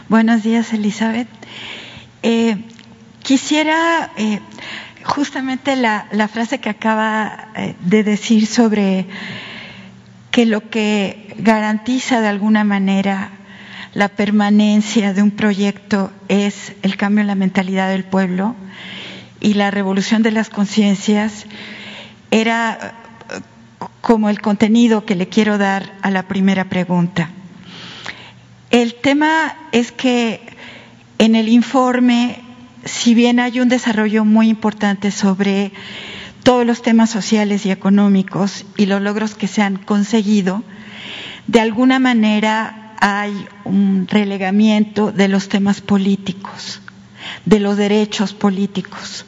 [0.09, 1.27] Buenos días, Elizabeth.
[2.21, 2.65] Eh,
[3.23, 4.41] quisiera eh,
[5.03, 9.07] justamente la, frase que acaba eh, de decir sobre
[10.31, 13.31] que lo que garantiza de alguna manera
[13.93, 18.55] la permanencia de un proyecto es el cambio en la mentalidad del pueblo
[19.41, 21.45] y la revolución de las conciencias
[22.29, 22.93] era
[23.99, 27.29] como el contenido que le quiero dar a la primera pregunta.
[28.69, 30.41] El tema es que
[31.17, 32.41] en el informe,
[32.85, 35.71] si bien hay un desarrollo muy importante sobre
[36.43, 40.63] todos los temas sociales y económicos y los logros que se han conseguido,
[41.47, 46.81] de alguna manera hay un relegamiento de los temas políticos,
[47.45, 49.25] de los derechos políticos.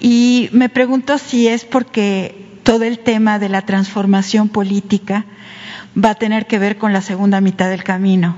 [0.00, 5.24] Y me pregunto si es porque todo el tema de la transformación política
[5.96, 8.36] va a tener que ver con la segunda mitad del camino.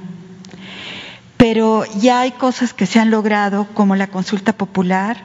[1.40, 5.16] Pero ya hay cosas que se han logrado, como la consulta popular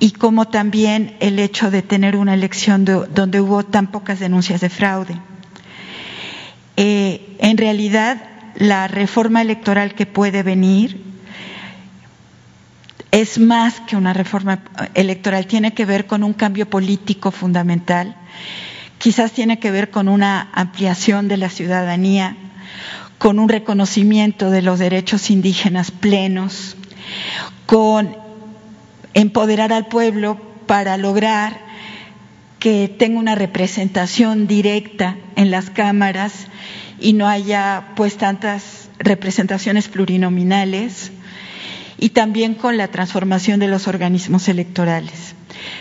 [0.00, 4.70] y como también el hecho de tener una elección donde hubo tan pocas denuncias de
[4.70, 5.14] fraude.
[6.78, 8.22] Eh, en realidad,
[8.54, 11.04] la reforma electoral que puede venir
[13.10, 14.60] es más que una reforma
[14.94, 18.16] electoral, tiene que ver con un cambio político fundamental,
[18.96, 22.34] quizás tiene que ver con una ampliación de la ciudadanía,
[23.18, 26.76] con un reconocimiento de los derechos indígenas plenos,
[27.66, 28.16] con
[29.14, 31.58] empoderar al pueblo para lograr
[32.58, 36.32] que tenga una representación directa en las cámaras
[37.00, 41.12] y no haya pues tantas representaciones plurinominales
[41.98, 45.34] y también con la transformación de los organismos electorales.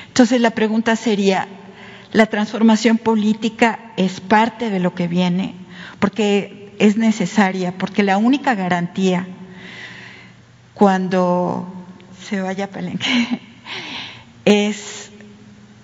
[0.07, 1.47] Entonces la pregunta sería,
[2.11, 5.53] ¿la transformación política es parte de lo que viene?
[5.99, 9.27] Porque es necesaria, porque la única garantía
[10.73, 11.67] cuando
[12.27, 13.07] se vaya a Palenque
[14.45, 15.09] es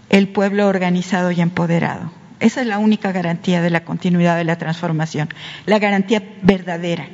[0.10, 2.12] el pueblo organizado y empoderado.
[2.40, 5.30] Esa es la única garantía de la continuidad de la transformación,
[5.66, 7.08] la garantía verdadera.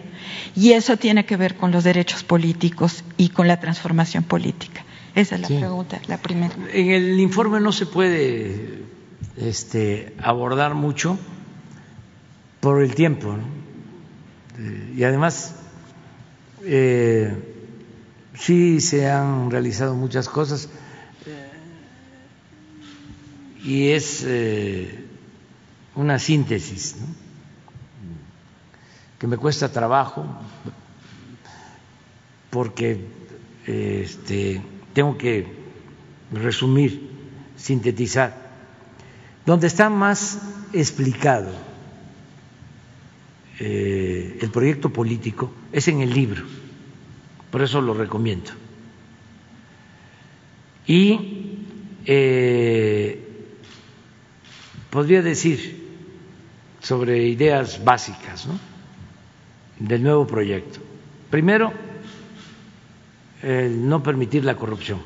[0.55, 4.83] Y eso tiene que ver con los derechos políticos y con la transformación política.
[5.15, 6.53] Esa es la pregunta, la primera.
[6.73, 8.83] En el informe no se puede
[9.37, 11.17] este, abordar mucho
[12.59, 13.37] por el tiempo.
[14.95, 15.55] Y además,
[16.63, 17.33] eh,
[18.37, 20.69] sí se han realizado muchas cosas
[23.63, 25.05] y es eh,
[25.95, 26.95] una síntesis
[29.17, 30.25] que me cuesta trabajo
[32.49, 33.05] porque
[33.65, 34.61] este,
[34.93, 35.45] tengo que
[36.31, 37.09] resumir,
[37.57, 38.49] sintetizar.
[39.45, 40.39] Donde está más
[40.73, 41.68] explicado
[43.59, 46.43] eh, el proyecto político es en el libro,
[47.51, 48.51] por eso lo recomiendo.
[50.87, 51.57] Y
[52.05, 53.21] eh,
[54.89, 55.87] podría decir
[56.81, 58.47] sobre ideas básicas
[59.77, 60.79] del nuevo proyecto.
[61.29, 61.71] Primero,
[63.43, 65.01] el no permitir la corrupción.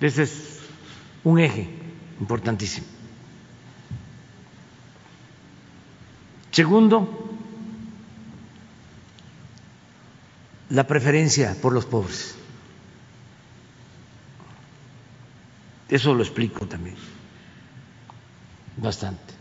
[0.00, 0.60] Ese es
[1.22, 1.68] un eje
[2.18, 2.93] importantísimo.
[6.54, 7.08] Segundo,
[10.70, 12.36] la preferencia por los pobres.
[15.88, 16.94] Eso lo explico también
[18.76, 19.34] bastante.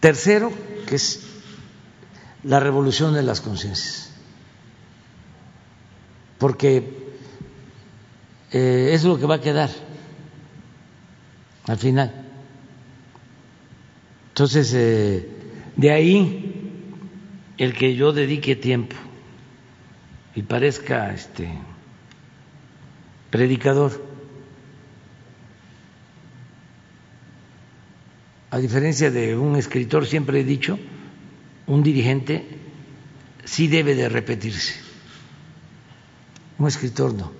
[0.00, 0.52] Tercero,
[0.88, 1.20] que es
[2.42, 4.10] la revolución de las conciencias,
[6.38, 7.12] porque
[8.50, 9.70] eh, es lo que va a quedar
[11.68, 12.19] al final.
[14.40, 15.28] Entonces, eh,
[15.76, 16.72] de ahí
[17.58, 18.96] el que yo dedique tiempo
[20.34, 21.50] y parezca este
[23.28, 24.02] predicador
[28.50, 30.78] a diferencia de un escritor, siempre he dicho,
[31.66, 32.46] un dirigente
[33.44, 34.72] sí debe de repetirse.
[36.58, 37.30] Un escritor no.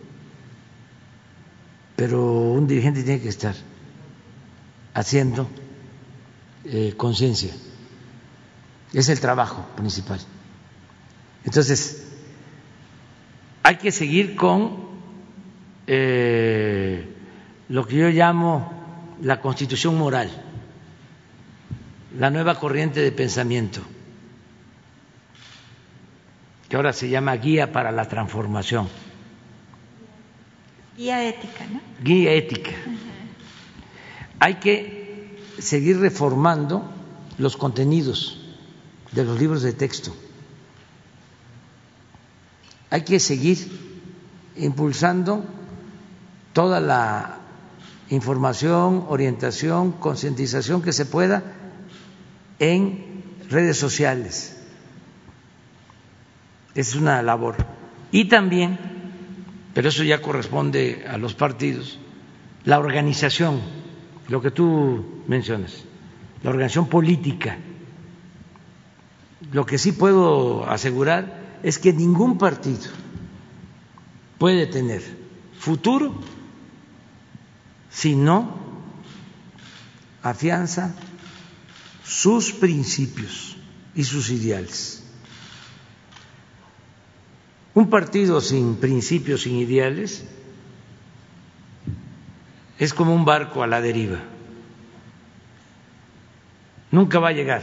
[1.96, 3.54] Pero un dirigente tiene que estar
[4.92, 5.48] haciendo
[6.64, 7.52] eh, conciencia.
[8.92, 10.20] Es el trabajo principal.
[11.44, 12.08] Entonces,
[13.62, 14.88] hay que seguir con
[15.86, 17.08] eh,
[17.68, 18.72] lo que yo llamo
[19.22, 20.30] la constitución moral
[22.18, 23.82] la nueva corriente de pensamiento,
[26.68, 28.88] que ahora se llama Guía para la Transformación.
[30.96, 31.80] Guía ética, ¿no?
[32.02, 32.72] Guía ética.
[34.38, 34.99] Hay que
[35.58, 36.82] seguir reformando
[37.38, 38.38] los contenidos
[39.12, 40.14] de los libros de texto.
[42.90, 43.58] Hay que seguir
[44.56, 45.44] impulsando
[46.52, 47.38] toda la
[48.10, 51.42] información, orientación, concientización que se pueda
[52.58, 54.56] en redes sociales.
[56.74, 57.56] Es una labor.
[58.12, 58.78] Y también,
[59.74, 61.98] pero eso ya corresponde a los partidos,
[62.64, 63.60] la organización,
[64.30, 65.72] lo que tú mencionas,
[66.44, 67.58] la organización política.
[69.52, 72.88] Lo que sí puedo asegurar es que ningún partido
[74.38, 75.02] puede tener
[75.58, 76.14] futuro
[77.90, 78.54] si no
[80.22, 80.94] afianza
[82.04, 83.56] sus principios
[83.96, 85.02] y sus ideales.
[87.74, 90.24] Un partido sin principios, sin ideales,
[92.80, 94.18] es como un barco a la deriva.
[96.90, 97.60] Nunca va a llegar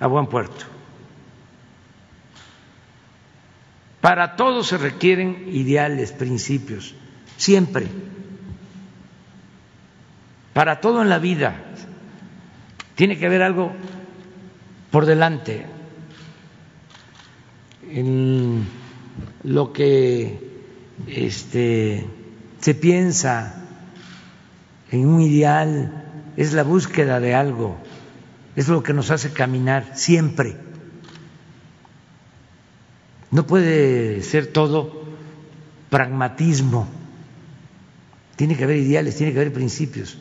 [0.00, 0.66] a buen puerto.
[4.00, 6.96] Para todo se requieren ideales, principios,
[7.36, 7.86] siempre.
[10.52, 11.54] Para todo en la vida
[12.96, 13.72] tiene que haber algo
[14.90, 15.64] por delante
[17.88, 18.66] en
[19.44, 20.40] lo que
[21.06, 22.04] este,
[22.58, 23.62] se piensa
[24.90, 26.04] en un ideal,
[26.36, 27.76] es la búsqueda de algo,
[28.54, 30.56] es lo que nos hace caminar siempre.
[33.30, 35.04] No puede ser todo
[35.90, 36.88] pragmatismo,
[38.36, 40.18] tiene que haber ideales, tiene que haber principios.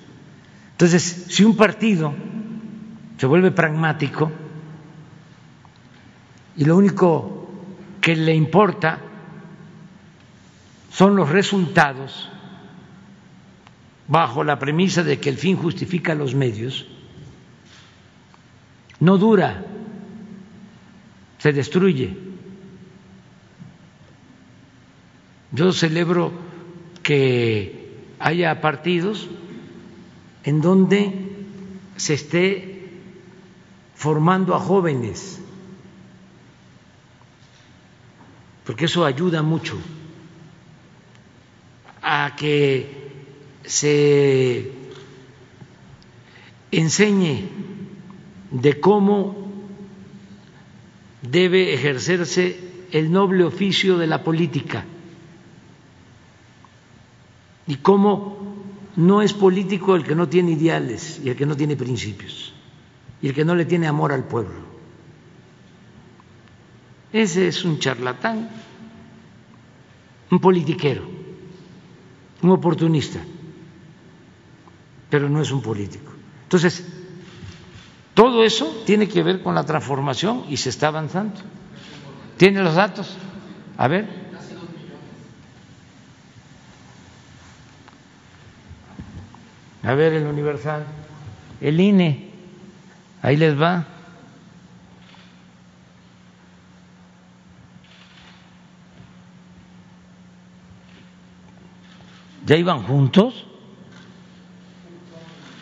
[0.71, 2.13] Entonces, si un partido
[3.17, 4.31] se vuelve pragmático
[6.57, 7.49] y lo único
[8.01, 8.99] que le importa
[10.91, 12.29] son los resultados,
[14.07, 16.86] bajo la premisa de que el fin justifica los medios,
[18.99, 19.64] no dura,
[21.40, 22.18] se destruye.
[25.52, 26.32] Yo celebro
[27.02, 29.30] que haya partidos
[30.44, 31.36] en donde
[31.98, 32.90] se esté
[33.95, 35.40] formando a jóvenes,
[38.65, 39.77] porque eso ayuda mucho
[42.02, 43.05] a que
[43.67, 44.71] se
[46.71, 47.49] enseñe
[48.51, 49.35] de cómo
[51.21, 52.59] debe ejercerse
[52.91, 54.85] el noble oficio de la política
[57.67, 58.55] y cómo
[58.95, 62.53] no es político el que no tiene ideales y el que no tiene principios
[63.21, 64.75] y el que no le tiene amor al pueblo.
[67.11, 68.49] Ese es un charlatán,
[70.29, 71.03] un politiquero,
[72.41, 73.19] un oportunista,
[75.10, 76.11] pero no es un político.
[76.44, 76.86] Entonces,
[78.14, 81.41] todo eso tiene que ver con la transformación y se está avanzando.
[82.38, 83.15] ¿Tiene los datos?
[83.77, 84.07] A ver.
[89.84, 90.86] A ver el Universal,
[91.61, 92.32] el INE,
[93.22, 93.86] ahí les va.
[102.48, 103.45] ¿Ya iban juntos?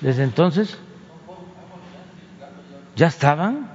[0.04, 0.78] ¿Desde entonces?
[2.98, 3.70] ¿Ya estaban?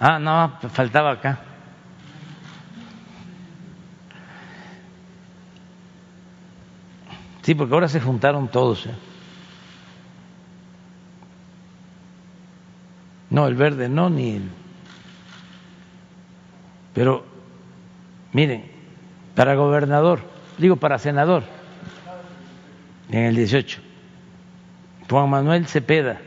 [0.00, 1.38] Ah, no, faltaba acá.
[7.42, 8.86] Sí, porque ahora se juntaron todos.
[8.86, 8.94] ¿eh?
[13.30, 14.50] No, el verde no, ni el...
[16.94, 17.24] Pero,
[18.32, 18.64] miren,
[19.36, 20.20] para gobernador,
[20.58, 21.44] digo para senador,
[23.14, 23.80] en el 18,
[25.08, 26.20] Juan Manuel Cepeda,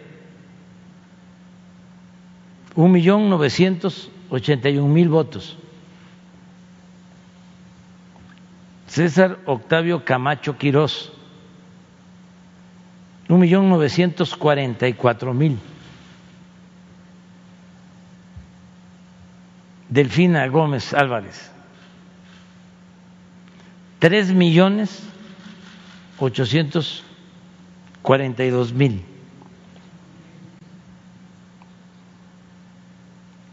[2.76, 5.58] un millón novecientos ochenta y un mil votos.
[8.88, 11.12] César Octavio Camacho Quirós,
[13.28, 15.60] un millón novecientos cuarenta y cuatro mil.
[19.90, 21.52] Delfina Gómez Álvarez,
[24.00, 25.04] tres millones
[26.20, 27.04] ochocientos
[28.02, 29.04] cuarenta y dos mil.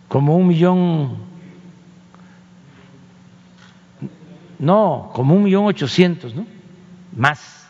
[0.08, 1.34] Como un millón
[4.58, 6.46] No, como un millón ochocientos, ¿no?
[7.14, 7.68] Más.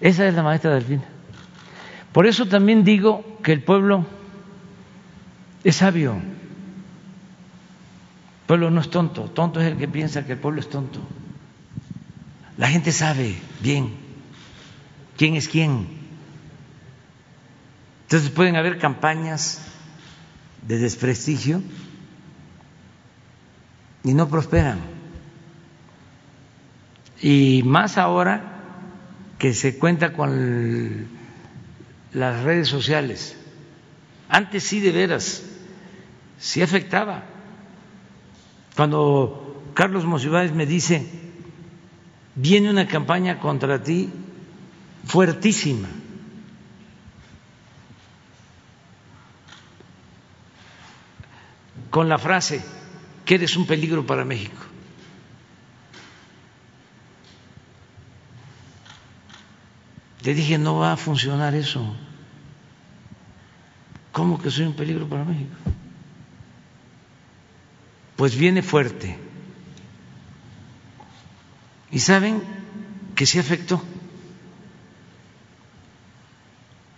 [0.00, 1.04] Esa es la maestra Delfina.
[2.12, 4.04] Por eso también digo que el pueblo
[5.64, 6.16] es sabio.
[8.48, 11.00] Pueblo no es tonto, tonto es el que piensa que el pueblo es tonto.
[12.56, 13.94] La gente sabe bien
[15.18, 15.86] quién es quién.
[18.04, 19.60] Entonces pueden haber campañas
[20.66, 21.60] de desprestigio
[24.02, 24.78] y no prosperan.
[27.20, 28.62] Y más ahora
[29.38, 31.06] que se cuenta con
[32.14, 33.36] las redes sociales.
[34.30, 35.42] Antes sí, de veras,
[36.38, 37.36] sí afectaba.
[38.78, 41.04] Cuando Carlos Monsiváis me dice,
[42.36, 44.08] viene una campaña contra ti
[45.04, 45.88] fuertísima.
[51.90, 52.64] Con la frase,
[53.24, 54.62] que eres un peligro para México.
[60.22, 61.96] Le dije, no va a funcionar eso.
[64.12, 65.56] ¿Cómo que soy un peligro para México?
[68.18, 69.16] Pues viene fuerte.
[71.92, 72.42] Y saben
[73.14, 73.80] que se afectó.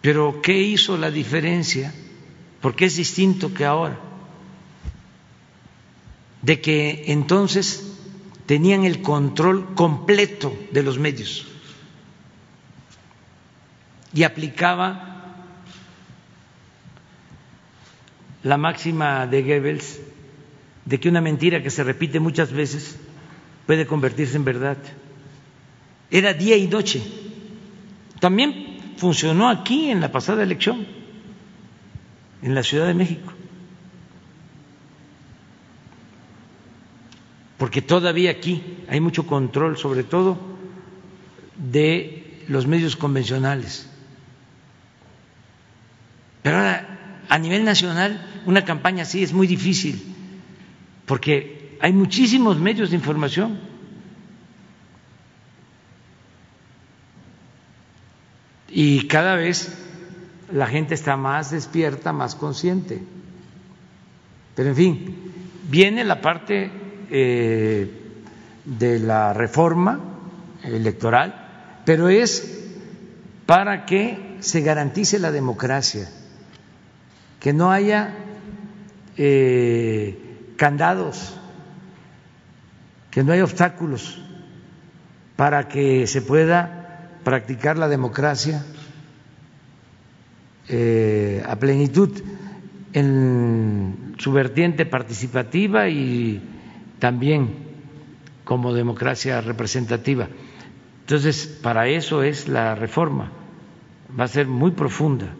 [0.01, 1.93] Pero ¿qué hizo la diferencia?
[2.63, 4.01] Porque es distinto que ahora
[6.41, 7.85] de que entonces
[8.47, 11.47] tenían el control completo de los medios
[14.15, 15.35] y aplicaba
[18.43, 20.01] la máxima de Goebbels
[20.91, 22.97] de que una mentira que se repite muchas veces
[23.67, 24.77] puede convertirse en verdad.
[26.11, 27.01] Era día y noche.
[28.19, 30.87] También funcionó aquí en la pasada elección,
[32.43, 33.33] en la Ciudad de México.
[37.61, 40.39] porque todavía aquí hay mucho control, sobre todo
[41.59, 43.87] de los medios convencionales.
[46.43, 50.10] Pero ahora, a nivel nacional, una campaña así es muy difícil,
[51.11, 53.59] porque hay muchísimos medios de información.
[58.69, 59.77] Y cada vez
[60.53, 63.03] la gente está más despierta, más consciente.
[64.55, 65.33] Pero en fin,
[65.69, 66.71] viene la parte
[67.11, 67.91] eh,
[68.65, 69.99] de la reforma
[70.63, 72.69] electoral, pero es
[73.47, 76.09] para que se garantice la democracia,
[77.41, 78.15] que no haya
[79.17, 80.30] eh,
[80.61, 81.35] candados,
[83.11, 84.21] que no haya obstáculos
[85.35, 88.63] para que se pueda practicar la democracia
[90.69, 92.11] eh, a plenitud
[92.93, 96.43] en su vertiente participativa y
[96.99, 97.55] también
[98.45, 100.29] como democracia representativa.
[101.01, 103.33] Entonces, para eso es la reforma,
[104.13, 105.35] va a ser muy profunda.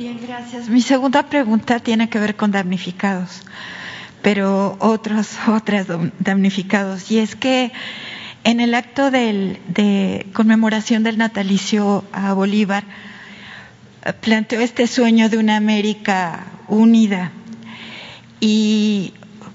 [0.00, 0.70] Bien, gracias.
[0.70, 3.42] Mi segunda pregunta tiene que ver con damnificados,
[4.22, 7.10] pero otros, otras damnificados.
[7.10, 7.70] Y es que
[8.42, 12.84] en el acto de conmemoración del natalicio a Bolívar,
[14.22, 17.32] planteó este sueño de una América unida
[18.40, 19.12] y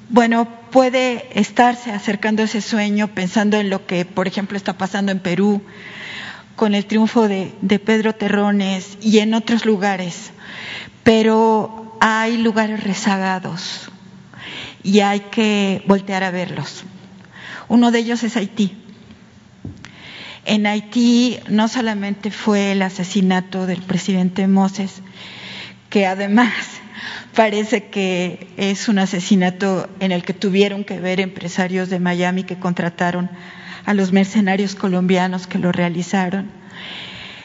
[0.09, 5.11] bueno, puede estarse acercando a ese sueño pensando en lo que, por ejemplo, está pasando
[5.11, 5.63] en Perú
[6.55, 10.31] con el triunfo de Pedro Terrones y en otros lugares,
[11.03, 13.89] pero hay lugares rezagados
[14.83, 16.83] y hay que voltear a verlos.
[17.67, 18.77] Uno de ellos es Haití.
[20.45, 25.01] En Haití no solamente fue el asesinato del presidente Moses,
[25.89, 26.53] que además
[27.35, 32.59] parece que es un asesinato en el que tuvieron que ver empresarios de Miami que
[32.59, 33.29] contrataron
[33.85, 36.49] a los mercenarios colombianos que lo realizaron,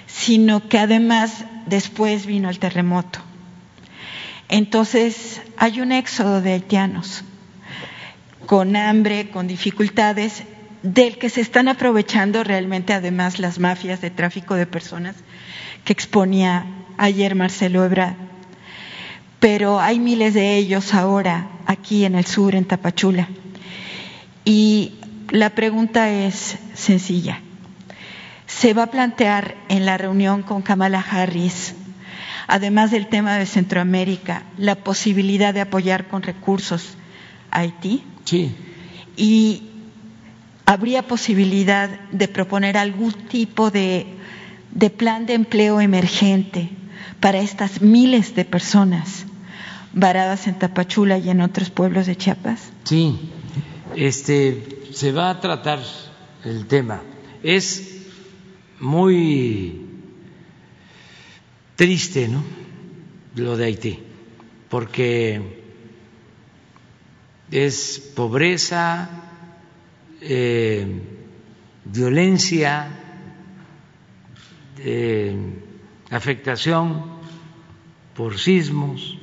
[0.06, 3.20] sino que además después vino el terremoto.
[4.48, 7.24] Entonces hay un éxodo de haitianos
[8.46, 10.42] con hambre, con dificultades,
[10.82, 15.14] del que se están aprovechando realmente además las mafias de tráfico de personas
[15.84, 16.66] que exponía
[16.98, 18.16] ayer Marcelo Ebrard.
[19.38, 23.28] Pero hay miles de ellos ahora aquí en el sur, en Tapachula.
[24.44, 24.94] Y
[25.30, 27.40] la pregunta es sencilla.
[28.58, 31.74] ¿Se va a plantear en la reunión con Kamala Harris,
[32.46, 36.94] además del tema de Centroamérica, la posibilidad de apoyar con recursos
[37.50, 38.02] a Haití?
[38.24, 38.54] Sí.
[39.16, 39.70] Y
[40.66, 44.06] habría posibilidad de proponer algún tipo de,
[44.96, 46.70] plan de empleo emergente
[47.20, 49.26] para estas miles de personas
[49.92, 52.72] varadas en Tapachula y en otros pueblos de Chiapas?
[52.84, 53.18] Sí,
[53.96, 55.80] este, se va a tratar
[56.44, 57.02] el tema.
[57.42, 57.99] Es
[58.80, 59.86] muy
[61.76, 62.42] triste, ¿no?
[63.36, 63.98] Lo de Haití,
[64.68, 65.40] porque
[67.50, 69.08] es pobreza,
[70.20, 70.86] eh,
[71.84, 72.96] violencia,
[76.10, 77.04] afectación
[78.14, 79.18] por sismos.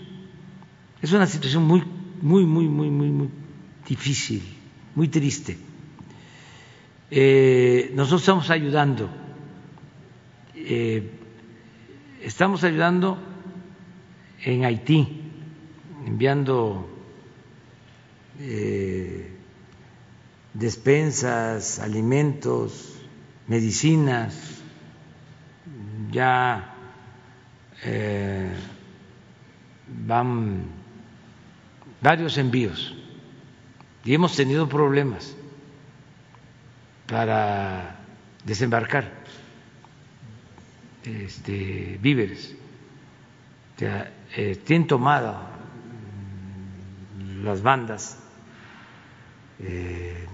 [1.02, 1.84] Es una situación muy,
[2.22, 3.30] muy, muy, muy, muy, muy
[3.88, 4.42] difícil,
[4.96, 5.58] muy triste.
[7.12, 9.10] Eh, nosotros estamos ayudando,
[10.70, 11.10] eh,
[12.22, 13.18] estamos ayudando
[14.44, 15.22] en Haití,
[16.06, 16.90] enviando
[18.40, 19.32] eh,
[20.54, 23.00] despensas, alimentos,
[23.48, 24.62] medicinas,
[26.12, 26.76] ya
[27.84, 28.52] eh,
[30.06, 30.66] van
[32.02, 32.94] varios envíos
[34.04, 35.34] y hemos tenido problemas
[37.08, 38.00] para
[38.44, 39.12] desembarcar
[41.04, 42.56] este, víveres.
[43.80, 45.38] Eh, tienen tomado
[47.44, 48.18] las bandas
[49.60, 50.28] eh,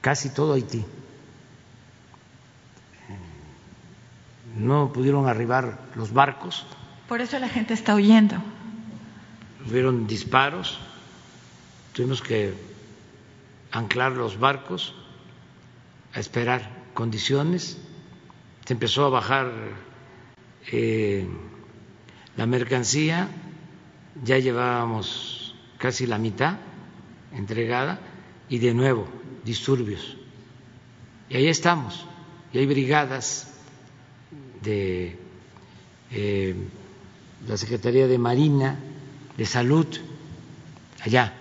[0.00, 0.84] casi todo Haití.
[4.56, 6.66] No pudieron arribar los barcos.
[7.08, 8.36] Por eso la gente está huyendo.
[9.68, 10.78] Hubieron disparos,
[11.92, 12.54] tuvimos que
[13.70, 14.94] anclar los barcos
[16.14, 17.78] a esperar condiciones.
[18.64, 19.50] Se empezó a bajar
[20.70, 21.26] eh,
[22.36, 23.28] la mercancía,
[24.22, 26.58] ya llevábamos casi la mitad
[27.34, 28.00] entregada
[28.48, 29.08] y de nuevo
[29.44, 30.16] disturbios.
[31.28, 32.06] Y ahí estamos,
[32.52, 33.48] y hay brigadas
[34.62, 35.18] de
[36.10, 36.54] eh,
[37.46, 38.78] la Secretaría de Marina,
[39.36, 39.86] de Salud,
[41.02, 41.32] allá.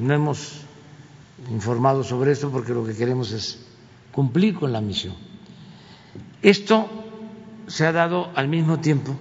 [0.00, 0.60] no hemos
[1.50, 3.65] informado sobre esto porque lo que queremos es
[4.16, 5.14] cumplir con la misión.
[6.40, 6.88] Esto
[7.66, 9.14] se ha dado al mismo tiempo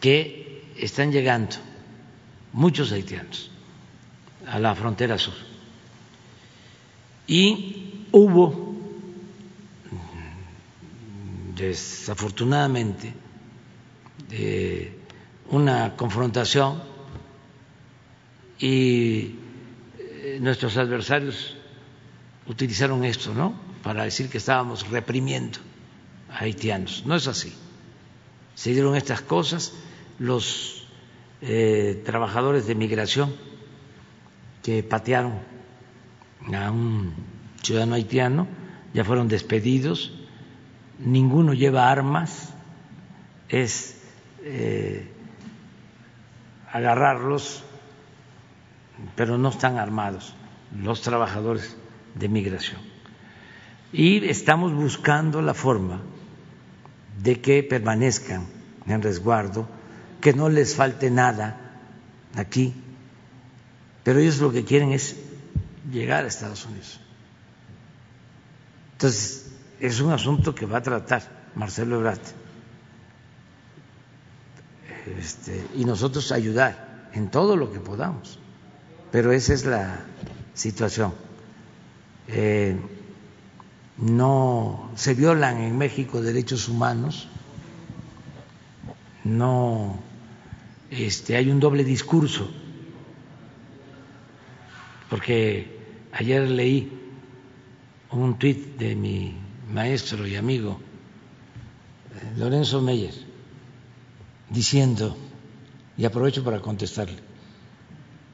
[0.00, 1.56] que están llegando
[2.52, 3.50] muchos haitianos
[4.46, 5.34] a la frontera sur.
[7.26, 8.76] Y hubo,
[11.56, 13.12] desafortunadamente,
[14.30, 14.96] eh,
[15.50, 16.80] una confrontación
[18.60, 19.34] y
[19.98, 21.57] eh, nuestros adversarios
[22.48, 23.54] utilizaron esto, ¿no?
[23.82, 25.58] Para decir que estábamos reprimiendo
[26.30, 27.04] a haitianos.
[27.06, 27.54] No es así.
[28.54, 29.72] Se dieron estas cosas,
[30.18, 30.86] los
[31.40, 33.34] eh, trabajadores de migración
[34.62, 35.34] que patearon
[36.52, 37.14] a un
[37.62, 38.48] ciudadano haitiano
[38.94, 40.12] ya fueron despedidos,
[40.98, 42.52] ninguno lleva armas,
[43.48, 44.00] es
[44.42, 45.06] eh,
[46.72, 47.62] agarrarlos,
[49.14, 50.34] pero no están armados
[50.76, 51.76] los trabajadores
[52.18, 52.80] de migración.
[53.92, 56.00] Y estamos buscando la forma
[57.22, 58.46] de que permanezcan
[58.86, 59.68] en resguardo,
[60.20, 61.80] que no les falte nada
[62.36, 62.74] aquí,
[64.04, 65.16] pero ellos lo que quieren es
[65.90, 67.00] llegar a Estados Unidos.
[68.92, 71.22] Entonces, es un asunto que va a tratar
[71.54, 72.20] Marcelo Ebrard
[75.18, 78.38] este, y nosotros ayudar en todo lo que podamos.
[79.10, 80.00] Pero esa es la
[80.54, 81.27] situación.
[82.28, 82.76] Eh,
[83.98, 87.26] no se violan en México derechos humanos,
[89.24, 89.98] no
[90.90, 92.48] este, hay un doble discurso,
[95.10, 95.78] porque
[96.12, 96.92] ayer leí
[98.10, 99.34] un tuit de mi
[99.70, 100.80] maestro y amigo
[102.14, 103.14] eh, Lorenzo Meyer
[104.48, 105.16] diciendo,
[105.96, 107.18] y aprovecho para contestarle,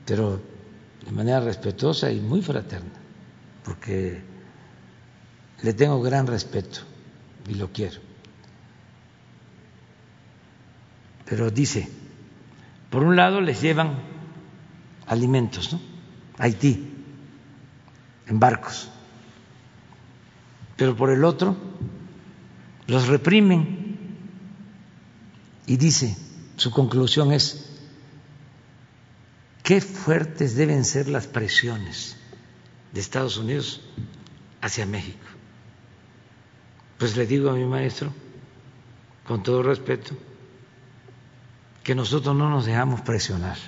[0.07, 0.41] pero
[1.05, 3.04] de manera respetuosa y muy fraterna,
[3.65, 4.23] porque
[5.63, 6.81] le tengo gran respeto
[7.49, 7.99] y lo quiero.
[11.25, 11.89] Pero dice,
[12.91, 13.99] por un lado les llevan
[15.07, 15.81] alimentos, ¿no?
[16.39, 16.93] Haití,
[18.27, 18.91] en barcos,
[20.77, 21.57] pero por el otro
[22.87, 23.97] los reprimen
[25.67, 26.17] y dice,
[26.57, 27.71] su conclusión es,
[29.63, 32.19] qué fuertes deben ser las presiones
[32.95, 33.81] de Estados Unidos
[34.61, 35.27] hacia México.
[36.97, 38.13] Pues le digo a mi maestro,
[39.27, 40.17] con todo respeto,
[41.83, 43.59] que nosotros no nos dejamos presionar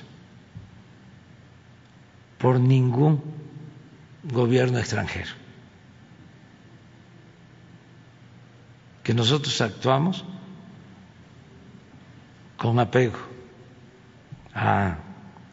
[2.38, 3.20] por ningún
[4.22, 5.32] gobierno extranjero,
[9.02, 10.24] que nosotros actuamos
[12.56, 13.18] con apego
[14.54, 14.98] a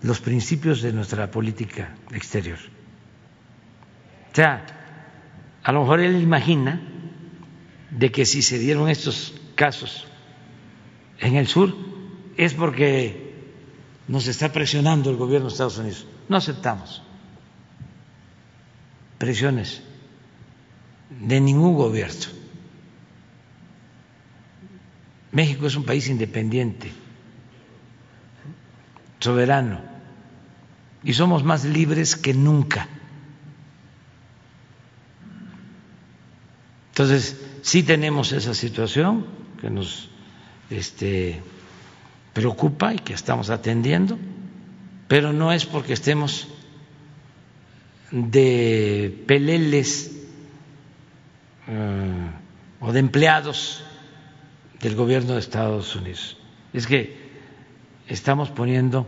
[0.04, 2.73] los principios de nuestra política exterior.
[4.34, 4.66] O sea,
[5.62, 6.82] a lo mejor él imagina
[7.92, 10.08] de que si se dieron estos casos
[11.20, 11.76] en el sur
[12.36, 13.32] es porque
[14.08, 16.08] nos está presionando el gobierno de Estados Unidos.
[16.28, 17.04] No aceptamos
[19.20, 19.84] presiones
[21.12, 22.26] de ningún gobierno.
[25.32, 26.92] México es un país independiente,
[29.20, 29.80] soberano,
[31.04, 32.88] y somos más libres que nunca.
[36.94, 39.26] Entonces, sí tenemos esa situación
[39.60, 40.10] que nos
[40.70, 41.42] este,
[42.34, 44.20] preocupa y que estamos atendiendo,
[45.08, 46.50] pero no es porque estemos
[48.12, 50.12] de peleles
[51.68, 52.30] eh,
[52.80, 53.84] o de empleados
[54.80, 56.38] del gobierno de Estados Unidos.
[56.74, 57.18] Es que
[58.08, 59.08] estamos poniendo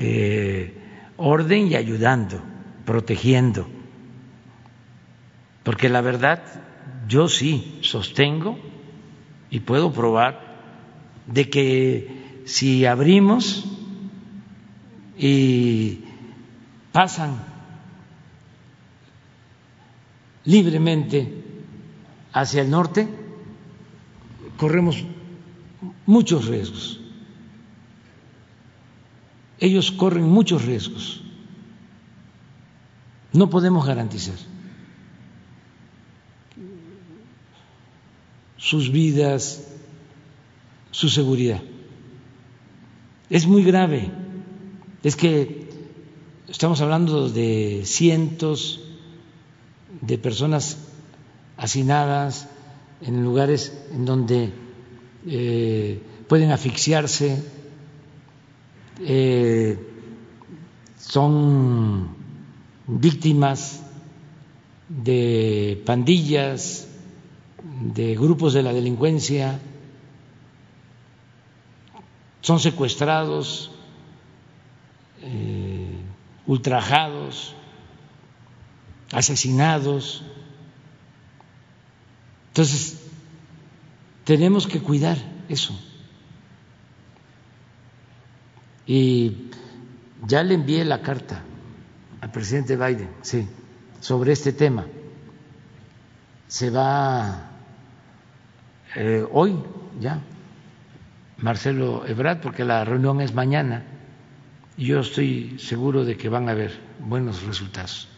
[0.00, 0.74] eh,
[1.18, 2.42] orden y ayudando,
[2.84, 3.68] protegiendo,
[5.62, 6.42] porque la verdad
[7.10, 8.56] yo sí sostengo
[9.50, 10.60] y puedo probar
[11.26, 13.64] de que si abrimos
[15.18, 16.04] y
[16.92, 17.36] pasan
[20.44, 21.44] libremente
[22.32, 23.08] hacia el norte,
[24.56, 25.04] corremos
[26.06, 27.00] muchos riesgos.
[29.58, 31.22] Ellos corren muchos riesgos.
[33.32, 34.49] No podemos garantizar
[38.60, 39.66] sus vidas,
[40.90, 41.60] su seguridad.
[43.30, 44.10] Es muy grave.
[45.02, 45.66] Es que
[46.46, 48.80] estamos hablando de cientos
[50.02, 50.76] de personas
[51.56, 52.48] hacinadas
[53.00, 54.52] en lugares en donde
[55.26, 57.42] eh, pueden asfixiarse,
[59.00, 59.78] eh,
[60.98, 62.08] son
[62.86, 63.82] víctimas
[64.88, 66.89] de pandillas,
[67.62, 69.58] de grupos de la delincuencia,
[72.40, 73.70] son secuestrados,
[75.22, 75.94] eh,
[76.46, 77.54] ultrajados,
[79.12, 80.24] asesinados.
[82.48, 82.98] Entonces,
[84.24, 85.18] tenemos que cuidar
[85.48, 85.78] eso.
[88.86, 89.50] Y
[90.26, 91.44] ya le envié la carta
[92.20, 93.46] al presidente Biden, sí,
[94.00, 94.86] sobre este tema.
[96.48, 97.49] Se va
[98.96, 99.56] eh, hoy
[100.00, 100.20] ya
[101.38, 103.82] Marcelo Ebrard, porque la reunión es mañana.
[104.76, 108.08] Yo estoy seguro de que van a haber buenos resultados.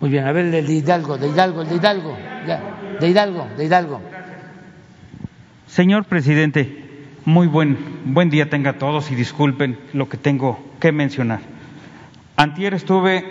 [0.00, 2.16] Muy bien, a ver el de Hidalgo, de Hidalgo, de Hidalgo,
[3.00, 4.00] de Hidalgo, de Hidalgo.
[5.66, 6.84] Señor presidente,
[7.24, 11.40] muy buen, buen día tenga todos y disculpen lo que tengo que mencionar.
[12.36, 13.24] Antier estuve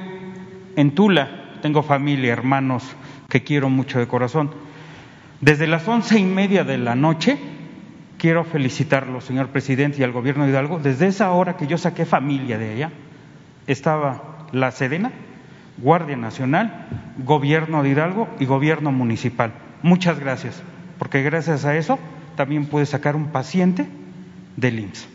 [0.75, 2.83] en Tula, tengo familia, hermanos
[3.29, 4.51] que quiero mucho de corazón.
[5.41, 7.37] Desde las once y media de la noche
[8.19, 10.77] quiero felicitarlo, señor presidente, y al gobierno de Hidalgo.
[10.77, 12.91] Desde esa hora que yo saqué familia de allá,
[13.65, 15.11] estaba la Sedena,
[15.79, 16.87] Guardia Nacional,
[17.25, 19.51] Gobierno de Hidalgo y Gobierno Municipal.
[19.81, 20.61] Muchas gracias,
[20.99, 21.97] porque gracias a eso
[22.35, 23.87] también pude sacar un paciente
[24.57, 25.09] del IMSS.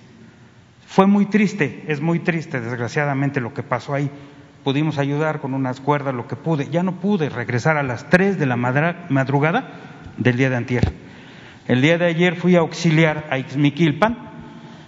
[0.89, 4.11] Fue muy triste, es muy triste, desgraciadamente, lo que pasó ahí.
[4.65, 6.69] Pudimos ayudar con unas cuerdas, lo que pude.
[6.69, 11.07] Ya no pude regresar a las tres de la madrugada del día de antier
[11.69, 14.17] el día de ayer fui a auxiliar a Ixmiquilpan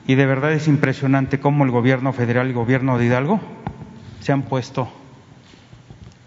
[0.06, 3.40] y de verdad es impresionante cómo el gobierno federal y el gobierno de Hidalgo
[4.20, 4.88] se han puesto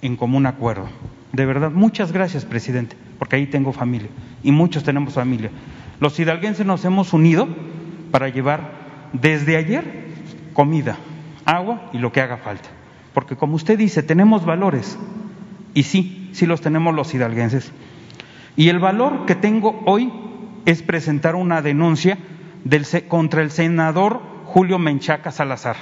[0.01, 0.89] en común acuerdo.
[1.31, 4.09] De verdad, muchas gracias, presidente, porque ahí tengo familia
[4.43, 5.51] y muchos tenemos familia.
[6.01, 7.47] Los hidalguenses nos hemos unido
[8.11, 8.71] para llevar
[9.13, 9.85] desde ayer
[10.53, 10.97] comida,
[11.45, 12.67] agua y lo que haga falta.
[13.13, 14.97] Porque como usted dice, tenemos valores
[15.73, 17.71] y sí, sí los tenemos los hidalguenses.
[18.55, 20.11] Y el valor que tengo hoy
[20.65, 22.17] es presentar una denuncia
[23.07, 25.77] contra el senador Julio Menchaca Salazar,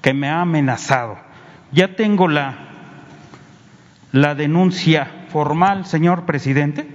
[0.00, 1.18] que me ha amenazado.
[1.72, 2.56] Ya tengo la,
[4.12, 6.86] la denuncia formal, señor presidente,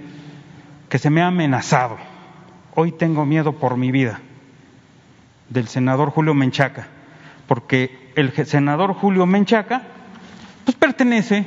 [0.88, 1.96] que se me ha amenazado.
[2.74, 4.20] Hoy tengo miedo por mi vida
[5.48, 6.88] del senador Julio Menchaca,
[7.46, 9.82] porque el senador Julio Menchaca
[10.64, 11.46] pues pertenece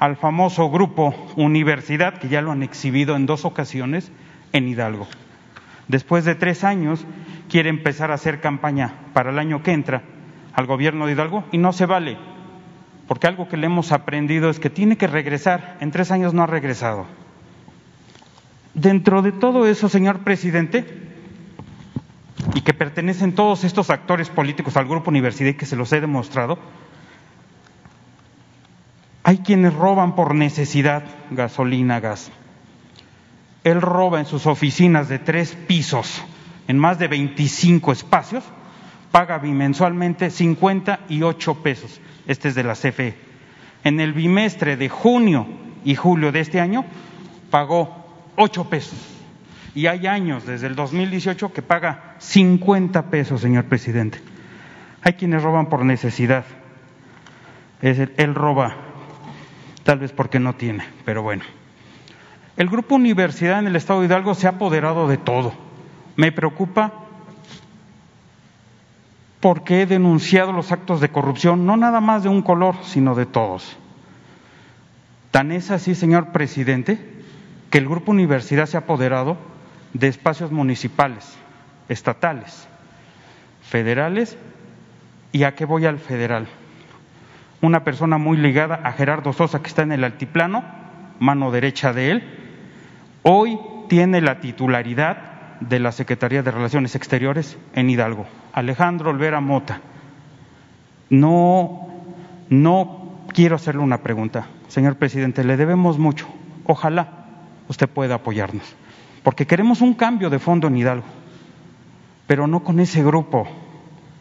[0.00, 4.10] al famoso grupo Universidad, que ya lo han exhibido en dos ocasiones,
[4.52, 5.06] en Hidalgo.
[5.88, 7.04] Después de tres años
[7.50, 10.02] quiere empezar a hacer campaña para el año que entra
[10.54, 12.16] al gobierno de Hidalgo y no se vale,
[13.06, 15.76] porque algo que le hemos aprendido es que tiene que regresar.
[15.80, 17.04] En tres años no ha regresado.
[18.72, 20.86] Dentro de todo eso, señor presidente,
[22.54, 26.00] y que pertenecen todos estos actores políticos al grupo universidad y que se los he
[26.00, 26.58] demostrado,
[29.22, 32.30] hay quienes roban por necesidad gasolina, gas,
[33.64, 36.22] él roba en sus oficinas de tres pisos,
[36.66, 38.44] en más de 25 espacios,
[39.10, 42.00] paga bimensualmente 58 pesos.
[42.26, 43.14] Este es de la CFE.
[43.84, 45.46] En el bimestre de junio
[45.84, 46.84] y julio de este año
[47.50, 48.98] pagó 8 pesos.
[49.74, 54.20] Y hay años, desde el 2018, que paga 50 pesos, señor presidente.
[55.02, 56.44] Hay quienes roban por necesidad.
[57.82, 58.76] él roba,
[59.90, 61.42] tal vez porque no tiene, pero bueno.
[62.56, 65.52] El Grupo Universidad en el Estado de Hidalgo se ha apoderado de todo.
[66.14, 66.92] Me preocupa
[69.40, 73.26] porque he denunciado los actos de corrupción, no nada más de un color, sino de
[73.26, 73.76] todos.
[75.32, 77.24] Tan es así, señor presidente,
[77.68, 79.38] que el Grupo Universidad se ha apoderado
[79.92, 81.36] de espacios municipales,
[81.88, 82.68] estatales,
[83.60, 84.38] federales,
[85.32, 86.46] y a qué voy al federal.
[87.62, 90.64] Una persona muy ligada a Gerardo Sosa, que está en el altiplano,
[91.18, 92.40] mano derecha de él,
[93.22, 93.58] Hoy
[93.88, 99.82] tiene la titularidad de la Secretaría de Relaciones Exteriores en Hidalgo, Alejandro Olvera Mota.
[101.10, 101.88] No,
[102.48, 106.28] no quiero hacerle una pregunta, señor presidente, le debemos mucho.
[106.64, 107.26] Ojalá
[107.68, 108.74] usted pueda apoyarnos,
[109.22, 111.06] porque queremos un cambio de fondo en Hidalgo,
[112.26, 113.46] pero no con ese grupo,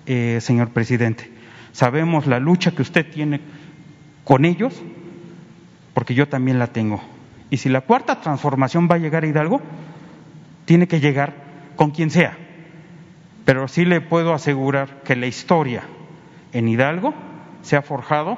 [0.08, 1.32] eh, señor presidente.
[1.80, 3.40] Sabemos la lucha que usted tiene
[4.26, 4.84] con ellos,
[5.94, 7.02] porque yo también la tengo.
[7.50, 9.62] Y si la cuarta transformación va a llegar a Hidalgo,
[10.66, 11.36] tiene que llegar
[11.78, 12.38] con quien sea.
[13.46, 15.84] Pero sí le puedo asegurar que la historia
[16.52, 17.14] en Hidalgo
[17.62, 18.38] se ha forjado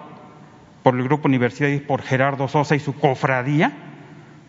[0.83, 3.71] por el Grupo Universidad y por Gerardo Sosa y su cofradía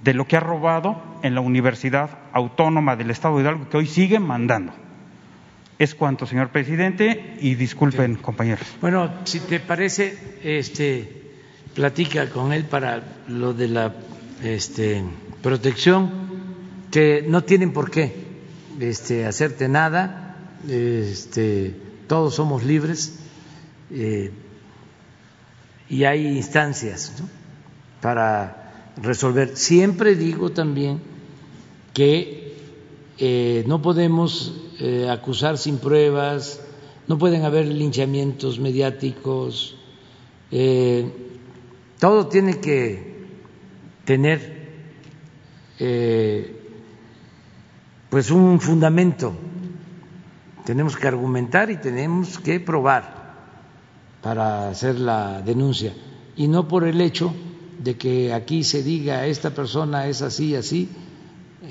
[0.05, 3.87] de lo que ha robado en la Universidad Autónoma del Estado de Hidalgo, que hoy
[3.87, 4.82] sigue mandando.
[5.83, 8.65] Es cuanto, señor presidente, y disculpen, compañeros.
[8.81, 11.09] Bueno, si te parece, este,
[11.75, 13.93] platica con él para lo de la
[14.45, 15.03] este,
[15.43, 16.09] protección,
[16.93, 18.15] que no tienen por qué
[18.79, 20.37] este, hacerte nada,
[20.69, 21.75] este,
[22.07, 23.19] todos somos libres
[23.91, 24.31] eh,
[25.89, 27.13] y hay instancias
[28.01, 29.57] para resolver.
[29.57, 31.01] Siempre digo también
[31.93, 32.55] que
[33.19, 36.61] eh, no podemos eh, acusar sin pruebas,
[37.07, 39.77] no pueden haber linchamientos mediáticos,
[40.51, 41.09] eh,
[42.01, 43.13] todo tiene que
[44.05, 44.61] tener
[48.11, 49.33] pues un fundamento,
[50.65, 53.37] tenemos que argumentar y tenemos que probar
[54.21, 55.95] para hacer la denuncia.
[56.35, 57.33] Y no por el hecho
[57.79, 60.89] de que aquí se diga esta persona es así, así,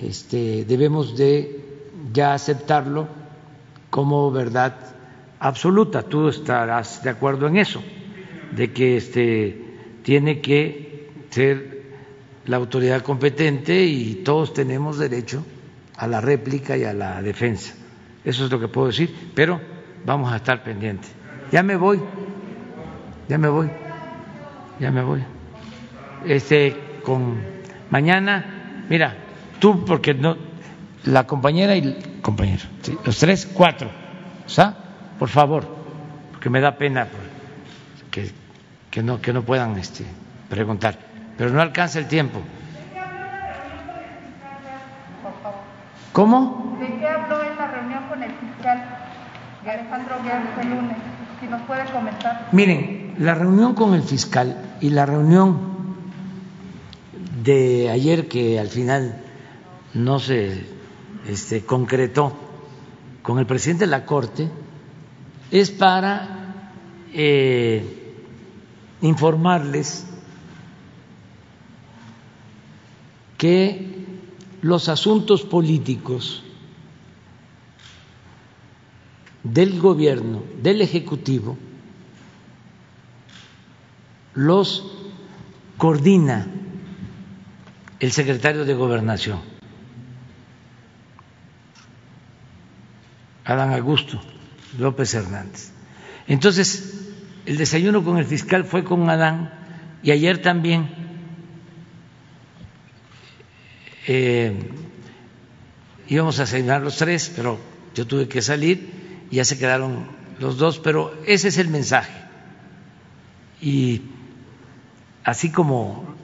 [0.01, 1.60] este, debemos de
[2.11, 3.07] ya aceptarlo
[3.89, 4.75] como verdad
[5.39, 6.03] absoluta.
[6.03, 7.81] Tú estarás de acuerdo en eso,
[8.51, 9.61] de que este,
[10.03, 11.81] tiene que ser
[12.45, 15.45] la autoridad competente y todos tenemos derecho
[15.97, 17.73] a la réplica y a la defensa.
[18.23, 19.59] Eso es lo que puedo decir, pero
[20.05, 21.11] vamos a estar pendientes.
[21.51, 21.99] Ya me voy,
[23.27, 23.69] ya me voy,
[24.79, 25.23] ya me voy.
[26.25, 27.41] Este, con
[27.89, 29.15] mañana, mira,
[29.59, 30.50] tú porque no
[31.05, 32.63] la compañera y el compañero,
[33.03, 33.89] los tres, cuatro,
[34.45, 34.75] ¿está?
[35.17, 35.67] Por favor,
[36.31, 37.07] porque me da pena
[38.09, 38.31] que,
[38.89, 40.05] que no, que no puedan este,
[40.49, 40.97] preguntar,
[41.37, 42.39] pero no alcanza el tiempo.
[46.13, 46.77] ¿Cómo?
[46.79, 48.83] ¿De qué habló en la reunión con el fiscal
[49.65, 50.97] Alejandro Guerrero el lunes?
[51.39, 52.49] Si nos puede comentar.
[52.51, 55.95] Miren, la reunión con el fiscal y la reunión
[57.43, 59.15] de ayer que al final
[59.93, 60.80] no se
[61.27, 62.33] este, concretó
[63.21, 64.49] con el presidente de la Corte
[65.51, 66.71] es para
[67.13, 68.15] eh,
[69.01, 70.05] informarles
[73.37, 74.05] que
[74.61, 76.43] los asuntos políticos
[79.43, 81.57] del gobierno, del Ejecutivo,
[84.35, 84.85] los
[85.77, 86.47] coordina
[87.99, 89.50] el secretario de Gobernación.
[93.45, 94.21] Adán Augusto
[94.77, 95.71] López Hernández.
[96.27, 97.09] Entonces,
[97.45, 99.53] el desayuno con el fiscal fue con Adán
[100.03, 100.89] y ayer también
[104.07, 104.69] eh,
[106.07, 107.59] íbamos a cenar los tres, pero
[107.95, 110.05] yo tuve que salir y ya se quedaron
[110.39, 112.13] los dos, pero ese es el mensaje.
[113.61, 114.01] Y
[115.23, 116.15] así como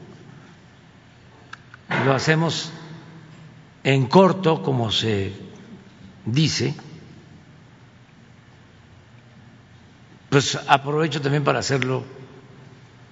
[2.05, 2.71] lo hacemos
[3.83, 5.33] en corto, como se
[6.25, 6.75] dice,
[10.29, 12.03] pues aprovecho también para hacerlo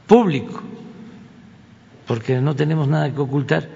[0.07, 0.61] público,
[2.07, 3.69] porque no tenemos nada que ocultar.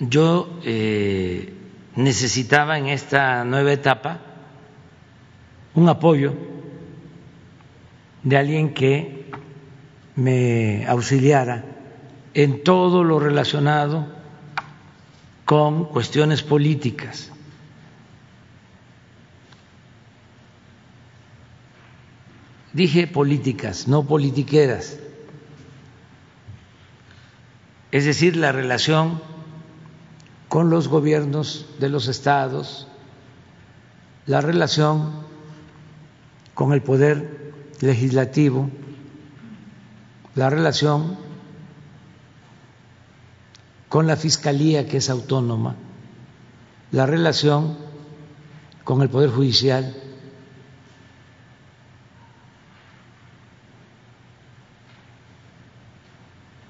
[0.00, 1.52] Yo eh,
[1.96, 4.20] necesitaba en esta nueva etapa
[5.74, 6.34] un apoyo
[8.22, 9.30] de alguien que
[10.14, 11.64] me auxiliara
[12.34, 14.06] en todo lo relacionado
[15.44, 17.32] con cuestiones políticas.
[22.78, 25.00] Dije políticas, no politiqueras.
[27.90, 29.20] Es decir, la relación
[30.48, 32.86] con los gobiernos de los estados,
[34.26, 35.10] la relación
[36.54, 38.70] con el poder legislativo,
[40.36, 41.18] la relación
[43.88, 45.74] con la Fiscalía, que es autónoma,
[46.92, 47.76] la relación
[48.84, 50.07] con el Poder Judicial,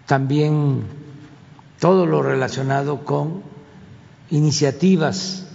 [0.08, 0.84] también
[1.78, 3.42] todo lo relacionado con
[4.30, 5.46] iniciativas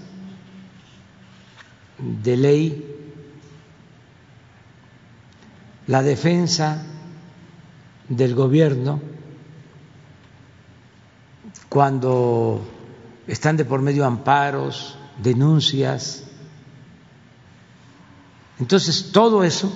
[1.98, 2.96] de ley,
[5.88, 6.86] la defensa
[8.08, 9.02] del gobierno
[11.68, 12.62] cuando
[13.26, 16.26] están de por medio amparos, denuncias.
[18.60, 19.74] Entonces, todo eso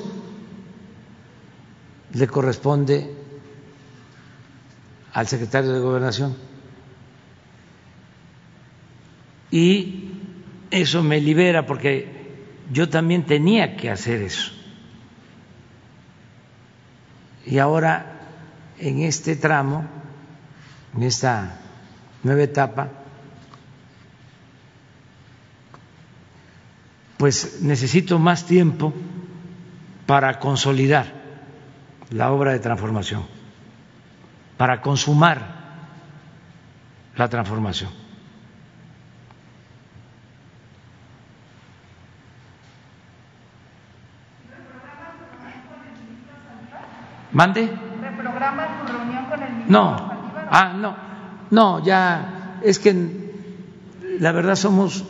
[2.14, 3.16] le corresponde
[5.18, 6.38] al secretario de Gobernación.
[9.49, 10.11] Y
[10.69, 12.35] eso me libera porque
[12.72, 14.52] yo también tenía que hacer eso.
[17.48, 18.19] Y ahora,
[18.77, 19.88] en este tramo,
[20.95, 21.61] en esta
[22.22, 22.89] nueva etapa,
[27.18, 28.94] pues necesito más tiempo
[30.06, 31.11] para consolidar
[32.11, 33.37] la obra de transformación,
[34.58, 35.56] para consumar
[37.16, 37.90] la transformación.
[47.32, 47.70] ¿Mande?
[48.02, 50.48] ¿Reprograma su reunión con el ministro No, Saldívar?
[50.52, 50.96] ah, no,
[51.52, 52.94] no, ya, es que
[54.20, 55.04] la verdad somos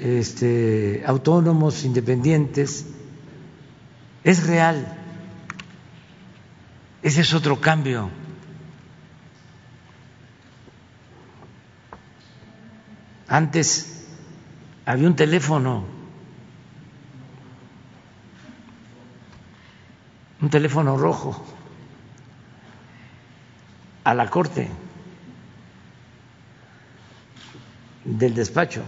[0.00, 2.86] este, autónomos, independientes,
[4.24, 4.98] es real.
[7.02, 8.10] Ese es otro cambio.
[13.26, 14.06] Antes
[14.84, 15.84] había un teléfono,
[20.42, 21.46] un teléfono rojo
[24.02, 24.68] a la corte
[28.04, 28.82] del despacho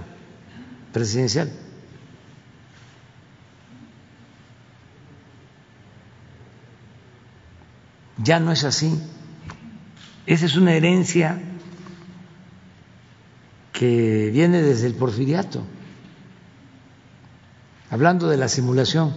[0.92, 1.61] presidencial.
[8.22, 9.00] Ya no es así.
[10.26, 11.40] Esa es una herencia
[13.72, 15.64] que viene desde el porfiriato,
[17.90, 19.14] hablando de la simulación.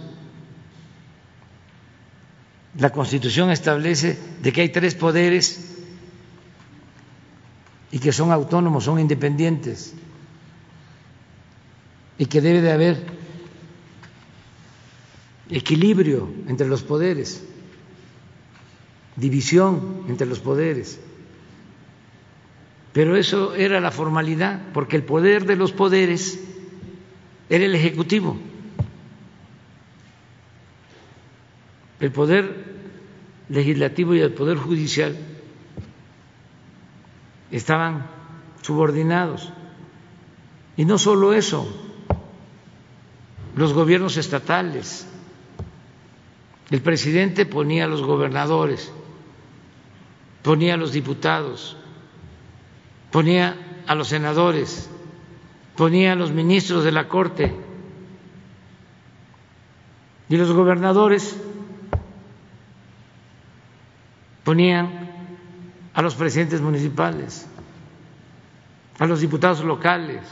[2.78, 5.76] La Constitución establece de que hay tres poderes
[7.92, 9.94] y que son autónomos, son independientes
[12.18, 13.06] y que debe de haber
[15.48, 17.44] equilibrio entre los poderes,
[19.16, 21.00] división entre los poderes.
[22.92, 26.42] Pero eso era la formalidad, porque el poder de los poderes
[27.50, 28.38] era el Ejecutivo.
[32.00, 32.64] El poder
[33.48, 35.16] legislativo y el poder judicial
[37.50, 38.06] estaban
[38.62, 39.52] subordinados.
[40.76, 41.66] Y no solo eso,
[43.54, 45.06] los gobiernos estatales,
[46.70, 48.92] el presidente ponía a los gobernadores,
[50.46, 51.76] ponía a los diputados,
[53.10, 54.88] ponía a los senadores,
[55.74, 57.52] ponía a los ministros de la Corte
[60.28, 61.36] y los gobernadores
[64.44, 65.10] ponían
[65.92, 67.48] a los presidentes municipales,
[69.00, 70.22] a los diputados locales,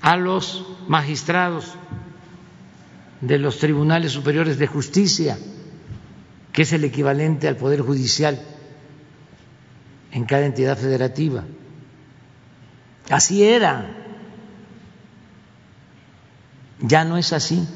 [0.00, 1.74] a los magistrados
[3.20, 5.36] de los tribunales superiores de justicia,
[6.52, 8.40] que es el equivalente al Poder Judicial
[10.12, 11.44] en cada entidad federativa.
[13.08, 13.96] Así era.
[16.80, 17.66] Ya no es así.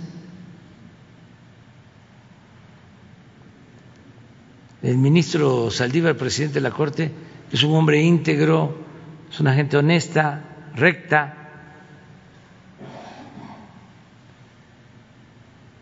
[4.82, 7.10] El ministro Saldívar, presidente de la Corte,
[7.50, 8.76] es un hombre íntegro,
[9.30, 11.38] es una gente honesta, recta.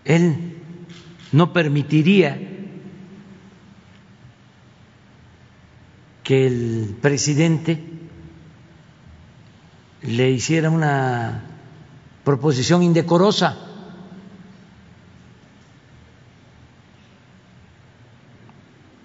[0.05, 0.57] Él
[1.33, 2.52] no permitiría
[6.23, 7.83] que el presidente
[10.03, 11.43] le hiciera una
[12.25, 13.57] proposición indecorosa.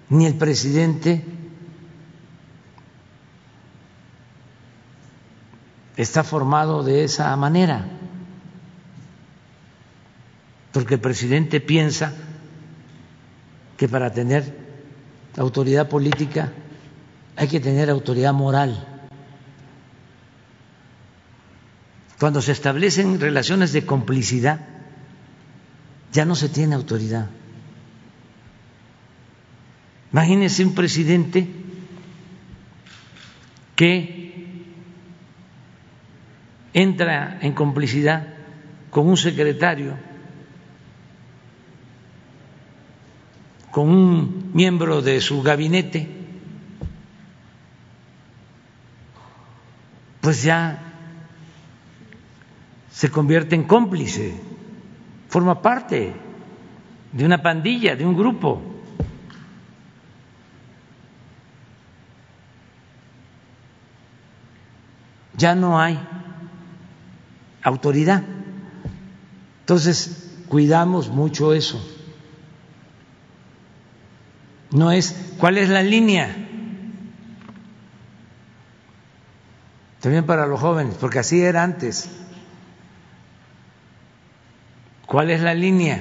[0.09, 1.25] Ni el presidente
[5.97, 7.85] está formado de esa manera,
[10.71, 12.13] porque el presidente piensa
[13.75, 14.55] que para tener
[15.35, 16.53] autoridad política
[17.37, 18.83] hay que tener autoridad moral.
[22.19, 24.59] Cuando se establecen relaciones de complicidad,
[26.11, 27.29] ya no se tiene autoridad.
[30.11, 31.47] Imagínense un presidente
[33.75, 34.63] que
[36.73, 38.33] entra en complicidad
[38.89, 39.95] con un secretario,
[43.69, 46.16] con un miembro de su gabinete,
[50.27, 50.77] pues ya
[52.91, 54.37] se convierte en cómplice,
[55.29, 56.13] forma parte
[57.13, 58.61] de una pandilla, de un grupo.
[65.37, 65.97] Ya no hay
[67.63, 68.21] autoridad.
[69.61, 71.81] Entonces, cuidamos mucho eso.
[74.71, 76.46] No es cuál es la línea.
[80.07, 82.09] También para los jóvenes, porque así era antes.
[85.05, 85.99] ¿Cuál es la línea?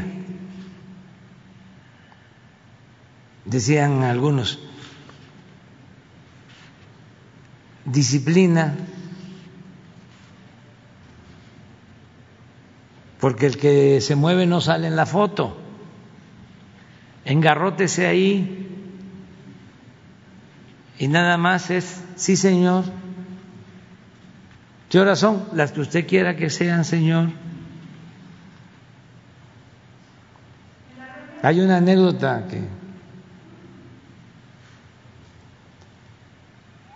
[3.45, 4.61] Decían algunos,
[7.85, 8.77] disciplina
[13.19, 15.57] porque el que se mueve no sale en la foto.
[17.25, 18.69] Engarrótese ahí
[20.97, 22.85] y nada más es, sí señor.
[24.89, 25.49] ¿Qué horas son?
[25.53, 27.31] Las que usted quiera que sean, señor.
[31.43, 32.63] Hay una anécdota que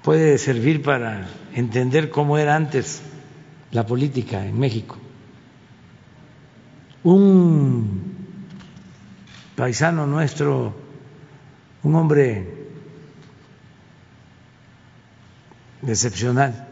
[0.02, 3.02] puede servir para entender cómo era antes
[3.70, 4.96] la política en México.
[7.02, 8.26] Un
[9.56, 10.74] paisano nuestro,
[11.82, 12.60] un hombre
[15.86, 16.69] excepcional,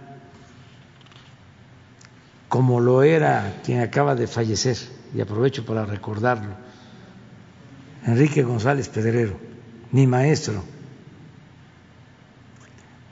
[2.49, 4.77] como lo era quien acaba de fallecer,
[5.15, 6.55] y aprovecho para recordarlo,
[8.07, 9.39] Enrique González Pedrero,
[9.93, 10.65] mi maestro.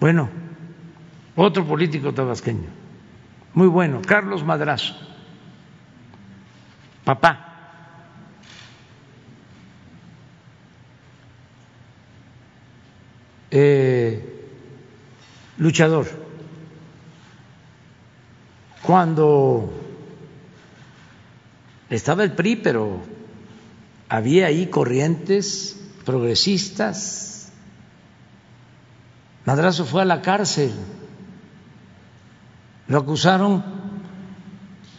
[0.01, 0.29] Bueno,
[1.35, 2.69] otro político tabasqueño,
[3.55, 4.95] muy bueno, Carlos Madrazo,
[7.05, 7.43] papá.
[13.51, 14.23] Eh,
[15.57, 16.26] luchador.
[18.87, 19.69] Cuando
[21.91, 23.01] estaba el PRI, pero
[24.09, 27.51] había ahí corrientes progresistas.
[29.45, 30.71] Madrazo fue a la cárcel.
[32.87, 33.65] Lo acusaron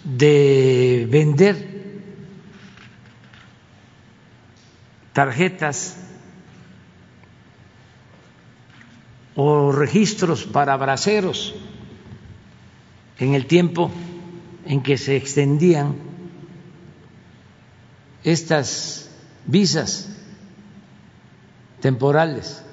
[0.03, 2.01] de vender
[5.14, 5.95] tarjetas
[9.35, 11.55] o registros para braceros
[13.19, 13.91] en el tiempo
[14.65, 15.95] en que se extendían
[18.23, 19.10] estas
[19.46, 20.10] visas
[21.81, 22.63] temporales.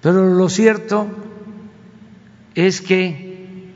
[0.00, 1.06] Pero lo cierto
[2.54, 3.72] es que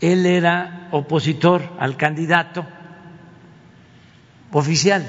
[0.00, 2.66] él era opositor al candidato
[4.52, 5.04] oficial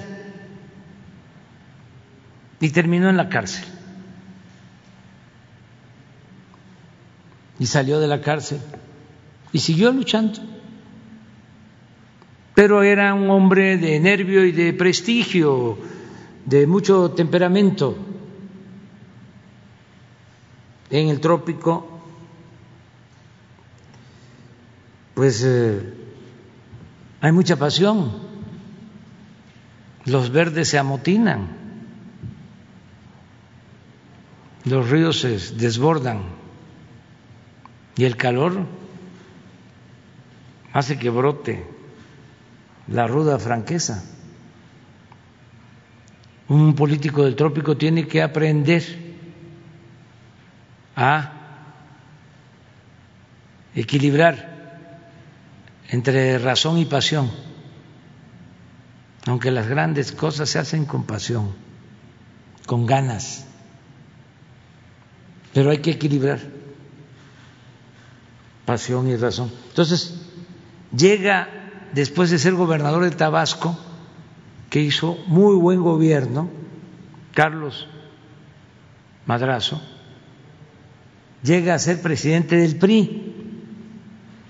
[2.60, 3.77] y terminó en la cárcel.
[7.60, 8.60] Y salió de la cárcel
[9.52, 10.40] y siguió luchando.
[12.54, 15.78] Pero era un hombre de nervio y de prestigio,
[16.46, 17.98] de mucho temperamento.
[20.90, 22.02] En el trópico,
[25.14, 25.94] pues eh,
[27.22, 28.26] hay mucha pasión.
[30.06, 31.50] Los verdes se amotinan,
[34.64, 36.37] los ríos se desbordan
[37.98, 38.66] y el calor
[40.72, 41.66] hace que brote
[42.88, 44.04] la ruda franqueza.
[46.48, 48.84] Un político del trópico tiene que aprender
[50.96, 51.34] a
[53.76, 54.56] equilibrar
[55.90, 57.32] entre razón y pasión,
[59.26, 61.54] aunque las grandes cosas se hacen con pasión,
[62.66, 63.46] con ganas,
[65.54, 66.57] pero hay que equilibrar
[68.68, 69.50] pasión y razón.
[69.70, 70.14] Entonces,
[70.96, 71.48] llega
[71.94, 73.80] después de ser gobernador de Tabasco,
[74.70, 76.50] que hizo muy buen gobierno,
[77.34, 77.88] Carlos
[79.26, 79.82] Madrazo,
[81.42, 83.34] llega a ser presidente del PRI,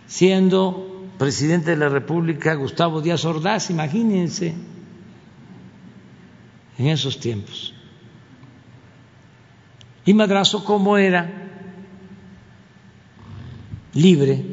[0.08, 4.56] siendo presidente de la República Gustavo Díaz Ordaz, imagínense,
[6.80, 7.76] en esos tiempos.
[10.06, 11.47] Y Madrazo, ¿cómo era?
[13.98, 14.46] Libre,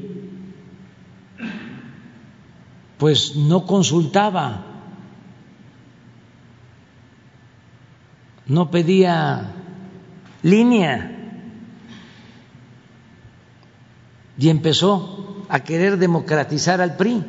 [2.99, 4.65] pues no consultaba,
[8.47, 9.53] no pedía
[10.43, 11.11] línea
[14.39, 17.23] y empezó a querer democratizar al PRI,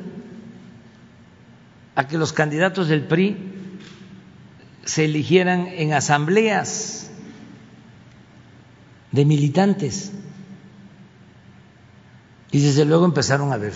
[1.96, 3.38] a que los candidatos del PRI
[4.86, 7.12] se eligieran en asambleas
[9.12, 10.12] de militantes.
[12.56, 13.74] Y desde luego empezaron a haber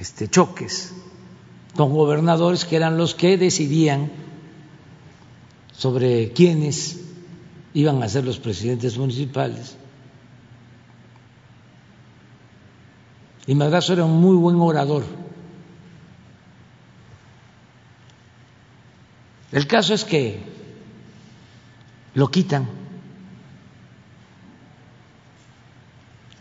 [0.00, 0.94] este, choques
[1.76, 4.10] con gobernadores que eran los que decidían
[5.72, 7.00] sobre quiénes
[7.74, 9.76] iban a ser los presidentes municipales.
[13.46, 15.04] Y Madrazo era un muy buen orador.
[19.52, 20.40] El caso es que
[22.14, 22.83] lo quitan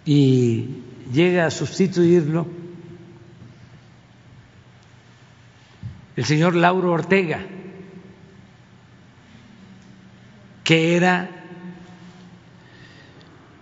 [0.05, 2.47] y llega a sustituirlo
[6.15, 7.41] el señor Lauro Ortega,
[10.63, 11.29] que era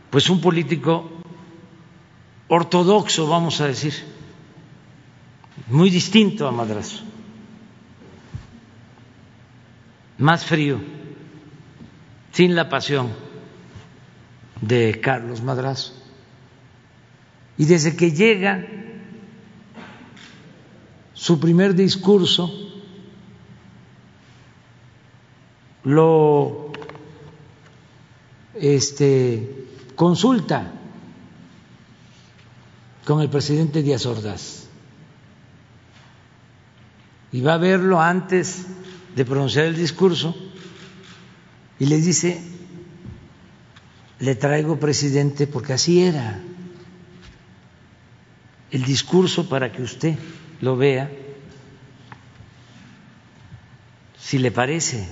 [0.09, 1.09] pues un político
[2.49, 3.93] ortodoxo, vamos a decir,
[5.67, 7.03] muy distinto a Madrazo,
[10.17, 10.81] más frío,
[12.33, 13.09] sin la pasión
[14.59, 16.00] de Carlos Madrazo.
[17.61, 18.65] Y desde que llega
[21.13, 22.51] su primer discurso,
[25.83, 26.71] lo
[28.55, 30.71] este, consulta
[33.05, 34.65] con el presidente Díaz Ordaz.
[37.31, 38.65] Y va a verlo antes
[39.15, 40.35] de pronunciar el discurso
[41.77, 42.41] y le dice,
[44.17, 46.41] le traigo presidente porque así era
[48.71, 50.17] el discurso para que usted
[50.61, 51.11] lo vea,
[54.17, 55.07] si le parece.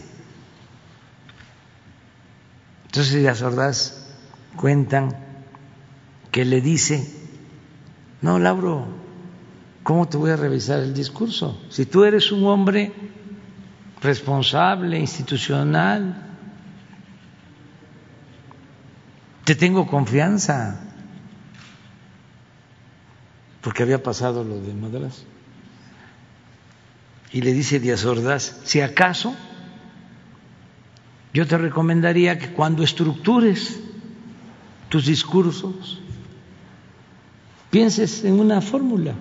[2.86, 4.08] Entonces las Ordaz
[4.56, 5.16] cuentan
[6.32, 7.08] que le dice,
[8.22, 8.86] no, Lauro,
[9.84, 11.62] ¿cómo te voy a revisar el discurso?
[11.70, 12.94] Si tú eres un hombre
[14.02, 16.30] responsable, institucional,
[19.44, 20.89] te tengo confianza,
[23.62, 25.24] porque había pasado lo de Madras.
[27.32, 29.36] Y le dice Díaz Ordaz, si acaso,
[31.34, 33.80] yo te recomendaría que cuando estructures
[34.90, 36.02] tus discursos,
[37.70, 39.14] pienses en una fórmula.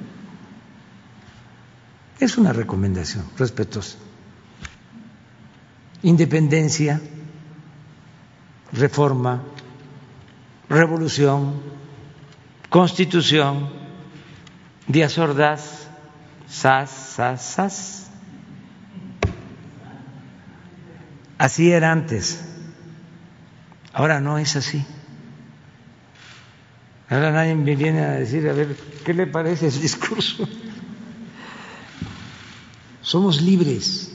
[2.18, 3.98] Es una recomendación respetuosa.
[6.02, 7.00] Independencia,
[8.72, 9.42] reforma,
[10.68, 11.60] revolución,
[12.70, 13.77] constitución,
[14.88, 15.86] Díaz Ordaz,
[16.48, 18.10] sas, sas, sas.
[21.36, 22.42] Así era antes.
[23.92, 24.82] Ahora no es así.
[27.10, 30.48] Ahora nadie me viene a decir, a ver, ¿qué le parece el discurso?
[33.02, 34.10] Somos libres.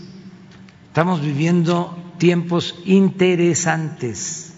[0.88, 4.54] Estamos viviendo tiempos interesantes,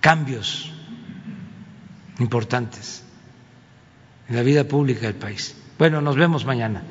[0.00, 0.72] cambios
[2.18, 3.05] importantes
[4.28, 5.54] en la vida pública del país.
[5.78, 6.82] Bueno, nos vemos mañana.